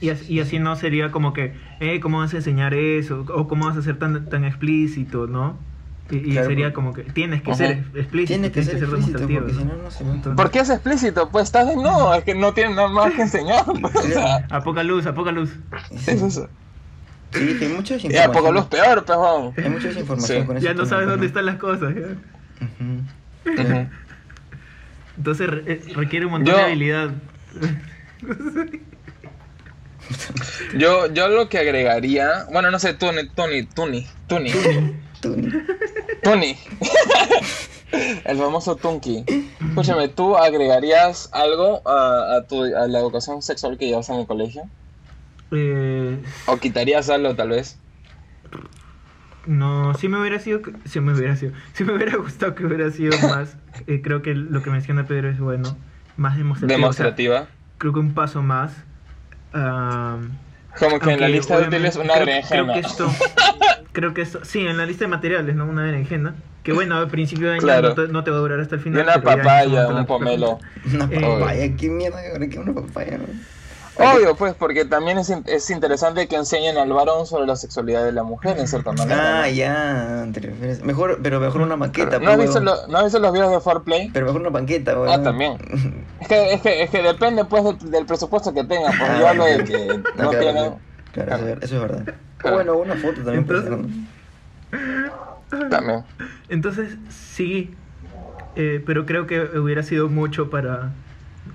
Y 0.00 0.10
así, 0.10 0.32
y 0.32 0.40
así 0.40 0.58
no 0.60 0.76
sería 0.76 1.10
como 1.10 1.32
que, 1.32 1.54
eh, 1.80 1.98
¿cómo 2.00 2.18
vas 2.18 2.32
a 2.32 2.36
enseñar 2.36 2.72
eso? 2.74 3.24
O 3.34 3.48
¿cómo 3.48 3.66
vas 3.66 3.76
a 3.76 3.82
ser 3.82 3.98
tan, 3.98 4.28
tan 4.28 4.44
explícito, 4.44 5.26
no? 5.26 5.56
Y, 6.10 6.16
y 6.16 6.32
Claro, 6.32 6.48
sería 6.48 6.72
como 6.72 6.94
que 6.94 7.02
tienes 7.02 7.42
que 7.42 7.50
Ajá. 7.50 7.58
ser 7.58 7.70
ex- 7.72 7.96
explícito, 7.96 8.28
Tiene 8.40 8.50
que 8.52 8.62
ser 8.62 8.76
explícito, 8.76 9.18
demostrativo. 9.18 9.40
porque 9.40 9.54
si 9.54 9.64
¿no? 9.64 9.74
no, 9.74 9.82
no 9.82 9.90
se 9.90 10.04
nota. 10.04 10.16
Entonces- 10.16 10.36
¿Por 10.36 10.50
qué 10.52 10.58
es 10.60 10.70
explícito? 10.70 11.28
Pues 11.30 11.44
estás 11.44 11.66
de 11.68 11.76
no, 11.76 12.14
es 12.14 12.24
que 12.24 12.34
no 12.34 12.54
tiene 12.54 12.74
nada 12.76 12.88
más 12.88 13.12
que 13.12 13.22
enseñar. 13.22 13.64
pues, 13.80 13.94
o 13.96 14.02
sea, 14.02 14.46
A 14.50 14.62
poca 14.62 14.82
luz, 14.84 15.04
a 15.06 15.14
poca 15.14 15.32
luz. 15.32 15.50
Sí, 15.90 16.12
es 16.12 16.22
eso. 16.22 16.48
Sí, 17.32 17.58
hay 17.60 17.68
mucha 17.68 17.96
Y 17.96 18.16
a 18.16 18.26
poco 18.32 18.48
información. 18.48 18.54
los 18.54 18.66
peor, 18.66 19.04
pejón. 19.04 19.54
Hay 19.56 19.70
mucha 19.70 19.88
información 19.90 20.40
Sí. 20.40 20.46
con 20.46 20.56
eso. 20.56 20.66
Ya 20.66 20.74
no 20.74 20.86
sabes 20.86 21.06
dónde 21.08 21.26
están 21.26 21.46
las 21.46 21.56
cosas. 21.56 21.94
¿ya? 21.94 22.64
Ujú. 22.64 23.86
Entonces 25.18 25.46
re- 25.48 25.62
eh, 25.66 25.82
requiere 25.94 26.26
un 26.26 26.32
montón 26.32 26.52
Yo- 26.54 26.58
de 26.58 26.64
habilidad. 26.64 27.10
Yo, 30.76 31.12
yo 31.12 31.28
lo 31.28 31.48
que 31.48 31.58
agregaría, 31.58 32.46
bueno, 32.52 32.70
no 32.70 32.78
sé, 32.78 32.94
Tony, 32.94 33.28
Tony, 33.34 33.64
Tony, 33.74 34.06
Tony, 34.26 34.52
Tony, 36.22 36.56
el 38.24 38.38
famoso 38.38 38.76
Tunki. 38.76 39.24
Escúchame, 39.68 40.08
¿tú 40.08 40.36
agregarías 40.36 41.28
algo 41.32 41.82
a, 41.86 42.36
a 42.36 42.46
tu, 42.46 42.62
a 42.64 42.86
la 42.86 42.98
educación 42.98 43.42
sexual 43.42 43.76
que 43.76 43.86
llevas 43.86 44.08
en 44.08 44.16
el 44.20 44.26
colegio? 44.26 44.62
Eh, 45.50 46.18
¿O 46.46 46.56
quitarías 46.58 47.08
algo 47.10 47.34
tal 47.34 47.50
vez? 47.50 47.78
no, 49.46 49.94
si 49.94 50.08
me 50.08 50.20
hubiera 50.20 50.38
sido, 50.38 50.60
si 50.84 51.00
me 51.00 51.12
hubiera 51.14 51.34
sido, 51.36 51.52
si 51.72 51.84
me 51.84 51.94
hubiera 51.94 52.16
gustado 52.18 52.54
que 52.54 52.66
hubiera 52.66 52.90
sido 52.90 53.16
más, 53.28 53.56
eh, 53.86 54.00
creo 54.02 54.20
que 54.22 54.34
lo 54.34 54.62
que 54.62 54.70
menciona 54.70 55.06
Pedro 55.06 55.30
es 55.30 55.38
bueno, 55.40 55.76
más 56.16 56.34
o 56.38 56.54
sea, 56.56 56.66
Demostrativa. 56.68 57.46
creo 57.78 57.92
que 57.92 57.98
un 58.00 58.12
paso 58.14 58.42
más. 58.42 58.72
ah, 59.54 60.18
Como 60.78 60.98
que 60.98 61.12
en 61.12 61.20
la 61.20 61.28
lista 61.28 61.58
de 61.58 61.68
útiles 61.68 61.96
una 61.96 62.14
creo, 62.14 62.26
berenjena. 62.26 62.62
creo 62.62 62.74
que 62.74 62.80
esto, 62.80 63.10
creo 63.92 64.12
que 64.14 64.20
esto, 64.22 64.44
sí, 64.44 64.66
en 64.66 64.76
la 64.76 64.84
lista 64.84 65.04
de 65.04 65.08
materiales, 65.08 65.54
¿no? 65.56 65.64
Una 65.66 65.82
berenjena. 65.82 66.34
Que 66.62 66.74
bueno, 66.74 66.96
al 66.98 67.08
principio 67.08 67.46
de 67.46 67.52
año 67.54 67.62
Claro. 67.62 67.88
no, 67.90 67.94
te, 67.94 68.08
no 68.12 68.24
te 68.24 68.30
va 68.30 68.36
a 68.36 68.40
durar 68.40 68.60
hasta 68.60 68.74
el 68.74 68.80
Y 68.82 68.84
final. 68.84 69.02
una 69.04 69.22
papaya, 69.22 69.88
un 69.88 70.04
pomelo. 70.04 70.58
Una 70.92 71.04
Eh, 71.10 71.20
papaya, 71.22 71.76
qué 71.76 71.88
mierda, 71.88 72.18
que 72.50 72.58
una 72.58 72.74
papaya, 72.74 73.16
¿no? 73.16 73.24
Obvio, 73.98 74.36
pues, 74.36 74.54
porque 74.54 74.84
también 74.84 75.18
es, 75.18 75.28
in- 75.30 75.42
es 75.46 75.68
interesante 75.70 76.28
que 76.28 76.36
enseñen 76.36 76.78
al 76.78 76.92
varón 76.92 77.26
sobre 77.26 77.46
la 77.46 77.56
sexualidad 77.56 78.04
de 78.04 78.12
la 78.12 78.22
mujer, 78.22 78.56
en 78.58 78.68
cierta 78.68 78.92
manera. 78.92 79.42
Ah, 79.42 79.46
¿no? 79.48 79.52
ya, 79.52 80.26
te 80.32 80.40
refieres. 80.40 80.84
Mejor, 80.84 81.18
pero 81.22 81.40
mejor 81.40 81.62
una 81.62 81.76
maqueta, 81.76 82.18
¿No 82.18 82.30
has, 82.30 82.36
pues, 82.36 82.48
visto 82.48 82.60
lo- 82.60 82.86
¿No 82.86 82.98
has 82.98 83.04
visto 83.04 83.18
los 83.18 83.32
videos 83.32 83.50
de 83.50 83.60
Foreplay? 83.60 84.10
Pero 84.12 84.26
mejor 84.26 84.40
una 84.42 84.50
banqueta, 84.50 84.98
weón. 84.98 85.08
Ah, 85.20 85.22
también. 85.22 85.58
Es 86.20 86.26
que, 86.28 86.52
es 86.54 86.60
que, 86.62 86.82
es 86.82 86.90
que 86.90 87.02
depende, 87.02 87.44
pues, 87.44 87.64
del, 87.64 87.90
del 87.90 88.06
presupuesto 88.06 88.52
que 88.52 88.64
tengan. 88.64 88.92
Pues 88.98 89.10
Ah, 89.10 89.16
yo 89.18 89.28
hablo 89.28 89.44
de 89.44 89.64
que 89.64 89.86
No, 89.86 89.94
no 89.96 90.02
claro, 90.14 90.30
tienen... 90.38 90.54
claro, 90.54 90.78
claro, 91.12 91.36
eso, 91.36 91.48
es- 91.48 91.62
eso 91.64 91.74
es 91.76 91.80
verdad. 91.82 92.02
O 92.08 92.38
Claro. 92.38 92.56
bueno, 92.56 92.76
una 92.76 92.94
foto 92.96 93.20
también 93.22 93.44
puede 93.46 93.62
ser, 93.62 93.72
Entonces- 93.72 93.96
¿no? 94.70 95.68
También. 95.70 96.04
Entonces, 96.48 96.96
sí, 97.08 97.74
eh, 98.56 98.82
pero 98.84 99.06
creo 99.06 99.26
que 99.26 99.40
hubiera 99.58 99.82
sido 99.82 100.08
mucho 100.08 100.50
para... 100.50 100.90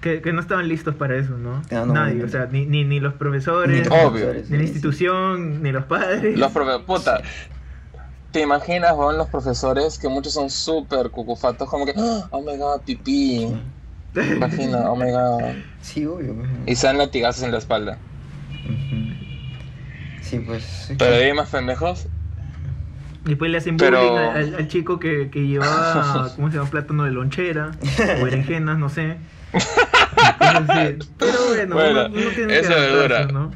Que, 0.01 0.21
que 0.21 0.33
no 0.33 0.41
estaban 0.41 0.67
listos 0.67 0.95
para 0.95 1.15
eso, 1.15 1.37
¿no? 1.37 1.61
Ah, 1.71 1.85
no, 1.85 1.93
Nadie, 1.93 2.15
no. 2.15 2.25
o 2.25 2.29
sea, 2.29 2.47
ni, 2.51 2.65
ni, 2.65 2.83
ni 2.83 2.99
los 2.99 3.13
profesores, 3.13 3.87
Obvio. 3.89 4.33
ni 4.33 4.39
la 4.41 4.45
sí. 4.47 4.55
institución, 4.55 5.63
ni 5.63 5.71
los 5.71 5.85
padres. 5.85 6.37
Los 6.37 6.51
profesores, 6.51 6.85
puta. 6.85 7.21
¿Te 8.31 8.41
imaginas, 8.41 8.93
weón, 8.97 9.17
los 9.17 9.29
profesores 9.29 9.97
que 9.99 10.09
muchos 10.09 10.33
son 10.33 10.49
súper 10.49 11.09
cucufatos? 11.11 11.69
Como 11.69 11.85
que, 11.85 11.93
"Ah, 11.97 12.27
oh 12.31 12.41
my 12.41 12.57
god, 12.57 12.81
pipí. 12.85 13.47
Imagina, 14.15 14.91
oh 14.91 14.95
my 14.95 15.09
god. 15.11 15.53
Sí, 15.81 16.05
obvio. 16.05 16.35
pues. 16.35 16.49
Y 16.65 16.75
se 16.75 16.87
dan 16.87 16.97
latigazos 16.97 17.43
en 17.43 17.51
la 17.51 17.57
espalda. 17.59 17.97
Sí, 20.21 20.39
pues. 20.39 20.89
es 20.89 20.97
Pero 20.97 21.15
ahí 21.15 21.33
más 21.33 21.49
pendejos. 21.49 22.07
Y 23.25 23.29
después 23.29 23.51
le 23.51 23.57
hacen 23.59 23.77
Pero- 23.77 23.99
bullying 24.01 24.17
al, 24.27 24.55
al 24.55 24.67
chico 24.67 24.99
que, 24.99 25.29
que 25.29 25.47
llevaba, 25.47 26.31
¿cómo 26.35 26.49
se 26.51 26.57
llama? 26.57 26.69
Plátano 26.69 27.03
de 27.05 27.11
lonchera, 27.11 27.71
o 28.19 28.25
berenjenas, 28.25 28.77
no 28.77 28.89
sé. 28.89 29.17
Pero 31.17 31.47
bueno, 31.49 31.75
Bueno, 31.75 32.05
uno, 32.07 32.17
uno 32.19 32.29
tiene 32.35 32.59
eso 32.59 32.69
que 32.73 32.85
es 32.87 32.93
dura. 32.93 33.25
¿no? 33.25 33.51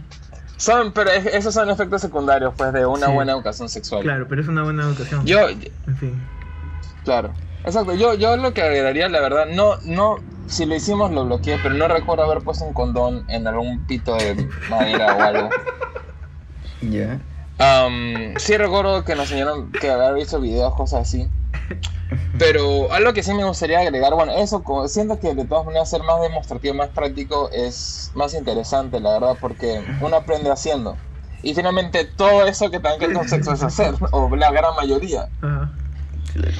Son, 0.57 0.91
pero 0.91 1.11
es- 1.11 1.25
esos 1.27 1.53
son 1.53 1.69
efectos 1.69 2.01
secundarios, 2.01 2.53
pues, 2.57 2.73
de 2.73 2.85
una 2.85 3.07
Sí. 3.07 3.11
buena 3.13 3.33
educación 3.33 3.69
sexual. 3.69 4.01
Claro, 4.03 4.25
pero 4.27 4.41
es 4.41 4.47
una 4.47 4.63
buena 4.63 4.83
educación. 4.83 5.25
Yo, 5.25 5.49
En 5.49 5.97
fin. 5.99 6.21
claro. 7.03 7.33
Exacto, 7.63 7.93
yo, 7.93 8.13
yo 8.15 8.37
lo 8.37 8.53
que 8.53 8.61
agregaría, 8.63 9.09
la 9.09 9.19
verdad, 9.19 9.45
no, 9.53 9.75
no, 9.83 10.15
si 10.47 10.65
lo 10.65 10.73
hicimos 10.75 11.11
lo 11.11 11.25
bloqueé, 11.25 11.59
pero 11.61 11.75
no 11.75 11.87
recuerdo 11.87 12.23
haber 12.23 12.39
puesto 12.43 12.63
un 12.65 12.73
condón 12.73 13.25
en 13.27 13.45
algún 13.47 13.85
pito 13.85 14.15
de 14.15 14.47
madera 14.69 15.15
o 15.15 15.21
algo. 15.21 15.49
Ya. 16.81 17.19
Am, 17.57 18.35
sí 18.37 18.55
recuerdo 18.55 19.03
que 19.03 19.15
nos 19.15 19.23
enseñaron 19.31 19.71
que 19.71 19.89
haber 19.89 20.13
visto 20.13 20.39
videos, 20.39 20.75
cosas 20.75 21.01
así. 21.01 21.27
Pero 22.37 22.91
algo 22.91 23.13
que 23.13 23.23
sí 23.23 23.33
me 23.33 23.43
gustaría 23.43 23.79
agregar, 23.79 24.13
bueno, 24.13 24.31
eso 24.33 24.63
como- 24.63 24.87
siento 24.87 25.19
que 25.19 25.33
de 25.33 25.45
todas 25.45 25.65
maneras 25.65 25.89
ser 25.89 26.03
más 26.03 26.21
demostrativo, 26.21 26.73
más 26.75 26.89
práctico 26.89 27.49
es 27.51 28.11
más 28.13 28.33
interesante, 28.33 28.99
la 28.99 29.13
verdad, 29.13 29.37
porque 29.39 29.83
uno 30.01 30.15
aprende 30.15 30.51
haciendo. 30.51 30.97
Y 31.41 31.53
finalmente 31.53 32.05
todo 32.05 32.45
eso 32.45 32.69
que 32.71 32.79
también 32.79 33.09
que 33.11 33.15
con 33.15 33.27
sexo 33.27 33.53
es 33.53 33.63
hacer, 33.63 33.95
o 34.11 34.35
la 34.35 34.51
gran 34.51 34.75
mayoría. 34.75 35.29
Ajá. 35.41 35.79
Claro. 36.33 36.57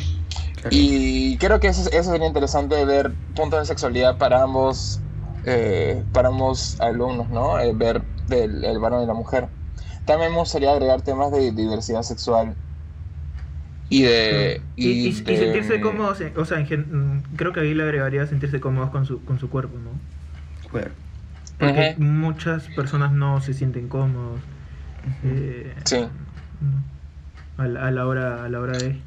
Claro. 0.55 0.69
Y 0.71 1.37
creo 1.37 1.59
que 1.59 1.67
eso, 1.67 1.89
eso 1.91 2.11
sería 2.11 2.27
interesante 2.27 2.83
ver 2.85 3.15
puntos 3.35 3.59
de 3.59 3.65
sexualidad 3.65 4.17
para 4.17 4.41
ambos, 4.41 5.01
eh, 5.43 6.05
para 6.11 6.29
ambos 6.29 6.79
alumnos, 6.79 7.29
¿no? 7.29 7.59
Eh, 7.59 7.73
ver 7.75 8.03
del 8.25 8.63
el 8.63 8.79
varón 8.79 9.03
y 9.03 9.07
la 9.07 9.13
mujer. 9.13 9.49
También 10.05 10.31
me 10.31 10.39
gustaría 10.39 10.71
agregar 10.71 11.01
temas 11.01 11.31
de 11.31 11.51
diversidad 11.51 12.03
sexual 12.03 12.57
y 13.89 14.01
de... 14.03 14.61
Y, 14.75 14.89
y- 14.89 15.07
y 15.07 15.11
de- 15.21 15.37
sentirse 15.37 15.79
cómodos, 15.81 16.21
en- 16.21 16.33
o 16.37 16.45
sea, 16.45 16.59
en 16.59 16.67
gen- 16.67 16.87
mm, 17.17 17.35
creo 17.35 17.53
que 17.53 17.61
ahí 17.61 17.73
le 17.73 17.83
agregaría 17.83 18.25
sentirse 18.27 18.59
cómodos 18.59 18.89
con 18.89 19.05
su, 19.05 19.23
con 19.25 19.39
su 19.39 19.49
cuerpo, 19.49 19.77
¿no? 19.77 20.69
Claro. 20.69 20.91
Porque 21.59 21.95
muchas 21.97 22.63
personas 22.67 23.11
no 23.13 23.41
se 23.41 23.53
sienten 23.53 23.87
cómodos 23.87 24.39
eh, 25.23 25.73
Sí. 25.85 26.05
a, 27.57 27.67
la, 27.67 27.87
a 27.87 27.91
la 27.91 28.05
hora 28.05 28.43
a 28.45 28.49
la 28.49 28.59
hora 28.59 28.77
de 28.77 28.99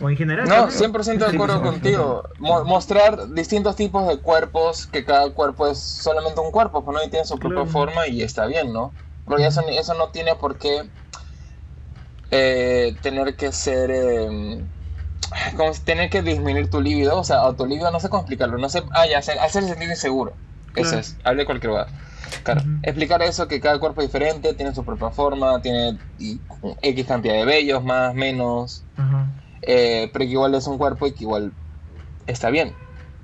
o 0.00 0.08
en 0.08 0.16
general 0.16 0.48
No, 0.48 0.54
también. 0.54 0.78
100% 0.78 1.18
de 1.18 1.26
acuerdo 1.34 1.60
100%. 1.60 1.62
contigo. 1.62 2.22
Mo- 2.38 2.64
mostrar 2.64 3.32
distintos 3.34 3.74
tipos 3.74 4.06
de 4.06 4.18
cuerpos, 4.18 4.86
que 4.86 5.04
cada 5.04 5.28
cuerpo 5.30 5.66
es 5.66 5.78
solamente 5.78 6.40
un 6.40 6.52
cuerpo, 6.52 6.84
pues 6.84 6.96
no 6.96 7.04
y 7.04 7.10
tiene 7.10 7.24
su 7.24 7.36
propia 7.36 7.56
Claro. 7.62 7.70
forma 7.70 8.06
y 8.06 8.22
está 8.22 8.46
bien, 8.46 8.72
¿no? 8.72 8.92
Porque 9.24 9.46
eso, 9.46 9.62
eso 9.68 9.94
no 9.94 10.10
tiene 10.10 10.36
por 10.36 10.56
qué 10.58 10.88
eh, 12.30 12.98
tener 13.02 13.36
que 13.36 13.52
ser... 13.52 13.90
eh, 13.92 14.68
como 15.56 15.74
si- 15.74 15.84
tener 15.84 16.10
que 16.10 16.22
disminuir 16.22 16.70
tu 16.70 16.80
libido, 16.80 17.18
o 17.18 17.24
sea, 17.24 17.44
o 17.44 17.56
tu 17.56 17.66
libido, 17.66 17.90
no 17.90 18.00
sé 18.00 18.08
cómo 18.08 18.22
explicarlo, 18.22 18.58
no 18.58 18.68
sé, 18.68 18.82
ah, 18.94 19.06
ya, 19.06 19.18
hacer, 19.18 19.38
hacerse 19.40 19.70
sentir 19.70 19.88
inseguro, 19.88 20.40
eso 20.74 20.96
Claro. 20.96 20.98
es, 20.98 21.18
hable 21.24 21.44
cualquier 21.46 21.70
lugar. 21.70 21.88
Claro, 22.44 22.62
explicar 22.82 23.22
eso, 23.22 23.48
que 23.48 23.60
cada 23.60 23.78
cuerpo 23.80 24.00
es 24.02 24.08
diferente, 24.08 24.54
tiene 24.54 24.74
su 24.74 24.84
propia 24.84 25.10
forma, 25.10 25.60
tiene 25.62 26.00
X 26.82 27.06
cantidad 27.06 27.34
de 27.34 27.44
vellos, 27.44 27.84
más, 27.84 28.14
menos, 28.14 28.86
eh, 29.62 30.10
pero 30.12 30.24
que 30.26 30.32
igual 30.32 30.54
es 30.54 30.66
un 30.66 30.78
cuerpo 30.78 31.06
y 31.06 31.14
que 31.14 31.24
igual 31.24 31.56
está 32.26 32.50
bien, 32.50 32.78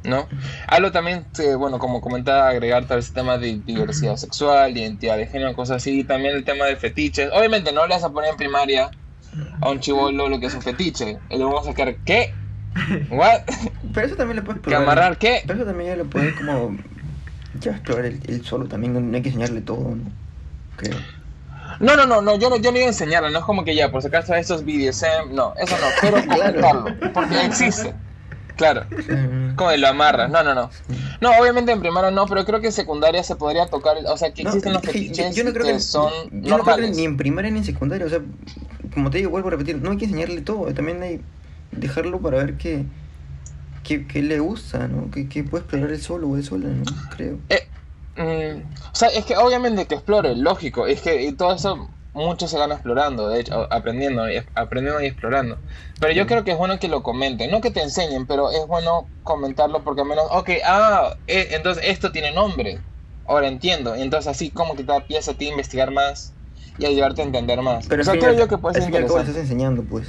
¿no? 0.04 0.28
Hablo 0.68 0.92
también, 0.92 1.26
eh, 1.38 1.54
bueno, 1.54 1.78
como 1.78 2.00
comentaba, 2.00 2.48
agregar 2.48 2.86
tal 2.86 2.98
vez 2.98 3.08
el 3.08 3.14
tema 3.14 3.38
de 3.38 3.60
diversidad 3.64 4.16
sexual, 4.16 4.76
identidad 4.76 5.16
de 5.16 5.26
género, 5.26 5.54
cosas 5.54 5.78
así, 5.78 6.00
y 6.00 6.04
también 6.04 6.36
el 6.36 6.44
tema 6.44 6.66
de 6.66 6.76
fetiches. 6.76 7.30
Obviamente 7.32 7.72
no 7.72 7.86
le 7.86 7.94
vas 7.94 8.04
a 8.04 8.10
poner 8.10 8.30
en 8.30 8.36
primaria 8.36 8.90
a 9.60 9.70
un 9.70 9.80
chivolo 9.80 10.28
lo 10.28 10.38
que 10.38 10.46
es 10.46 10.54
un 10.54 10.62
fetiche, 10.62 11.18
y 11.30 11.36
le 11.38 11.44
vamos 11.44 11.62
a 11.62 11.70
sacar, 11.70 11.96
¿qué? 12.04 12.32
¿What? 13.10 13.40
Pero 13.92 14.06
eso 14.06 14.16
también 14.16 14.36
lo 14.38 14.44
puedes 14.44 14.60
¿Que 14.60 14.70
probar. 14.70 14.82
amarrar 14.82 15.18
qué? 15.18 15.42
Pero 15.46 15.60
eso 15.60 15.66
también 15.66 15.90
ya 15.90 15.96
lo 15.96 16.04
puedes 16.04 16.34
como. 16.34 16.76
Ya 17.60 17.70
explorar 17.70 18.06
el, 18.06 18.20
el 18.26 18.44
solo 18.44 18.66
también, 18.66 18.92
no, 19.10 19.16
hay 19.16 19.22
que 19.22 19.28
enseñarle 19.28 19.60
todo, 19.60 19.94
¿no? 19.94 20.10
Creo. 20.76 20.96
No, 21.80 21.96
no, 21.96 22.04
no, 22.06 22.20
no, 22.20 22.36
yo 22.36 22.50
no, 22.50 22.56
yo 22.56 22.70
no 22.70 22.76
iba 22.78 22.86
a 22.86 22.88
enseñarlo, 22.88 23.30
no 23.30 23.38
es 23.38 23.44
como 23.44 23.64
que 23.64 23.74
ya, 23.74 23.90
por 23.90 24.02
si 24.02 24.08
acaso 24.08 24.34
estos 24.34 24.64
BDSM, 24.64 25.32
no, 25.32 25.54
eso 25.56 25.76
no, 25.78 25.86
pero 26.00 26.16
comentarlo, 26.28 26.86
porque 27.12 27.44
existe, 27.46 27.94
claro. 28.56 28.84
Como 29.56 29.72
lo 29.72 29.88
amarras, 29.88 30.30
no, 30.30 30.42
no, 30.42 30.54
no. 30.54 30.70
No, 31.20 31.30
obviamente 31.38 31.72
en 31.72 31.80
primaria 31.80 32.10
no, 32.10 32.26
pero 32.26 32.44
creo 32.44 32.60
que 32.60 32.66
en 32.68 32.72
secundaria 32.72 33.22
se 33.22 33.36
podría 33.36 33.66
tocar, 33.66 33.96
o 34.06 34.16
sea, 34.16 34.32
que 34.32 34.42
No, 34.42 34.50
existen 34.50 34.72
los 34.72 34.82
fetiches 34.82 35.34
yo 35.34 35.44
no 35.44 35.52
creo 35.52 35.66
que, 35.66 35.72
que, 35.74 35.80
son 35.80 36.10
yo 36.30 36.56
no 36.56 36.62
creo 36.62 36.76
que 36.76 36.82
normales. 36.82 36.96
ni 36.96 37.04
en 37.04 37.16
primaria 37.16 37.50
ni 37.50 37.58
en 37.58 37.64
secundaria, 37.64 38.06
o 38.06 38.08
sea, 38.10 38.20
como 38.92 39.10
te 39.10 39.18
digo, 39.18 39.30
vuelvo 39.30 39.48
a 39.48 39.52
repetir, 39.52 39.76
no 39.76 39.90
hay 39.90 39.96
que 39.96 40.04
enseñarle 40.04 40.40
todo, 40.42 40.72
también 40.74 41.02
hay 41.02 41.20
dejarlo 41.72 42.20
para 42.20 42.38
ver 42.38 42.56
qué, 42.56 42.84
qué, 43.82 44.06
qué 44.06 44.22
le 44.22 44.38
gusta, 44.38 44.88
¿no? 44.88 45.10
Que, 45.10 45.28
que 45.28 45.44
puede 45.44 45.62
explorar 45.62 45.90
él 45.90 46.00
solo 46.00 46.28
o 46.28 46.36
él 46.36 46.44
sola, 46.44 46.68
¿no? 46.68 46.84
Creo. 47.16 47.38
Eh, 47.48 47.66
mm, 48.16 48.76
o 48.92 48.94
sea, 48.94 49.08
es 49.08 49.24
que 49.24 49.36
obviamente 49.36 49.86
que 49.86 49.96
explore, 49.96 50.36
lógico, 50.36 50.86
es 50.86 51.00
que 51.00 51.32
todo 51.32 51.54
eso 51.54 51.88
mucho 52.14 52.48
se 52.48 52.58
gana 52.58 52.74
explorando, 52.74 53.28
de 53.28 53.40
hecho, 53.40 53.66
aprendiendo, 53.72 54.30
y- 54.30 54.42
aprendiendo 54.54 55.02
y 55.02 55.06
explorando. 55.06 55.62
Pero 56.00 56.12
yo 56.12 56.26
creo 56.26 56.44
que 56.44 56.52
es 56.52 56.58
bueno 56.58 56.78
que 56.78 56.88
lo 56.88 57.02
comenten, 57.02 57.50
no 57.50 57.60
que 57.60 57.70
te 57.70 57.82
enseñen, 57.82 58.26
pero 58.26 58.50
es 58.50 58.66
bueno 58.66 59.10
comentarlo 59.22 59.84
porque 59.84 60.02
al 60.02 60.08
menos, 60.08 60.26
ok, 60.30 60.50
ah, 60.64 61.10
eh, 61.26 61.48
entonces 61.52 61.84
esto 61.86 62.12
tiene 62.12 62.32
nombre, 62.32 62.84
ahora 63.26 63.48
entiendo, 63.48 63.94
entonces 63.94 64.28
así 64.30 64.50
como 64.52 64.76
que 64.76 64.84
te 64.84 64.92
da 64.92 65.06
pieza 65.06 65.32
a 65.32 65.34
ti 65.34 65.48
investigar 65.48 65.90
más 65.90 66.36
y 66.78 66.86
ayudarte 66.86 67.22
a 67.22 67.24
entender 67.26 67.60
más. 67.62 67.86
Pero 67.88 68.02
o 68.02 68.04
sea, 68.04 68.18
creo 68.18 68.32
yo 68.34 68.48
que 68.48 68.58
puede 68.58 68.74
al 68.74 68.82
ser 68.82 68.84
interesante. 68.88 69.30
estás 69.30 69.36
enseñando, 69.42 69.84
pues. 69.86 70.08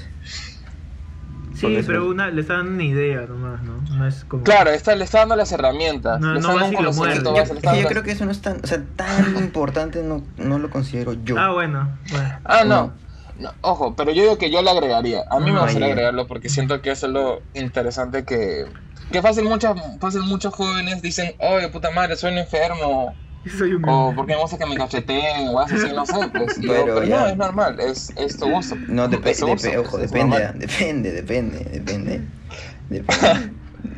Sí, 1.68 1.76
eso- 1.76 1.88
pero 1.88 2.08
una, 2.10 2.30
le 2.30 2.42
está 2.42 2.58
dando 2.58 2.72
una 2.72 2.84
idea 2.84 3.22
nomás, 3.22 3.62
¿no? 3.64 3.82
No 3.96 4.08
es 4.08 4.26
como... 4.26 4.44
Claro, 4.44 4.72
está, 4.72 4.96
le 4.96 5.04
está 5.04 5.20
dando 5.20 5.36
las 5.36 5.52
herramientas, 5.52 6.20
No, 6.20 6.34
le 6.34 6.34
no 6.34 6.40
está 6.40 6.48
vas 6.54 6.62
dando 6.62 6.80
un 6.80 6.86
conocimiento 6.86 7.34
base, 7.34 7.82
Yo, 7.82 7.88
creo 7.88 8.04
que 8.04 8.12
eso 8.12 8.26
no 8.26 8.32
es 8.32 8.42
tan, 8.42 8.60
o 8.64 8.68
sea, 8.68 8.84
tan 8.96 9.38
importante, 9.38 10.04
no, 10.04 10.24
no 10.38 10.60
lo 10.60 10.70
considero 10.70 11.14
yo. 11.24 11.38
Ah, 11.38 11.52
bueno, 11.52 11.98
bueno. 12.12 12.40
Ah, 12.44 12.64
no. 12.64 12.88
No. 12.88 13.06
No, 13.38 13.52
Ojo, 13.62 13.96
pero 13.98 14.12
yo 14.12 14.22
digo 14.24 14.38
que 14.38 14.50
yo 14.50 14.62
le 14.62 14.70
agregaría. 14.70 15.26
A 15.30 15.42
mí 15.42 15.52
me 15.52 15.60
gustaría 15.60 15.88
agregarlo 15.88 16.26
porque 16.26 16.48
siento 16.48 16.82
que 16.82 16.92
eso 16.92 17.08
es 17.08 17.12
lo 17.12 17.42
interesante 17.54 18.24
que... 18.24 18.66
Que 19.12 19.22
fácil, 19.22 19.44
muchas, 19.44 19.76
fácil 20.00 20.22
muchos 20.22 20.54
jóvenes 20.54 21.02
dicen, 21.02 21.36
oye, 21.40 21.68
puta 21.68 21.92
madre, 21.92 22.16
soy 22.16 22.32
un 22.32 22.38
enfermo. 22.40 23.14
Soy 23.58 23.74
un... 23.74 23.88
O 23.88 24.14
porque 24.16 24.34
me 24.36 24.42
gusta 24.42 24.58
que 24.58 24.66
me 24.66 24.76
cacheteen 24.76 25.50
o 25.50 25.60
así, 25.60 25.76
no 25.94 26.06
sé. 26.06 26.14
Pues, 26.34 26.58
Pero 26.62 26.86
pero 26.86 27.04
ya. 27.04 27.20
no, 27.22 27.28
es 27.28 27.38
normal, 27.38 27.80
es, 27.80 28.12
es 28.18 28.38
tu 28.38 28.50
gusto. 28.50 28.76
No, 28.88 29.08
depe- 29.10 29.30
es 29.32 29.40
tu 29.40 29.48
gusto, 29.48 29.68
depe- 29.68 29.78
ojo, 29.86 29.98
depende, 29.98 30.52
depende, 30.56 31.12
depende, 31.12 31.60
depende, 31.72 32.22
depende. 32.90 33.52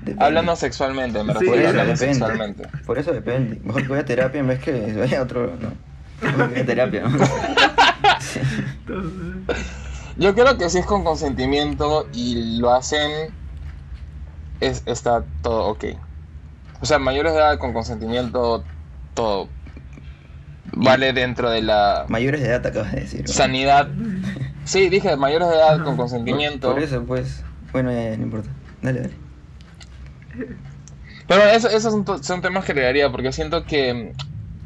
depende. 0.06 0.24
Hablando 0.24 0.56
sexualmente, 0.56 1.24
me 1.24 1.34
Sí, 1.34 1.40
refiero 1.40 1.56
eso 1.62 1.70
hablando 1.70 1.94
depende. 1.94 2.14
sexualmente. 2.16 2.68
Por 2.86 2.98
eso 2.98 3.14
depende. 3.14 3.60
Mejor 3.64 3.82
que 3.84 3.88
vaya 3.90 4.02
a 4.02 4.06
terapia 4.06 4.40
en 4.40 4.48
vez 4.48 4.60
que 4.60 4.94
vaya 4.98 5.20
a 5.20 5.24
otro. 5.24 5.48
No. 5.62 5.72
Mejor 6.22 6.48
que 6.48 6.52
vaya 6.54 6.62
a 6.62 6.66
terapia. 6.66 7.02
¿no? 7.04 7.26
Sí. 8.20 8.40
Yo 10.18 10.34
creo 10.34 10.58
que 10.58 10.70
si 10.70 10.80
es 10.80 10.86
con 10.86 11.04
consentimiento 11.04 12.08
y 12.14 12.58
lo 12.60 12.74
hacen, 12.74 13.32
es, 14.60 14.82
está 14.88 15.24
todo 15.44 15.68
ok. 15.68 15.86
O 16.82 16.86
sea, 16.86 17.00
mayores 17.00 17.34
de 17.34 17.40
edad 17.40 17.58
con 17.60 17.74
consentimiento, 17.74 18.64
todo 19.18 19.50
vale 20.74 21.14
dentro 21.14 21.50
de 21.50 21.62
la 21.62 22.06
Mayores 22.10 22.42
de 22.42 22.48
edad 22.48 22.66
acabas 22.66 22.92
de 22.94 23.02
decir. 23.02 23.28
sanidad. 23.28 23.90
Sí, 24.66 24.90
dije 24.90 25.16
mayores 25.16 25.48
de 25.50 25.56
edad 25.56 25.82
con 25.84 25.96
consentimiento. 25.98 26.72
Por 26.74 26.80
eso, 26.80 27.06
pues. 27.06 27.46
Bueno, 27.72 27.92
ya, 27.92 28.10
ya, 28.12 28.18
no 28.18 28.24
importa. 28.24 28.50
Dale, 28.82 29.02
dale. 29.02 29.14
Pero 31.28 31.44
eso- 31.46 31.70
esos 31.70 31.94
son 32.26 32.42
temas 32.42 32.66
que 32.66 32.74
le 32.74 32.82
daría 32.82 33.12
porque 33.12 33.32
siento 33.32 33.66
que, 33.66 34.14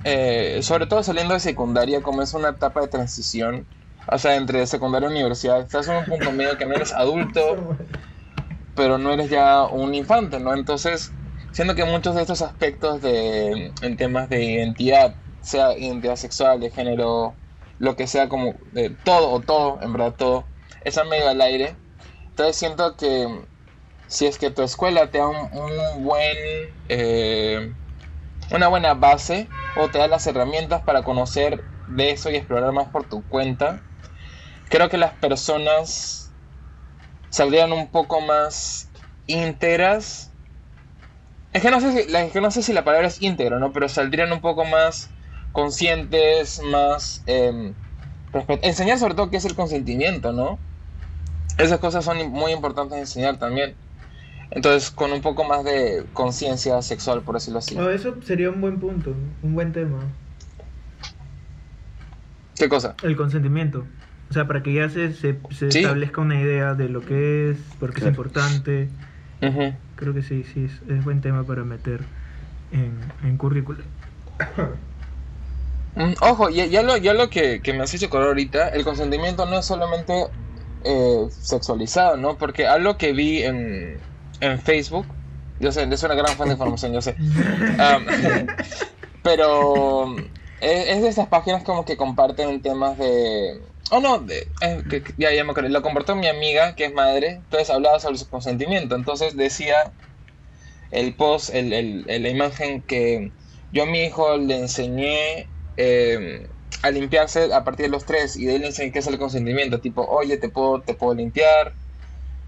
eh, 0.04 0.60
sobre 0.64 0.88
todo 0.88 1.04
saliendo 1.04 1.34
de 1.34 1.40
secundaria, 1.40 2.02
como 2.02 2.22
es 2.22 2.34
una 2.34 2.50
etapa 2.50 2.82
de 2.82 2.88
transición, 2.90 3.68
o 4.08 4.18
sea, 4.20 4.36
entre 4.36 4.66
secundaria 4.68 5.10
y 5.10 5.12
universidad, 5.14 5.62
estás 5.62 5.88
en 5.88 5.98
un 5.98 6.06
punto 6.06 6.32
medio 6.32 6.58
que 6.58 6.66
no 6.66 6.76
eres 6.76 6.94
adulto, 6.94 7.42
pero 8.76 8.98
no 8.98 9.14
eres 9.14 9.30
ya 9.30 9.68
un 9.68 9.94
infante, 9.96 10.40
¿no? 10.40 10.54
Entonces, 10.56 11.16
siento 11.52 11.76
que 11.76 11.86
muchos 11.86 12.16
de 12.16 12.22
estos 12.22 12.42
aspectos 12.42 13.02
de, 13.02 13.74
en 13.82 13.98
temas 13.98 14.30
de 14.30 14.44
identidad, 14.44 15.18
sea 15.42 15.78
identidad 15.78 16.16
sexual, 16.16 16.60
de 16.60 16.72
género, 16.72 17.36
lo 17.78 17.96
que 17.96 18.08
sea, 18.08 18.30
como 18.30 18.60
de 18.72 18.92
todo 19.04 19.32
o 19.32 19.42
todo, 19.42 19.82
en 19.82 19.94
verdad 19.94 20.16
todo, 20.16 20.48
está 20.84 21.04
medio 21.04 21.30
al 21.30 21.42
aire. 21.42 21.78
Entonces 22.30 22.56
siento 22.58 22.96
que 22.98 23.28
si 24.08 24.26
es 24.28 24.38
que 24.38 24.52
tu 24.52 24.62
escuela 24.64 25.10
te 25.12 25.20
da 25.20 25.28
un 25.28 26.04
buen 26.04 26.38
eh, 26.90 27.74
una 28.52 28.68
buena 28.68 28.94
base 28.94 29.50
o 29.78 29.90
te 29.90 29.98
da 30.00 30.08
las 30.08 30.28
herramientas 30.28 30.84
para 30.84 31.04
conocer 31.04 31.64
de 31.88 32.12
eso 32.12 32.30
y 32.30 32.36
explorar 32.36 32.72
más 32.74 32.90
por 32.90 33.08
tu 33.08 33.28
cuenta 33.28 33.82
creo 34.70 34.90
que 34.90 34.98
las 34.98 35.14
personas 35.16 36.36
saldrían 37.30 37.72
un 37.74 37.92
poco 37.92 38.22
más 38.22 38.92
íntegras 39.26 40.31
es 41.54 41.62
que 41.62 41.72
no 41.72 41.80
sé 41.82 41.92
si 42.06 42.12
la, 42.12 42.24
es 42.24 42.32
que 42.34 42.42
no 42.42 42.52
sé 42.52 42.62
si 42.64 42.74
la 42.74 42.84
palabra 42.84 43.08
es 43.08 43.22
íntegro 43.22 43.60
no 43.60 43.72
pero 43.74 43.90
saldrían 43.90 44.32
un 44.32 44.42
poco 44.42 44.66
más 44.66 45.14
conscientes 45.52 46.62
más 46.64 47.24
eh, 47.26 47.76
enseñar 48.64 49.00
sobre 49.00 49.16
todo 49.16 49.30
qué 49.30 49.38
es 49.38 49.46
el 49.46 49.56
consentimiento 49.56 50.34
no 50.34 50.62
esas 51.58 51.80
cosas 51.80 52.06
son 52.06 52.18
muy 52.32 52.52
importantes 52.54 52.96
de 52.96 53.02
enseñar 53.02 53.38
también 53.40 53.78
entonces, 54.52 54.92
con 54.92 55.12
un 55.14 55.22
poco 55.22 55.44
más 55.46 55.64
de 55.66 56.10
conciencia 56.14 56.82
sexual, 56.82 57.24
por 57.24 57.36
decirlo 57.36 57.60
así. 57.60 57.78
Oh, 57.78 57.90
eso 57.90 58.22
sería 58.22 58.50
un 58.50 58.62
buen 58.62 58.80
punto, 58.80 59.12
un 59.42 59.54
buen 59.56 59.72
tema. 59.74 60.18
¿Qué 62.56 62.70
cosa? 62.70 62.98
El 63.02 63.16
consentimiento. 63.16 63.92
O 64.30 64.34
sea, 64.34 64.48
para 64.48 64.64
que 64.64 64.74
ya 64.74 64.90
se, 64.90 65.14
se, 65.14 65.46
se 65.50 65.70
Sí. 65.70 65.72
establezca 65.72 66.22
una 66.22 66.40
idea 66.42 66.74
de 66.76 66.90
lo 66.90 67.04
que 67.06 67.50
es, 67.52 67.76
por 67.78 67.94
qué 67.94 68.00
es 68.00 68.06
Claro. 68.06 68.18
Creo 69.96 70.14
que 70.14 70.22
sí, 70.22 70.44
sí, 70.44 70.66
es, 70.66 70.90
es 70.90 71.04
buen 71.04 71.22
tema 71.22 71.44
para 71.44 71.64
meter 71.64 72.02
en, 72.72 73.14
en 73.24 73.38
currícula. 73.38 73.80
Mm, 75.94 76.14
Ojo, 76.22 76.50
ya, 76.50 76.66
ya 76.68 76.84
lo, 76.84 76.96
ya 76.96 77.14
lo 77.14 77.30
que, 77.30 77.62
que 77.62 77.74
me 77.74 77.84
has 77.84 77.94
hecho 77.94 78.06
acordar 78.06 78.30
ahorita, 78.30 78.70
el 78.70 78.86
consentimiento 78.86 79.46
no 79.46 79.60
es 79.60 79.66
solamente 79.66 80.26
eh, 80.86 81.28
sexualizado, 81.30 82.16
¿no? 82.16 82.38
Porque 82.38 82.66
algo 82.66 82.98
que 82.98 83.12
vi 83.12 83.44
en, 83.44 84.00
en 84.40 84.60
Facebook, 84.62 85.06
yo 85.60 85.72
sé, 85.72 85.84
es 85.84 86.04
una 86.04 86.16
gran 86.16 86.36
fuente 86.38 86.52
de 86.52 86.54
información, 86.54 86.94
yo 86.94 87.02
sé. 87.02 87.18
Pero 89.24 90.16
es, 90.62 90.88
es 90.88 91.02
de 91.02 91.10
esas 91.10 91.28
páginas 91.28 91.64
como 91.64 91.86
que 91.86 91.98
comparten 91.98 92.62
temas 92.62 92.98
de... 92.98 93.62
Oh, 93.94 94.00
no, 94.00 94.20
de, 94.20 94.54
que- 94.90 95.04
ya, 95.18 95.34
ya 95.34 95.44
me 95.44 95.52
acordé. 95.52 95.70
Lo 95.70 95.82
compartió 95.82 96.16
mi 96.16 96.28
amiga, 96.28 96.76
que 96.76 96.86
es 96.86 96.94
madre, 96.94 97.28
entonces 97.32 97.70
hablaba 97.70 98.00
sobre 98.00 98.18
su 98.18 98.30
consentimiento. 98.30 98.96
Entonces 98.96 99.36
decía 99.36 99.96
el 100.92 101.16
post, 101.16 101.50
el, 101.54 102.06
la 102.06 102.30
imagen 102.30 102.84
que 102.84 103.36
yo 103.72 103.84
a 103.84 103.86
mi 103.86 104.04
hijo 104.04 104.38
le 104.38 104.58
enseñé 104.58 105.54
eh, 105.78 106.50
a 106.84 106.92
limpiarse 106.92 107.54
a 107.54 107.64
partir 107.64 107.86
de 107.88 107.92
los 107.92 108.06
tres 108.06 108.36
y 108.36 108.46
de 108.46 108.54
ahí 108.54 108.60
le 108.60 108.68
enseñé 108.68 108.92
qué 108.92 109.00
es 109.00 109.08
el 109.08 109.18
consentimiento. 109.20 109.82
Tipo, 109.82 110.06
oye, 110.08 110.38
te 110.38 110.50
puedo, 110.50 110.84
te 110.84 110.96
puedo 110.96 111.16
limpiar. 111.16 111.78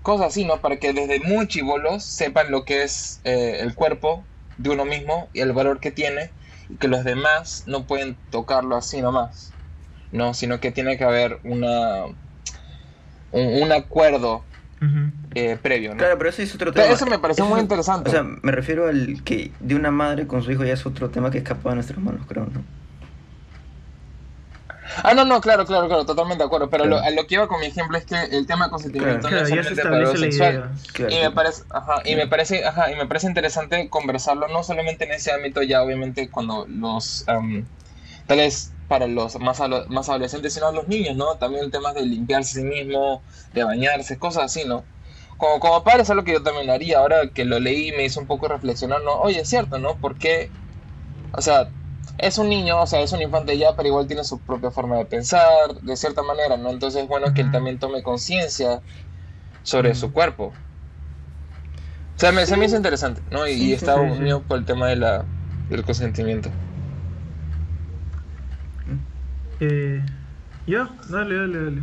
Cosas 0.01 0.27
así, 0.29 0.45
¿no? 0.45 0.61
Para 0.61 0.77
que 0.79 0.93
desde 0.93 1.19
muy 1.21 1.47
chivolos 1.47 2.05
sepan 2.05 2.51
lo 2.51 2.65
que 2.65 2.83
es 2.83 3.21
eh, 3.25 3.59
el 3.61 3.75
cuerpo 3.75 4.29
de 4.57 4.71
uno 4.71 4.85
mismo 4.85 5.29
y 5.33 5.41
el 5.41 5.53
valor 5.53 5.79
que 5.81 5.91
tiene 5.91 6.35
y 6.69 6.77
que 6.77 6.87
los 6.89 7.03
demás 7.05 7.63
no 7.67 7.87
pueden 7.87 8.21
tocarlo 8.29 8.75
así 8.77 9.01
nomás. 9.01 9.52
No, 10.13 10.33
sino 10.33 10.59
que 10.61 10.71
tiene 10.71 10.97
que 10.97 11.03
haber 11.03 11.39
una 11.43 12.05
un, 13.31 13.63
un 13.63 13.71
acuerdo 13.71 14.43
eh, 15.35 15.57
previo, 15.61 15.91
¿no? 15.91 15.97
Claro, 15.97 16.17
pero 16.17 16.29
eso 16.29 16.41
es 16.41 16.53
otro 16.53 16.71
Pero 16.71 16.83
tema. 16.85 16.95
eso 16.95 17.05
me 17.07 17.17
pareció 17.19 17.45
muy 17.45 17.57
es- 17.57 17.63
interesante. 17.63 18.09
O 18.09 18.13
sea, 18.13 18.23
me 18.23 18.51
refiero 18.51 18.87
al 18.87 19.23
que 19.23 19.51
de 19.59 19.75
una 19.75 19.91
madre 19.91 20.27
con 20.27 20.43
su 20.43 20.51
hijo 20.51 20.63
ya 20.63 20.73
es 20.73 20.85
otro 20.85 21.09
tema 21.09 21.31
que 21.31 21.39
escapa 21.39 21.69
de 21.69 21.75
nuestras 21.75 21.99
manos, 21.99 22.21
creo, 22.27 22.45
¿no? 22.45 22.61
Ah, 25.03 25.13
no, 25.15 25.25
no, 25.25 25.41
claro, 25.41 25.65
claro, 25.65 25.87
claro, 25.87 26.05
totalmente 26.05 26.43
de 26.43 26.45
acuerdo. 26.45 26.69
Pero 26.69 26.83
Claro. 26.83 26.97
lo, 27.01 27.03
a 27.03 27.09
lo 27.09 27.25
que 27.25 27.35
iba 27.35 27.47
con 27.47 27.59
mi 27.61 27.67
ejemplo 27.67 27.97
es 27.97 28.05
que 28.05 28.15
el 28.15 28.45
tema 28.45 28.65
de 28.65 28.71
consentimiento 28.71 29.27
Claro, 29.27 29.43
no 29.49 29.55
ya 29.55 29.61
es 29.61 29.67
solamente 29.75 30.17
sexual. 30.17 30.51
idea. 30.53 30.71
Claro. 30.93 31.11
Y 31.15 31.19
me 31.21 31.31
parece, 31.31 31.63
ajá, 31.71 32.01
y 32.05 32.15
me 32.15 32.27
parece, 32.27 32.65
ajá, 32.65 32.91
y 32.91 32.95
me 32.95 33.07
parece 33.07 33.27
interesante 33.27 33.89
conversarlo 33.89 34.47
no 34.49 34.61
solamente 34.63 35.05
en 35.05 35.13
ese 35.13 35.31
ámbito 35.31 35.63
ya 35.63 35.81
obviamente 35.81 36.29
cuando 36.29 36.65
los 36.67 37.23
am, 37.27 37.65
tal 38.27 38.37
vez 38.37 38.71
para 38.93 39.07
los 39.07 39.39
más 39.39 39.59
más 39.89 40.09
adolescentes, 40.09 40.53
sino 40.53 40.71
los 40.71 40.87
niños, 40.87 41.15
¿no? 41.17 41.37
También 41.37 41.71
temas 41.71 41.95
de 41.95 42.05
limpiarse 42.05 42.59
a 42.59 42.61
sí 42.61 42.67
mismo, 42.67 43.23
de 43.53 43.63
bañarse, 43.63 44.19
cosas 44.19 44.43
así, 44.45 44.65
¿no? 44.67 44.85
Como, 45.37 45.59
como 45.59 45.83
padre 45.83 46.03
es 46.03 46.09
algo 46.11 46.23
que 46.23 46.33
yo 46.33 46.43
también 46.43 46.69
haría, 46.69 46.99
ahora 46.99 47.31
que 47.33 47.43
lo 47.45 47.59
leí 47.59 47.91
me 47.93 48.05
hizo 48.05 48.19
un 48.21 48.27
poco 48.27 48.47
reflexionar, 48.47 49.01
¿no? 49.03 49.13
Oye, 49.21 49.41
es 49.41 49.49
cierto, 49.49 49.79
¿no? 49.79 49.97
Porque, 49.99 50.53
o 51.31 51.41
sea, 51.41 51.73
es 52.17 52.37
un 52.37 52.49
niño, 52.49 52.81
o 52.81 52.87
sea, 52.87 53.01
es 53.01 53.13
un 53.13 53.21
infante 53.23 53.57
ya, 53.57 53.75
pero 53.75 53.89
igual 53.89 54.07
tiene 54.07 54.23
su 54.25 54.45
propia 54.45 54.71
forma 54.71 54.97
de 54.97 55.05
pensar, 55.07 55.73
de 55.81 55.97
cierta 55.97 56.23
manera, 56.23 56.57
¿no? 56.57 56.71
Entonces 56.71 57.03
es 57.03 57.07
bueno 57.09 57.33
que 57.33 57.41
él 57.41 57.51
también 57.51 57.79
tome 57.79 58.03
conciencia 58.03 58.83
sobre 59.63 59.95
su 59.95 60.13
cuerpo. 60.13 60.59
O 62.15 62.19
sea, 62.19 62.31
me, 62.31 62.45
se 62.47 62.57
me 62.57 62.65
hizo 62.65 62.75
interesante, 62.75 63.23
¿no? 63.29 63.47
Y, 63.47 63.53
Sí, 63.57 63.71
y 63.71 63.73
sí, 63.75 63.75
está 63.75 63.95
sí, 63.95 64.11
sí. 64.13 64.23
unido 64.23 64.45
por 64.47 64.57
el 64.59 64.65
tema 64.65 64.87
de 64.87 64.95
la, 64.97 65.31
del 65.67 65.83
consentimiento. 65.83 66.57
Eh, 69.59 70.01
ya, 70.67 70.89
dale, 71.09 71.35
dale, 71.35 71.63
dale. 71.63 71.81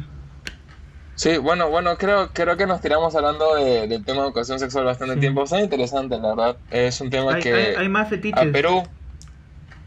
Sí, 1.14 1.37
bueno, 1.37 1.68
bueno, 1.68 1.97
creo, 1.99 2.31
creo 2.33 2.57
que 2.57 2.66
nos 2.66 2.81
tiramos 2.81 3.14
hablando 3.14 3.55
de- 3.57 3.87
del 3.87 4.05
tema 4.05 4.21
de 4.23 4.27
educación 4.29 4.59
sexual 4.59 4.85
bastante 4.87 5.14
Sí. 5.14 5.21
tiempo. 5.21 5.45
Está 5.45 5.61
interesante, 5.61 6.18
la 6.18 6.29
verdad. 6.35 6.57
Es 6.71 7.01
un 7.01 7.11
tema 7.11 7.35
Hay, 7.35 7.43
que 7.43 7.53
hay, 7.53 7.75
hay 7.77 7.89
más 7.89 8.07
a 8.07 8.11
fetiches. 8.11 8.47
Perú... 8.53 8.79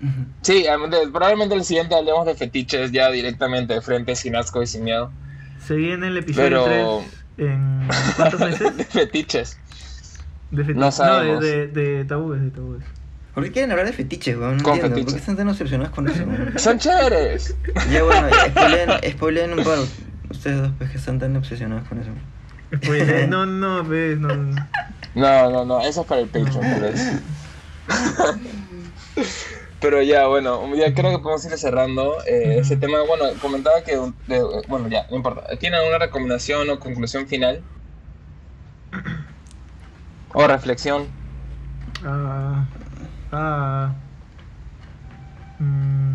Ujú. 0.02 0.26
Sí, 0.42 0.66
probablemente 1.14 1.56
el 1.56 1.64
siguiente 1.64 1.96
hablemos 1.96 2.26
de 2.26 2.36
fetiches 2.36 2.92
ya 2.92 3.10
directamente 3.10 3.74
de 3.76 3.82
frente, 3.82 4.16
sin 4.16 4.36
asco 4.36 4.62
y 4.62 4.68
sin 4.68 4.84
miedo. 4.84 5.12
Se 5.66 5.76
viene 5.76 6.08
el 6.08 6.18
episodio 6.18 6.66
Pero- 6.66 7.04
3 7.38 7.50
en 7.50 7.88
¿cuántos 8.18 8.40
meses? 8.42 8.78
de 8.78 8.84
fetiches. 8.84 9.58
De 10.52 10.58
fetiches. 10.64 10.76
No 10.76 10.86
No, 10.86 10.92
sabemos. 10.92 11.40
de, 11.42 11.68
de, 11.68 11.82
de 11.98 12.06
tabúes, 12.06 12.42
de 12.42 12.52
tabúes. 12.52 12.84
¿Por 13.34 13.44
qué 13.44 13.52
quieren 13.52 13.72
hablar 13.72 13.88
de 13.88 13.94
fetiches, 13.94 14.38
weón? 14.38 14.58
No 14.58 14.64
Con 14.64 14.74
entiendo. 14.76 15.04
¿Por 15.04 15.14
qué 15.14 15.20
están 15.20 15.36
tan 15.38 15.50
obsesionados 15.50 15.94
con 15.94 16.08
eso, 16.08 16.24
weón? 16.24 16.54
¡Son 16.60 16.78
chéveres! 16.78 17.56
Ya, 17.92 18.04
bueno, 18.04 18.28
spoileen, 18.50 18.90
spoileen 19.14 19.54
un 19.60 19.64
par. 19.64 19.80
Ustedes 20.30 20.62
dos, 20.62 20.72
pues, 20.78 20.92
que 20.92 20.98
están 20.98 21.20
tan 21.20 21.36
obsesionados 21.36 21.88
con 21.88 22.00
eso. 22.00 22.12
Spoiler. 22.76 23.28
no, 23.30 23.46
no, 23.46 23.84
ves, 23.84 24.18
no. 24.20 24.36
no. 24.36 24.68
No, 25.16 25.50
no, 25.52 25.66
no, 25.66 25.82
eso 25.82 26.02
es 26.02 26.08
para 26.08 26.22
el 26.22 26.28
Patreon, 26.28 26.60
tal 26.62 26.82
vez. 26.82 27.12
Pero 29.80 30.02
ya, 30.02 30.28
bueno, 30.28 30.74
ya 30.76 30.94
creo 30.94 31.12
que 31.12 31.20
podemos 31.20 31.46
ir 31.46 31.58
cerrando 31.58 32.16
eh, 32.26 32.58
ese 32.60 32.78
tema. 32.78 33.02
Bueno, 33.08 33.26
comentaba 33.42 33.82
que, 33.84 34.00
de- 34.28 34.64
bueno, 34.68 34.88
ya, 34.88 35.06
no 35.12 35.18
importa. 35.18 35.56
¿Tiene 35.58 35.78
alguna 35.78 35.98
recomendación 36.00 36.70
o 36.70 36.80
conclusión 36.80 37.28
final? 37.28 37.62
O 40.36 40.48
reflexión. 40.48 41.06
Ah. 42.04 42.66
Ah. 43.34 43.92
Mm. 45.60 46.14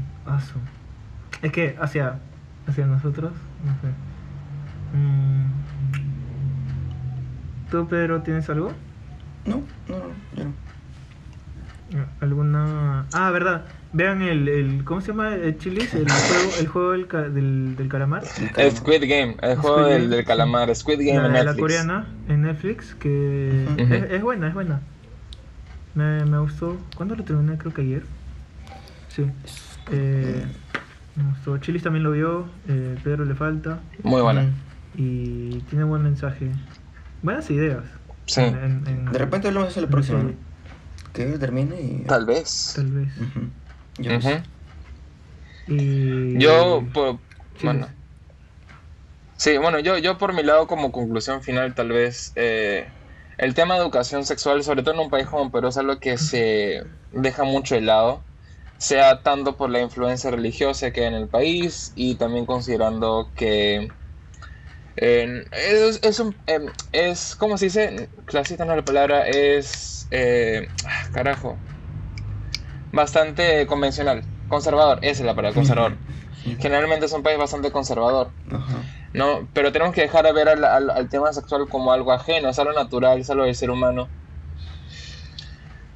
Es 1.42 1.52
que 1.52 1.76
hacia, 1.80 2.18
hacia 2.66 2.86
nosotros, 2.86 3.32
no 3.64 3.72
sé. 3.80 3.88
Mm. 4.96 5.46
¿Tú, 7.70 7.86
Pedro, 7.88 8.22
tienes 8.22 8.48
algo? 8.50 8.72
No, 9.46 9.62
no, 9.88 9.96
no, 9.98 10.04
yo 10.36 10.44
no. 10.44 12.04
¿Alguna...? 12.20 13.06
Ah, 13.12 13.30
verdad. 13.30 13.64
Vean 13.92 14.20
el, 14.20 14.46
el 14.48 14.84
¿cómo 14.84 15.00
se 15.00 15.08
llama? 15.08 15.34
El 15.34 15.56
Chilis, 15.58 15.94
el 15.94 16.04
juego, 16.10 16.50
el 16.60 16.66
juego 16.68 16.92
del, 16.92 17.06
ca- 17.06 17.28
del, 17.28 17.74
del 17.76 17.88
calamar. 17.88 18.22
El 18.56 18.72
Squid 18.72 19.00
Game, 19.08 19.36
el 19.40 19.56
juego 19.56 19.78
Squid 19.78 19.88
del, 19.88 20.02
Game, 20.02 20.16
del 20.16 20.24
calamar, 20.26 20.74
Squid 20.76 20.98
Game 20.98 21.18
La, 21.20 21.26
en 21.26 21.32
la 21.32 21.38
Netflix. 21.44 21.58
coreana 21.60 22.06
en 22.28 22.42
Netflix, 22.42 22.94
que 22.96 23.64
es 24.10 24.22
buena, 24.22 24.48
es 24.48 24.54
buena. 24.54 24.80
Me, 25.98 26.24
me 26.24 26.38
gustó. 26.38 26.78
¿Cuándo 26.96 27.16
lo 27.16 27.24
terminé? 27.24 27.58
Creo 27.58 27.74
que 27.74 27.82
ayer. 27.82 28.02
Sí. 29.08 29.26
Eh, 29.90 30.46
me 31.16 31.30
gustó. 31.30 31.58
Chilis 31.58 31.82
también 31.82 32.04
lo 32.04 32.12
vio, 32.12 32.46
eh, 32.68 32.96
Pedro 33.02 33.24
le 33.24 33.34
falta. 33.34 33.80
Muy 34.04 34.22
buena. 34.22 34.42
Mm. 34.42 34.52
Y 34.96 35.58
tiene 35.62 35.82
buen 35.82 36.04
mensaje. 36.04 36.52
Buenas 37.20 37.50
ideas. 37.50 37.82
Sí, 38.26 38.42
En- 38.42 38.54
en- 38.54 38.86
en- 38.86 39.12
De 39.12 39.18
repente 39.18 39.48
hablamos 39.48 39.74
de 39.74 39.80
eso 39.80 40.02
serie, 40.02 40.22
¿no? 40.22 40.32
Que 41.12 41.24
termine 41.38 41.80
y... 41.80 42.04
tal 42.06 42.26
vez. 42.26 42.74
Tal 42.76 42.92
vez. 42.92 43.08
Ujú. 43.16 43.40
Yo 43.98 44.10
Ujú. 44.12 44.20
pues. 44.22 44.42
Y... 45.66 46.38
Yo, 46.38 46.84
por, 46.94 47.18
Sí, 47.56 47.66
bueno. 47.66 47.88
sí. 47.88 47.92
Sí, 49.36 49.56
bueno, 49.58 49.80
yo, 49.80 49.98
yo 49.98 50.16
por 50.16 50.32
mi 50.32 50.44
lado 50.44 50.68
como 50.68 50.92
conclusión 50.92 51.42
final 51.42 51.74
tal 51.74 51.88
vez 51.88 52.32
eh, 52.36 52.88
el 53.38 53.54
tema 53.54 53.74
de 53.74 53.80
educación 53.80 54.26
sexual, 54.26 54.62
sobre 54.64 54.82
todo 54.82 54.94
en 54.94 55.00
un 55.00 55.10
país 55.10 55.26
como 55.26 55.50
Perú, 55.50 55.68
es 55.68 55.76
algo 55.78 55.98
que 56.00 56.18
se 56.18 56.82
deja 57.12 57.44
mucho 57.44 57.76
de 57.76 57.80
lado, 57.80 58.20
sea 58.78 59.22
tanto 59.22 59.56
por 59.56 59.70
la 59.70 59.80
influencia 59.80 60.30
religiosa 60.30 60.90
que 60.90 61.02
hay 61.02 61.06
en 61.06 61.14
el 61.14 61.28
país 61.28 61.92
y 61.94 62.16
también 62.16 62.46
considerando 62.46 63.30
que 63.36 63.92
eh, 64.96 65.44
es, 65.52 66.00
es, 66.02 66.18
un, 66.18 66.34
eh, 66.48 66.66
es, 66.90 67.36
¿cómo 67.36 67.56
se 67.56 67.66
dice? 67.66 68.08
Clasista 68.26 68.64
no 68.64 68.72
es 68.72 68.78
la 68.78 68.84
palabra, 68.84 69.28
es, 69.28 70.08
eh, 70.10 70.66
ah, 70.84 71.08
carajo, 71.12 71.56
bastante 72.92 73.66
convencional, 73.68 74.24
conservador, 74.48 74.98
esa 75.02 75.22
es 75.22 75.26
la 75.26 75.36
palabra, 75.36 75.54
conservador. 75.54 75.96
Generalmente 76.58 77.06
es 77.06 77.12
un 77.12 77.22
país 77.22 77.38
bastante 77.38 77.70
conservador. 77.70 78.30
Ajá. 78.50 78.82
No, 79.12 79.50
pero 79.52 79.70
tenemos 79.72 79.94
que 79.94 80.00
dejar 80.02 80.24
de 80.24 80.32
ver 80.32 80.48
al, 80.48 80.64
al- 80.64 81.08
tema 81.10 81.30
sexual 81.32 81.68
como 81.68 81.92
algo 81.92 82.10
ajeno, 82.12 82.48
es 82.48 82.58
algo 82.58 82.72
natural, 82.72 83.20
es 83.20 83.28
algo 83.30 83.44
del 83.44 83.54
ser 83.54 83.70
humano. 83.70 84.12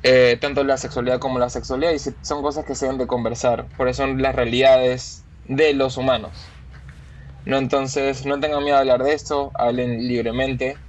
Eh, 0.04 0.36
tanto 0.40 0.64
la 0.64 0.76
sexualidad 0.78 1.20
como 1.20 1.38
la 1.38 1.48
sexualidad, 1.50 1.92
y 1.92 1.98
son 1.98 2.42
cosas 2.42 2.64
que 2.64 2.74
se 2.74 2.86
deben 2.86 2.98
de 2.98 3.06
conversar, 3.06 3.70
porque 3.76 3.94
son 3.94 4.20
las 4.20 4.34
realidades 4.34 5.28
de 5.44 5.74
los 5.74 5.96
humanos. 5.96 6.56
No, 7.44 7.58
entonces, 7.58 8.26
no 8.26 8.40
tengan 8.40 8.64
miedo 8.64 8.76
a 8.76 8.80
hablar 8.80 9.02
de 9.04 9.14
esto, 9.14 9.52
hablen 9.56 9.98
libremente, 10.08 10.82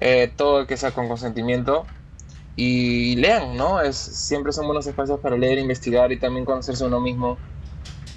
eh, 0.00 0.32
todo 0.36 0.66
que 0.66 0.76
sea 0.76 0.92
con 0.92 1.08
consentimiento, 1.08 1.92
y 2.56 3.16
lean, 3.16 3.56
¿no? 3.56 3.80
Es, 3.82 3.98
siempre 3.98 4.52
son 4.52 4.66
buenos 4.66 4.86
espacios 4.86 5.20
para 5.20 5.38
leer, 5.38 5.58
investigar 5.58 6.12
y 6.12 6.20
también 6.20 6.44
conocerse 6.46 6.84
uno 6.86 7.00
mismo 7.00 7.44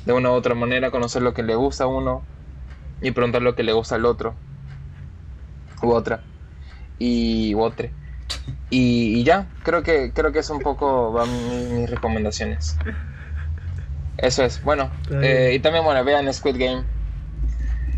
de 0.05 0.14
una 0.14 0.32
u 0.32 0.36
otra 0.36 0.55
manera, 0.55 0.91
conocer 0.91 1.22
lo 1.24 1.34
que 1.34 1.43
le 1.43 1.55
gusta 1.55 1.86
a 1.86 1.88
uno 1.88 2.28
y 3.02 3.12
preguntar 3.12 3.41
lo 3.41 3.56
que 3.56 3.64
le 3.64 3.74
gusta 3.74 3.95
al 3.95 4.06
otro 4.06 4.36
u 5.82 5.91
otra 5.91 6.22
y 6.97 7.54
u. 7.56 7.72
Y, 8.70 9.20
y 9.20 9.24
ya, 9.24 9.47
creo 9.64 9.82
que 9.82 10.12
creo 10.14 10.32
que 10.32 10.39
es 10.39 10.50
un 10.50 10.60
poco 10.60 11.12
van 11.12 11.30
mi- 11.32 11.80
mis 11.80 11.89
recomendaciones. 11.89 12.78
Eso 14.18 14.43
es, 14.43 14.62
bueno, 14.64 14.91
eh, 15.22 15.54
y 15.56 15.60
también 15.60 15.84
bueno, 15.86 16.04
vean 16.04 16.32
Squid 16.34 16.58
Game. 16.58 16.84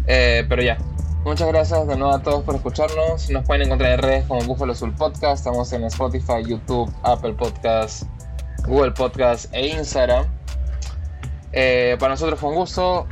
Eh, 0.08 0.46
pero 0.48 0.62
ya, 0.62 0.78
muchas 1.26 1.48
gracias 1.48 1.88
de 1.88 1.98
nuevo 1.98 2.14
a 2.14 2.22
todos 2.22 2.44
por 2.44 2.56
escucharnos. 2.56 3.30
Nos 3.32 3.46
pueden 3.46 3.64
encontrar 3.64 3.94
en 3.94 4.00
redes 4.00 4.26
como 4.28 4.42
Búfalo 4.44 4.74
Azul 4.74 4.94
Podcast. 4.94 5.40
Estamos 5.40 5.74
en 5.74 5.84
Spotify, 5.86 6.44
YouTube, 6.48 6.94
Apple 7.04 7.34
Podcast, 7.34 8.04
Google 8.68 8.92
Podcast 8.92 9.54
e 9.54 9.68
Instagram. 9.68 10.26
Eh, 11.54 11.98
para 12.00 12.12
nosotros 12.14 12.40
fue 12.40 12.50
un 12.52 12.56
gusto. 12.56 13.08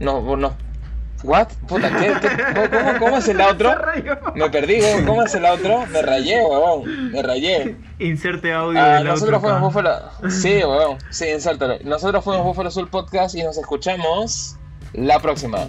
No, 0.00 0.36
no. 0.36 0.63
¿What? 1.24 1.48
Puta, 1.66 1.88
¿qué, 1.88 2.12
qué- 2.20 2.68
cómo, 2.70 2.98
cómo 2.98 3.16
es 3.18 3.28
el 3.28 3.40
rayó. 3.74 4.18
Me 4.34 4.50
perdí. 4.50 4.78
¿cómo 5.06 5.22
es 5.22 5.34
el 5.34 5.46
outro? 5.46 5.86
Me 5.86 6.02
rayé, 6.02 6.42
weón. 6.44 7.10
Me 7.12 7.22
rayé. 7.22 7.76
Inserte 7.98 8.52
audio 8.52 8.78
Ah, 8.80 8.98
del 8.98 9.06
nosotros 9.06 9.40
fuimos. 9.40 9.60
Búfalo. 9.62 9.90
Sí, 10.30 10.62
weón. 10.64 10.98
Sí, 11.10 11.26
insértalo. 11.30 11.78
Nosotros 11.84 12.22
fuimos 12.22 12.44
Búfalo 12.44 12.68
Azul 12.68 12.88
Podcast 12.90 13.34
y 13.34 13.42
nos 13.42 13.56
escuchamos 13.56 14.56
la 14.92 15.18
próxima. 15.18 15.66